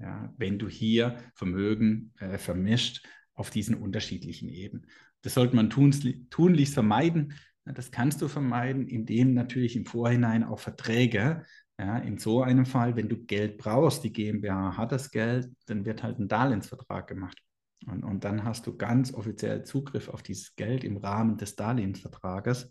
ja, 0.00 0.32
wenn 0.36 0.58
du 0.58 0.68
hier 0.68 1.18
Vermögen 1.34 2.12
äh, 2.18 2.38
vermischt 2.38 3.06
auf 3.34 3.50
diesen 3.50 3.74
unterschiedlichen 3.74 4.48
Ebenen. 4.48 4.86
Das 5.22 5.34
sollte 5.34 5.56
man 5.56 5.70
tunlichst 5.70 6.74
vermeiden. 6.74 7.34
Das 7.64 7.90
kannst 7.90 8.22
du 8.22 8.28
vermeiden, 8.28 8.88
indem 8.88 9.34
natürlich 9.34 9.76
im 9.76 9.86
Vorhinein 9.86 10.44
auch 10.44 10.60
Verträge, 10.60 11.44
ja, 11.78 11.98
in 11.98 12.18
so 12.18 12.42
einem 12.42 12.66
Fall, 12.66 12.96
wenn 12.96 13.08
du 13.08 13.24
Geld 13.24 13.56
brauchst, 13.56 14.04
die 14.04 14.12
GmbH 14.12 14.76
hat 14.76 14.92
das 14.92 15.10
Geld, 15.10 15.50
dann 15.66 15.84
wird 15.84 16.02
halt 16.02 16.18
ein 16.18 16.28
Darlehensvertrag 16.28 17.06
gemacht. 17.06 17.38
Und, 17.86 18.04
und 18.04 18.24
dann 18.24 18.44
hast 18.44 18.66
du 18.66 18.76
ganz 18.76 19.14
offiziell 19.14 19.64
Zugriff 19.64 20.08
auf 20.08 20.22
dieses 20.22 20.54
Geld 20.56 20.84
im 20.84 20.98
Rahmen 20.98 21.38
des 21.38 21.56
Darlehensvertrages. 21.56 22.70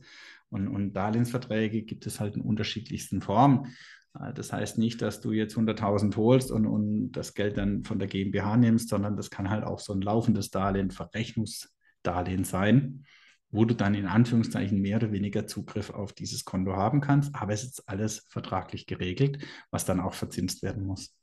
Und, 0.49 0.67
und 0.67 0.93
Darlehensverträge 0.93 1.81
gibt 1.83 2.05
es 2.05 2.19
halt 2.19 2.35
in 2.35 2.41
unterschiedlichsten 2.41 3.21
Formen. 3.21 3.73
Äh, 4.17 4.33
das 4.33 4.53
heißt 4.53 4.77
nicht, 4.77 5.01
dass 5.01 5.21
du 5.21 5.31
jetzt 5.31 5.55
100.000 5.55 6.15
holst 6.15 6.51
und, 6.51 6.65
und 6.65 7.11
das 7.11 7.33
Geld 7.33 7.57
dann 7.57 7.83
von 7.83 7.99
der 7.99 8.07
GmbH 8.07 8.57
nimmst, 8.57 8.89
sondern 8.89 9.15
das 9.15 9.29
kann 9.29 9.49
halt 9.49 9.63
auch 9.63 9.79
so 9.79 9.93
ein 9.93 10.01
laufendes 10.01 10.49
Darlehen, 10.49 10.91
Verrechnungsdarlehen 10.91 12.43
sein, 12.43 13.05
wo 13.51 13.65
du 13.65 13.75
dann 13.75 13.95
in 13.95 14.05
Anführungszeichen 14.05 14.79
mehr 14.79 14.97
oder 14.97 15.11
weniger 15.11 15.47
Zugriff 15.47 15.89
auf 15.89 16.13
dieses 16.13 16.45
Konto 16.45 16.75
haben 16.75 17.01
kannst. 17.01 17.35
Aber 17.35 17.53
es 17.53 17.63
ist 17.63 17.89
alles 17.89 18.27
vertraglich 18.29 18.85
geregelt, 18.85 19.43
was 19.71 19.85
dann 19.85 19.99
auch 19.99 20.13
verzinst 20.13 20.61
werden 20.63 20.85
muss. 20.85 21.15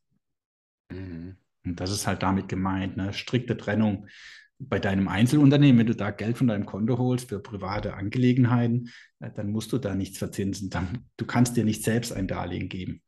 Mhm. 0.91 1.37
Und 1.65 1.81
das 1.81 1.91
ist 1.91 2.07
halt 2.07 2.23
damit 2.23 2.49
gemeint, 2.49 2.99
eine 2.99 3.13
strikte 3.13 3.57
Trennung 3.57 4.07
bei 4.59 4.79
deinem 4.79 5.09
Einzelunternehmen, 5.09 5.79
wenn 5.79 5.87
du 5.87 5.95
da 5.95 6.11
Geld 6.11 6.39
von 6.39 6.47
deinem 6.47 6.67
Konto 6.67 6.99
holst 6.99 7.29
für 7.29 7.41
private 7.41 7.95
Angelegenheiten, 7.95 8.91
äh, 9.21 9.31
dann 9.31 9.51
musst 9.51 9.73
du 9.73 9.79
da 9.79 9.95
nichts 9.95 10.19
verzinsen. 10.19 10.71
Dann, 10.71 11.07
du 11.17 11.27
kannst 11.27 11.57
dir 11.57 11.65
nicht 11.65 11.85
selbst 11.85 12.13
ein 12.13 12.29
Darlehen 12.29 12.69
geben. 12.69 13.03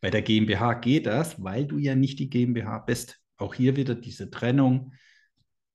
Bei 0.00 0.10
der 0.10 0.22
GmbH 0.22 0.74
geht 0.74 1.06
das, 1.06 1.42
weil 1.42 1.66
du 1.66 1.78
ja 1.78 1.94
nicht 1.94 2.18
die 2.18 2.30
GmbH 2.30 2.78
bist. 2.78 3.20
Auch 3.36 3.54
hier 3.54 3.76
wieder 3.76 3.94
diese 3.94 4.30
Trennung. 4.30 4.92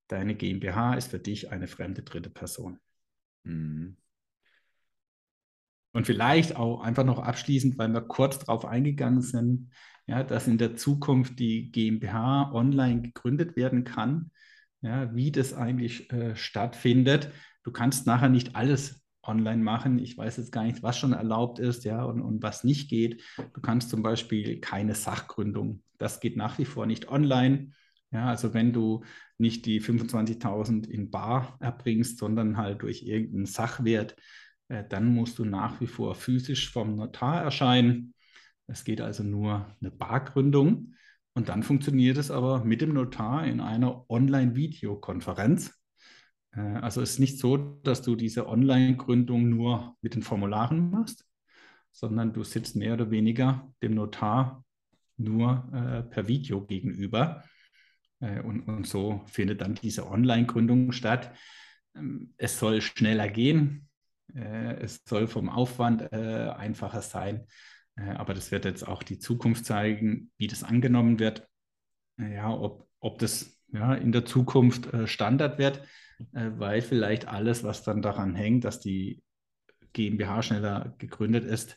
Deine 0.07 0.35
GmbH 0.35 0.95
ist 0.95 1.09
für 1.11 1.19
dich 1.19 1.51
eine 1.51 1.67
fremde 1.67 2.03
dritte 2.03 2.29
Person. 2.29 2.79
Mhm. 3.43 3.97
Und 5.93 6.07
vielleicht 6.07 6.55
auch 6.55 6.81
einfach 6.81 7.05
noch 7.05 7.19
abschließend, 7.19 7.77
weil 7.77 7.89
wir 7.89 8.01
kurz 8.01 8.39
darauf 8.39 8.65
eingegangen 8.65 9.21
sind, 9.21 9.71
ja, 10.07 10.23
dass 10.23 10.47
in 10.47 10.57
der 10.57 10.75
Zukunft 10.75 11.39
die 11.39 11.71
GmbH 11.71 12.51
online 12.51 13.01
gegründet 13.01 13.55
werden 13.55 13.83
kann, 13.83 14.31
ja, 14.83 15.15
wie 15.15 15.31
das 15.31 15.53
eigentlich 15.53 16.11
äh, 16.11 16.35
stattfindet. 16.35 17.31
Du 17.63 17.71
kannst 17.71 18.05
nachher 18.05 18.29
nicht 18.29 18.55
alles 18.55 19.01
online 19.23 19.63
machen. 19.63 19.97
Ich 19.97 20.17
weiß 20.17 20.37
jetzt 20.37 20.51
gar 20.51 20.65
nicht, 20.65 20.83
was 20.83 20.97
schon 20.97 21.13
erlaubt 21.13 21.57
ist, 21.57 21.85
ja, 21.85 22.03
und, 22.03 22.21
und 22.21 22.43
was 22.43 22.63
nicht 22.65 22.89
geht. 22.89 23.23
Du 23.53 23.61
kannst 23.61 23.89
zum 23.89 24.03
Beispiel 24.03 24.59
keine 24.59 24.93
Sachgründung. 24.93 25.81
Das 25.97 26.19
geht 26.19 26.35
nach 26.35 26.59
wie 26.59 26.65
vor 26.65 26.85
nicht 26.85 27.07
online. 27.07 27.71
Ja, 28.11 28.27
also 28.27 28.53
wenn 28.53 28.73
du 28.73 29.03
nicht 29.37 29.65
die 29.65 29.81
25.000 29.81 30.87
in 30.87 31.09
Bar 31.09 31.57
erbringst, 31.61 32.19
sondern 32.19 32.57
halt 32.57 32.83
durch 32.83 33.03
irgendeinen 33.03 33.45
Sachwert, 33.45 34.17
äh, 34.67 34.83
dann 34.87 35.07
musst 35.07 35.39
du 35.39 35.45
nach 35.45 35.79
wie 35.79 35.87
vor 35.87 36.13
physisch 36.13 36.71
vom 36.71 36.97
Notar 36.97 37.41
erscheinen. 37.41 38.13
Es 38.67 38.83
geht 38.83 38.99
also 38.99 39.23
nur 39.23 39.73
eine 39.81 39.91
Bargründung. 39.91 40.93
Und 41.35 41.49
dann 41.49 41.63
funktioniert 41.63 42.17
es 42.17 42.29
aber 42.29 42.63
mit 42.63 42.81
dem 42.81 42.93
Notar 42.93 43.45
in 43.45 43.59
einer 43.59 44.09
Online-Videokonferenz. 44.09 45.73
Äh, 46.51 46.59
also 46.59 47.01
es 47.01 47.11
ist 47.11 47.19
nicht 47.19 47.39
so, 47.39 47.57
dass 47.57 48.01
du 48.01 48.15
diese 48.15 48.47
Online-Gründung 48.47 49.49
nur 49.49 49.95
mit 50.01 50.15
den 50.15 50.21
Formularen 50.21 50.91
machst, 50.91 51.25
sondern 51.91 52.33
du 52.33 52.43
sitzt 52.43 52.75
mehr 52.75 52.93
oder 52.93 53.11
weniger 53.11 53.71
dem 53.81 53.95
Notar 53.95 54.63
nur 55.17 55.69
äh, 55.73 56.03
per 56.03 56.27
Video 56.27 56.65
gegenüber. 56.65 57.43
Äh, 58.19 58.41
und, 58.41 58.61
und 58.67 58.87
so 58.87 59.21
findet 59.25 59.61
dann 59.61 59.75
diese 59.75 60.07
Online-Gründung 60.07 60.91
statt. 60.91 61.33
Ähm, 61.95 62.33
es 62.37 62.59
soll 62.59 62.81
schneller 62.81 63.29
gehen. 63.29 63.89
Äh, 64.35 64.81
es 64.81 65.01
soll 65.05 65.27
vom 65.27 65.49
Aufwand 65.49 66.11
äh, 66.11 66.49
einfacher 66.55 67.01
sein. 67.01 67.45
Äh, 67.95 68.11
aber 68.11 68.33
das 68.33 68.51
wird 68.51 68.65
jetzt 68.65 68.87
auch 68.87 69.03
die 69.03 69.19
Zukunft 69.19 69.65
zeigen, 69.65 70.31
wie 70.37 70.47
das 70.47 70.63
angenommen 70.63 71.19
wird. 71.19 71.47
Ja, 72.17 72.51
ob, 72.51 72.87
ob 72.99 73.19
das 73.19 73.59
ja, 73.71 73.95
in 73.95 74.11
der 74.11 74.23
Zukunft 74.23 74.87
Standard 75.05 75.57
wird, 75.57 75.81
weil 76.31 76.81
vielleicht 76.81 77.27
alles, 77.27 77.63
was 77.63 77.81
dann 77.81 78.03
daran 78.03 78.35
hängt, 78.35 78.65
dass 78.65 78.79
die 78.79 79.23
GmbH 79.93 80.43
schneller 80.43 80.93
gegründet 80.99 81.43
ist, 81.43 81.75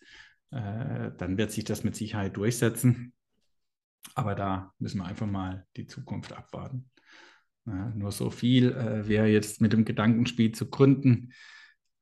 dann 0.50 1.38
wird 1.38 1.52
sich 1.52 1.64
das 1.64 1.84
mit 1.84 1.96
Sicherheit 1.96 2.36
durchsetzen. 2.36 3.14
Aber 4.14 4.34
da 4.34 4.74
müssen 4.78 4.98
wir 4.98 5.06
einfach 5.06 5.26
mal 5.26 5.66
die 5.74 5.86
Zukunft 5.86 6.34
abwarten. 6.34 6.90
Nur 7.66 8.12
so 8.12 8.30
viel. 8.30 8.72
Äh, 8.72 9.08
wer 9.08 9.26
jetzt 9.28 9.60
mit 9.60 9.72
dem 9.72 9.84
Gedankenspiel 9.84 10.52
zu 10.52 10.70
gründen, 10.70 11.32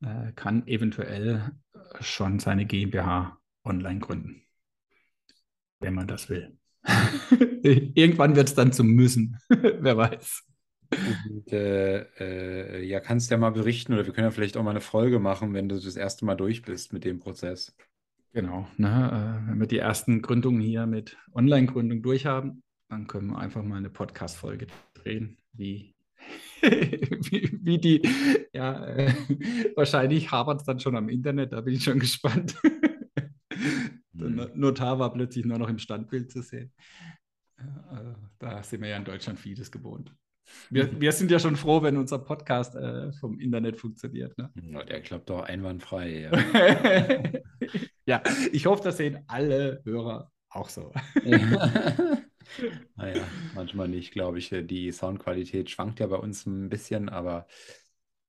äh, 0.02 0.32
kann 0.32 0.66
eventuell 0.66 1.52
äh, 1.72 2.02
schon 2.02 2.38
seine 2.38 2.66
GmbH 2.66 3.38
online 3.64 4.00
gründen, 4.00 4.42
wenn 5.80 5.94
man 5.94 6.06
das 6.06 6.28
will. 6.28 6.56
Irgendwann 7.62 8.36
wird 8.36 8.48
es 8.48 8.54
dann 8.54 8.72
zum 8.72 8.88
Müssen, 8.88 9.38
wer 9.48 9.96
weiß. 9.96 10.44
Und, 10.90 11.52
äh, 11.52 12.02
äh, 12.18 12.84
ja, 12.84 13.00
kannst 13.00 13.30
ja 13.30 13.36
mal 13.36 13.50
berichten 13.50 13.94
oder 13.94 14.06
wir 14.06 14.12
können 14.12 14.26
ja 14.26 14.30
vielleicht 14.30 14.56
auch 14.56 14.62
mal 14.62 14.70
eine 14.70 14.80
Folge 14.80 15.18
machen, 15.18 15.54
wenn 15.54 15.68
du 15.68 15.80
das 15.80 15.96
erste 15.96 16.24
Mal 16.24 16.36
durch 16.36 16.62
bist 16.62 16.92
mit 16.92 17.04
dem 17.04 17.18
Prozess. 17.18 17.74
Genau, 18.32 18.68
ne, 18.76 19.42
äh, 19.46 19.50
wenn 19.50 19.60
wir 19.60 19.66
die 19.66 19.78
ersten 19.78 20.20
Gründungen 20.20 20.60
hier 20.60 20.86
mit 20.86 21.16
Online-Gründung 21.34 22.02
durchhaben, 22.02 22.62
dann 22.88 23.06
können 23.06 23.28
wir 23.28 23.38
einfach 23.38 23.62
mal 23.62 23.76
eine 23.76 23.90
Podcast-Folge 23.90 24.66
drehen, 24.94 25.38
wie 25.52 25.94
wie, 26.62 27.58
wie, 27.62 27.78
die, 27.78 28.02
ja, 28.52 28.86
äh, 28.86 29.12
wahrscheinlich 29.76 30.30
habert 30.30 30.60
es 30.60 30.66
dann 30.66 30.80
schon 30.80 30.96
am 30.96 31.08
Internet, 31.08 31.52
da 31.52 31.60
bin 31.60 31.74
ich 31.74 31.84
schon 31.84 31.98
gespannt. 31.98 32.54
Der 34.14 34.28
mhm. 34.28 34.50
Notar 34.54 34.98
war 34.98 35.12
plötzlich 35.12 35.44
nur 35.44 35.58
noch 35.58 35.68
im 35.68 35.78
Standbild 35.78 36.30
zu 36.30 36.42
sehen. 36.42 36.72
Äh, 37.58 38.14
da 38.38 38.62
sind 38.62 38.80
wir 38.80 38.88
ja 38.88 38.96
in 38.96 39.04
Deutschland 39.04 39.38
vieles 39.38 39.70
gewohnt. 39.70 40.14
Wir, 40.70 40.88
wir 41.00 41.12
sind 41.12 41.30
ja 41.30 41.38
schon 41.38 41.56
froh, 41.56 41.82
wenn 41.82 41.96
unser 41.96 42.18
Podcast 42.18 42.74
äh, 42.76 43.12
vom 43.12 43.40
Internet 43.40 43.76
funktioniert. 43.76 44.36
Ne? 44.38 44.50
Ja, 44.62 44.84
der 44.84 45.02
klappt 45.02 45.30
doch 45.30 45.42
einwandfrei. 45.42 46.30
Ja. 46.30 47.40
ja, 48.06 48.22
ich 48.52 48.66
hoffe, 48.66 48.84
das 48.84 48.98
sehen 48.98 49.24
alle 49.26 49.82
Hörer 49.84 50.30
auch 50.48 50.68
so. 50.68 50.92
Naja, 52.96 53.24
manchmal 53.54 53.88
nicht, 53.88 54.12
glaube 54.12 54.38
ich. 54.38 54.50
Die 54.50 54.92
Soundqualität 54.92 55.70
schwankt 55.70 55.98
ja 55.98 56.06
bei 56.06 56.16
uns 56.16 56.44
ein 56.44 56.68
bisschen, 56.68 57.08
aber 57.08 57.46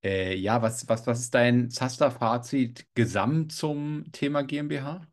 äh, 0.03 0.35
ja, 0.35 0.61
was, 0.61 0.87
was, 0.87 1.05
was 1.05 1.19
ist 1.19 1.35
dein 1.35 1.69
Zaster-Fazit 1.69 2.87
gesamt 2.95 3.51
zum 3.51 4.05
Thema 4.13 4.43
GmbH? 4.43 5.05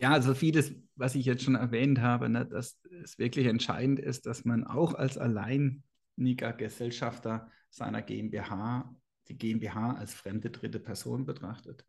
Ja, 0.00 0.12
also 0.12 0.34
vieles, 0.34 0.72
was 0.94 1.14
ich 1.14 1.24
jetzt 1.26 1.42
schon 1.42 1.56
erwähnt 1.56 2.00
habe, 2.00 2.28
ne, 2.28 2.46
dass 2.46 2.80
es 3.02 3.18
wirklich 3.18 3.46
entscheidend 3.46 3.98
ist, 3.98 4.26
dass 4.26 4.44
man 4.44 4.64
auch 4.64 4.94
als 4.94 5.18
alleiniger 5.18 6.52
Gesellschafter 6.56 7.50
seiner 7.70 8.02
GmbH 8.02 8.94
die 9.28 9.36
GmbH 9.36 9.94
als 9.94 10.14
fremde 10.14 10.50
dritte 10.50 10.80
Person 10.80 11.26
betrachtet. 11.26 11.84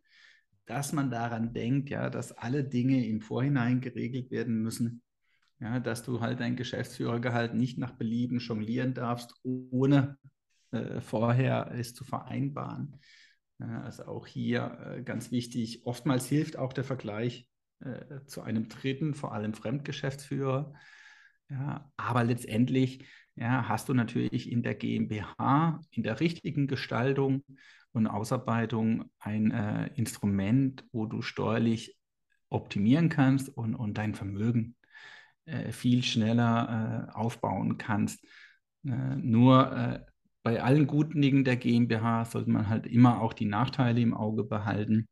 Dass 0.66 0.92
man 0.94 1.10
daran 1.10 1.54
denkt, 1.54 1.90
ja, 1.90 2.10
dass 2.10 2.32
alle 2.32 2.64
Dinge 2.64 3.06
im 3.08 3.22
Vorhinein 3.22 3.82
geregelt 3.82 4.30
werden 4.32 4.62
müssen, 4.62 5.02
ja, 5.60 5.80
dass 5.80 6.04
du 6.04 6.22
halt 6.22 6.40
dein 6.40 6.56
Geschäftsführergehalt 6.56 7.54
nicht 7.54 7.78
nach 7.78 7.92
Belieben 7.92 8.40
jonglieren 8.40 8.94
darfst, 8.94 9.34
ohne 9.44 10.18
äh, 10.72 11.02
vorher 11.02 11.72
es 11.74 11.94
zu 11.94 12.04
vereinbaren. 12.04 12.98
Ja, 13.60 13.82
also 13.82 14.06
auch 14.06 14.26
hier 14.28 14.96
äh, 14.98 15.04
ganz 15.04 15.32
wichtig, 15.32 15.86
oftmals 15.86 16.28
hilft 16.28 16.58
auch 16.58 16.72
der 16.72 16.84
Vergleich 16.84 17.49
äh, 17.82 18.26
zu 18.26 18.42
einem 18.42 18.70
dritten, 18.70 19.14
vor 19.14 19.34
allem 19.34 19.54
Fremdgeschäftsführer. 19.54 20.74
Ja, 21.50 21.92
aber 21.98 22.24
letztendlich 22.24 23.06
ja, 23.36 23.68
hast 23.68 23.90
du 23.90 23.94
natürlich 23.94 24.52
in 24.52 24.64
der 24.64 24.76
GmbH, 24.76 25.82
in 25.92 26.04
der 26.04 26.20
richtigen 26.20 26.68
Gestaltung 26.68 27.44
und 27.92 28.08
Ausarbeitung 28.08 29.10
ein 29.20 29.52
äh, 29.52 29.88
Instrument, 29.96 30.86
wo 30.92 31.06
du 31.06 31.22
steuerlich 31.22 31.98
optimieren 32.50 33.10
kannst 33.10 33.50
und, 33.50 33.76
und 33.76 33.98
dein 33.98 34.14
Vermögen 34.14 34.76
äh, 35.46 35.72
viel 35.72 36.04
schneller 36.04 37.08
äh, 37.10 37.12
aufbauen 37.14 37.78
kannst. 37.78 38.26
Äh, 38.86 39.16
nur 39.16 39.72
äh, 39.72 40.00
bei 40.44 40.62
allen 40.62 40.88
guten 40.88 41.22
Dingen 41.22 41.44
der 41.44 41.58
GmbH 41.58 42.26
sollte 42.26 42.50
man 42.50 42.70
halt 42.70 42.88
immer 42.88 43.22
auch 43.22 43.34
die 43.34 43.46
Nachteile 43.46 44.02
im 44.02 44.14
Auge 44.14 44.44
behalten. 44.44 45.08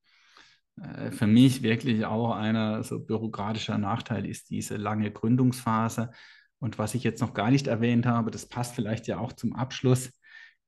Äh, 0.82 1.12
für 1.12 1.28
mich 1.28 1.64
wirklich 1.64 2.06
auch 2.06 2.36
einer 2.36 2.84
so 2.84 3.00
bürokratischer 3.00 3.78
Nachteil 3.78 4.26
ist 4.26 4.50
diese 4.50 4.78
lange 4.78 5.12
Gründungsphase. 5.12 6.12
Und 6.60 6.80
was 6.80 6.96
ich 6.96 7.04
jetzt 7.04 7.22
noch 7.22 7.34
gar 7.34 7.52
nicht 7.52 7.68
erwähnt 7.68 8.06
habe, 8.06 8.32
das 8.32 8.48
passt 8.48 8.76
vielleicht 8.76 9.08
ja 9.08 9.20
auch 9.20 9.34
zum 9.34 9.54
Abschluss. 9.54 10.12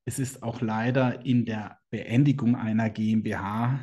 Es 0.06 0.20
ist 0.20 0.44
auch 0.44 0.62
leider 0.62 1.26
in 1.26 1.46
der 1.46 1.80
Beendigung 1.90 2.56
einer 2.56 2.90
GmbH 2.90 3.80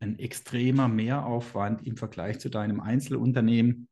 ein 0.00 0.18
extremer 0.18 0.88
Mehraufwand 0.88 1.86
im 1.86 1.96
Vergleich 1.96 2.40
zu 2.40 2.48
deinem 2.48 2.80
Einzelunternehmen 2.80 3.88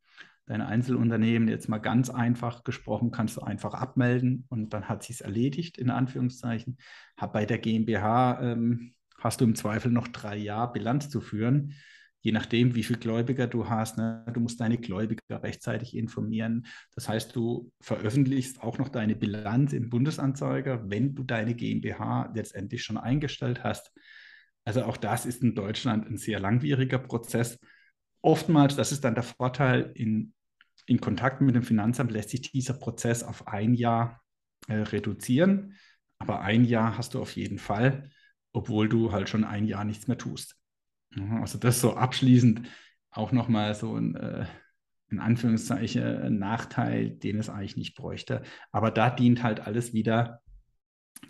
dein 0.50 0.62
Einzelunternehmen 0.62 1.46
jetzt 1.46 1.68
mal 1.68 1.78
ganz 1.78 2.10
einfach 2.10 2.64
gesprochen, 2.64 3.12
kannst 3.12 3.36
du 3.36 3.42
einfach 3.42 3.72
abmelden 3.72 4.46
und 4.48 4.74
dann 4.74 4.88
hat 4.88 5.04
sich 5.04 5.16
es 5.16 5.20
erledigt, 5.20 5.78
in 5.78 5.90
Anführungszeichen. 5.90 6.76
Bei 7.32 7.46
der 7.46 7.58
GmbH 7.58 8.40
ähm, 8.42 8.94
hast 9.20 9.40
du 9.40 9.44
im 9.44 9.54
Zweifel 9.54 9.92
noch 9.92 10.08
drei 10.08 10.36
Jahre 10.36 10.72
Bilanz 10.72 11.08
zu 11.08 11.20
führen, 11.20 11.74
je 12.20 12.32
nachdem, 12.32 12.74
wie 12.74 12.82
viele 12.82 12.98
Gläubiger 12.98 13.46
du 13.46 13.68
hast. 13.68 13.96
Ne? 13.96 14.26
Du 14.34 14.40
musst 14.40 14.60
deine 14.60 14.78
Gläubiger 14.78 15.42
rechtzeitig 15.42 15.96
informieren. 15.96 16.66
Das 16.94 17.08
heißt, 17.08 17.34
du 17.34 17.72
veröffentlichst 17.80 18.62
auch 18.62 18.78
noch 18.78 18.88
deine 18.88 19.16
Bilanz 19.16 19.72
im 19.72 19.88
Bundesanzeiger, 19.88 20.90
wenn 20.90 21.14
du 21.14 21.22
deine 21.22 21.54
GmbH 21.54 22.30
letztendlich 22.34 22.82
schon 22.82 22.98
eingestellt 22.98 23.64
hast. 23.64 23.92
Also 24.64 24.82
auch 24.82 24.96
das 24.98 25.24
ist 25.24 25.42
in 25.42 25.54
Deutschland 25.54 26.06
ein 26.06 26.18
sehr 26.18 26.40
langwieriger 26.40 26.98
Prozess. 26.98 27.58
Oftmals, 28.20 28.76
das 28.76 28.92
ist 28.92 29.04
dann 29.04 29.14
der 29.14 29.24
Vorteil 29.24 29.92
in 29.94 30.34
in 30.90 31.00
Kontakt 31.00 31.40
mit 31.40 31.54
dem 31.54 31.62
Finanzamt 31.62 32.10
lässt 32.10 32.30
sich 32.30 32.50
dieser 32.50 32.74
Prozess 32.74 33.22
auf 33.22 33.46
ein 33.46 33.74
Jahr 33.74 34.20
äh, 34.66 34.74
reduzieren. 34.74 35.76
Aber 36.18 36.40
ein 36.40 36.64
Jahr 36.64 36.98
hast 36.98 37.14
du 37.14 37.20
auf 37.20 37.36
jeden 37.36 37.58
Fall, 37.58 38.10
obwohl 38.52 38.88
du 38.88 39.12
halt 39.12 39.28
schon 39.28 39.44
ein 39.44 39.66
Jahr 39.66 39.84
nichts 39.84 40.08
mehr 40.08 40.18
tust. 40.18 40.56
Also 41.40 41.58
das 41.58 41.80
so 41.80 41.94
abschließend 41.94 42.68
auch 43.10 43.32
nochmal 43.32 43.74
so 43.74 43.96
ein, 43.96 44.14
äh, 44.14 44.46
in 45.08 45.18
Anführungszeichen, 45.18 46.02
ein 46.02 46.38
Nachteil, 46.38 47.10
den 47.10 47.38
es 47.38 47.48
eigentlich 47.48 47.76
nicht 47.76 47.96
bräuchte. 47.96 48.42
Aber 48.70 48.90
da 48.90 49.10
dient 49.10 49.42
halt 49.42 49.60
alles 49.60 49.92
wieder 49.92 50.42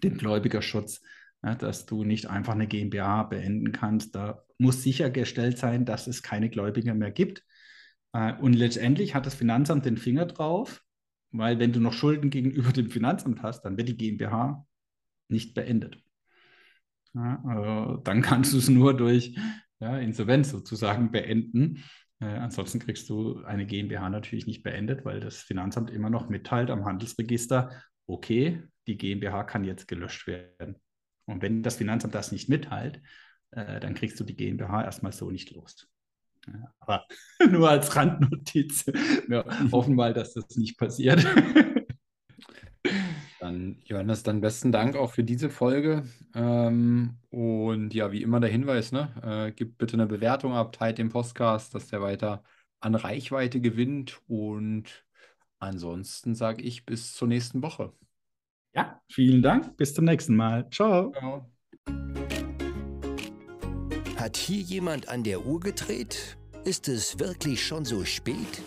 dem 0.03 0.19
Gläubigerschutz, 0.19 1.01
ja, 1.43 1.55
dass 1.55 1.87
du 1.87 2.05
nicht 2.05 2.29
einfach 2.29 2.53
eine 2.53 2.67
GmbH 2.67 3.25
beenden 3.25 3.73
kannst. 3.73 4.15
Da 4.15 4.45
muss 4.59 4.83
sichergestellt 4.83 5.57
sein, 5.57 5.87
dass 5.87 6.07
es 6.07 6.23
keine 6.23 6.51
Gläubiger 6.51 6.95
mehr 6.95 7.11
gibt. 7.11 7.43
Äh, 8.13 8.35
und 8.35 8.53
letztendlich 8.53 9.15
hat 9.15 9.25
das 9.25 9.35
Finanzamt 9.35 9.87
den 9.87 9.97
Finger 9.97 10.27
drauf, 10.27 10.83
weil 11.31 11.59
wenn 11.59 11.73
du 11.73 11.81
noch 11.81 11.95
Schulden 11.95 12.29
gegenüber 12.29 12.73
dem 12.73 12.91
Finanzamt 12.91 13.43
hast, 13.43 13.63
dann 13.63 13.79
wird 13.79 13.89
die 13.89 13.97
GmbH 13.97 14.67
nicht 15.29 15.55
beendet. 15.55 16.03
Ja, 17.15 17.43
also 17.45 17.97
dann 17.99 18.23
kannst 18.23 18.53
du 18.53 18.59
es 18.59 18.69
nur 18.69 18.97
durch 18.97 19.37
ja, 19.81 19.99
Insolvenz 19.99 20.51
sozusagen 20.51 21.11
beenden. 21.11 21.83
Äh, 22.21 22.27
ansonsten 22.27 22.79
kriegst 22.79 23.09
du 23.09 23.43
eine 23.45 23.67
GmbH 23.67 24.11
natürlich 24.11 24.47
nicht 24.47 24.63
beendet, 24.63 25.05
weil 25.05 25.21
das 25.21 25.39
Finanzamt 25.39 25.91
immer 25.91 26.11
noch 26.11 26.29
mitteilt 26.29 26.71
am 26.71 26.85
Handelsregister, 26.85 27.71
okay, 28.07 28.63
die 28.87 28.97
GmbH 28.97 29.45
kann 29.45 29.65
jetzt 29.65 29.89
gelöscht 29.89 30.27
werden. 30.27 30.77
Und 31.25 31.43
wenn 31.43 31.63
das 31.63 31.77
Finanzamt 31.77 32.15
das 32.15 32.33
nicht 32.33 32.49
mitteilt, 32.49 33.01
äh, 33.53 33.81
dann 33.81 33.95
kriegst 33.95 34.19
du 34.21 34.25
die 34.25 34.37
GmbH 34.37 34.85
erstmal 34.85 35.13
so 35.13 35.31
nicht 35.31 35.51
los. 35.53 35.89
Ja, 36.47 36.75
aber 36.79 37.07
nur 37.51 37.69
als 37.69 37.95
Randnotiz. 37.97 38.87
Wir 38.87 39.45
hoffen 39.73 39.95
mal, 39.95 40.13
dass 40.15 40.35
das 40.35 40.57
nicht 40.57 40.79
passiert. 40.79 41.25
Dann, 43.71 43.83
Johannes, 43.85 44.23
dann 44.23 44.41
besten 44.41 44.73
Dank 44.73 44.97
auch 44.97 45.13
für 45.13 45.25
diese 45.25 45.51
Folge. 45.51 46.05
Ähm, 46.35 47.17
und 47.31 47.95
ja, 47.95 48.13
wie 48.13 48.23
immer 48.23 48.41
der 48.41 48.51
Hinweis, 48.51 48.93
ne? 48.93 49.13
Äh, 49.23 49.53
gib 49.53 49.79
bitte 49.79 49.95
eine 49.95 50.07
Bewertung 50.07 50.55
ab, 50.55 50.73
teilt 50.73 50.99
den 50.99 51.11
Podcast, 51.11 51.75
dass 51.75 51.89
der 51.89 52.01
weiter 52.01 52.43
an 52.81 52.95
Reichweite 52.95 53.61
gewinnt. 53.61 54.21
Und 54.27 55.05
ansonsten 55.59 56.35
sage 56.35 56.63
ich 56.63 56.85
bis 56.85 57.15
zur 57.15 57.29
nächsten 57.29 57.63
Woche. 57.63 57.93
Ja, 58.75 59.01
vielen 59.09 59.43
Dank. 59.43 59.77
Bis 59.77 59.95
zum 59.95 60.05
nächsten 60.05 60.37
Mal. 60.37 60.69
Ciao. 60.71 61.13
Ciao. 61.13 61.51
Hat 64.17 64.37
hier 64.37 64.63
jemand 64.63 65.09
an 65.09 65.23
der 65.23 65.47
Uhr 65.47 65.61
gedreht? 65.61 66.37
Ist 66.65 66.89
es 66.89 67.19
wirklich 67.19 67.65
schon 67.65 67.85
so 67.85 68.05
spät? 68.05 68.63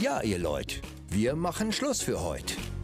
Ja, 0.00 0.22
ihr 0.22 0.38
Leute, 0.38 0.80
wir 1.08 1.36
machen 1.36 1.72
Schluss 1.72 2.02
für 2.02 2.20
heute. 2.20 2.54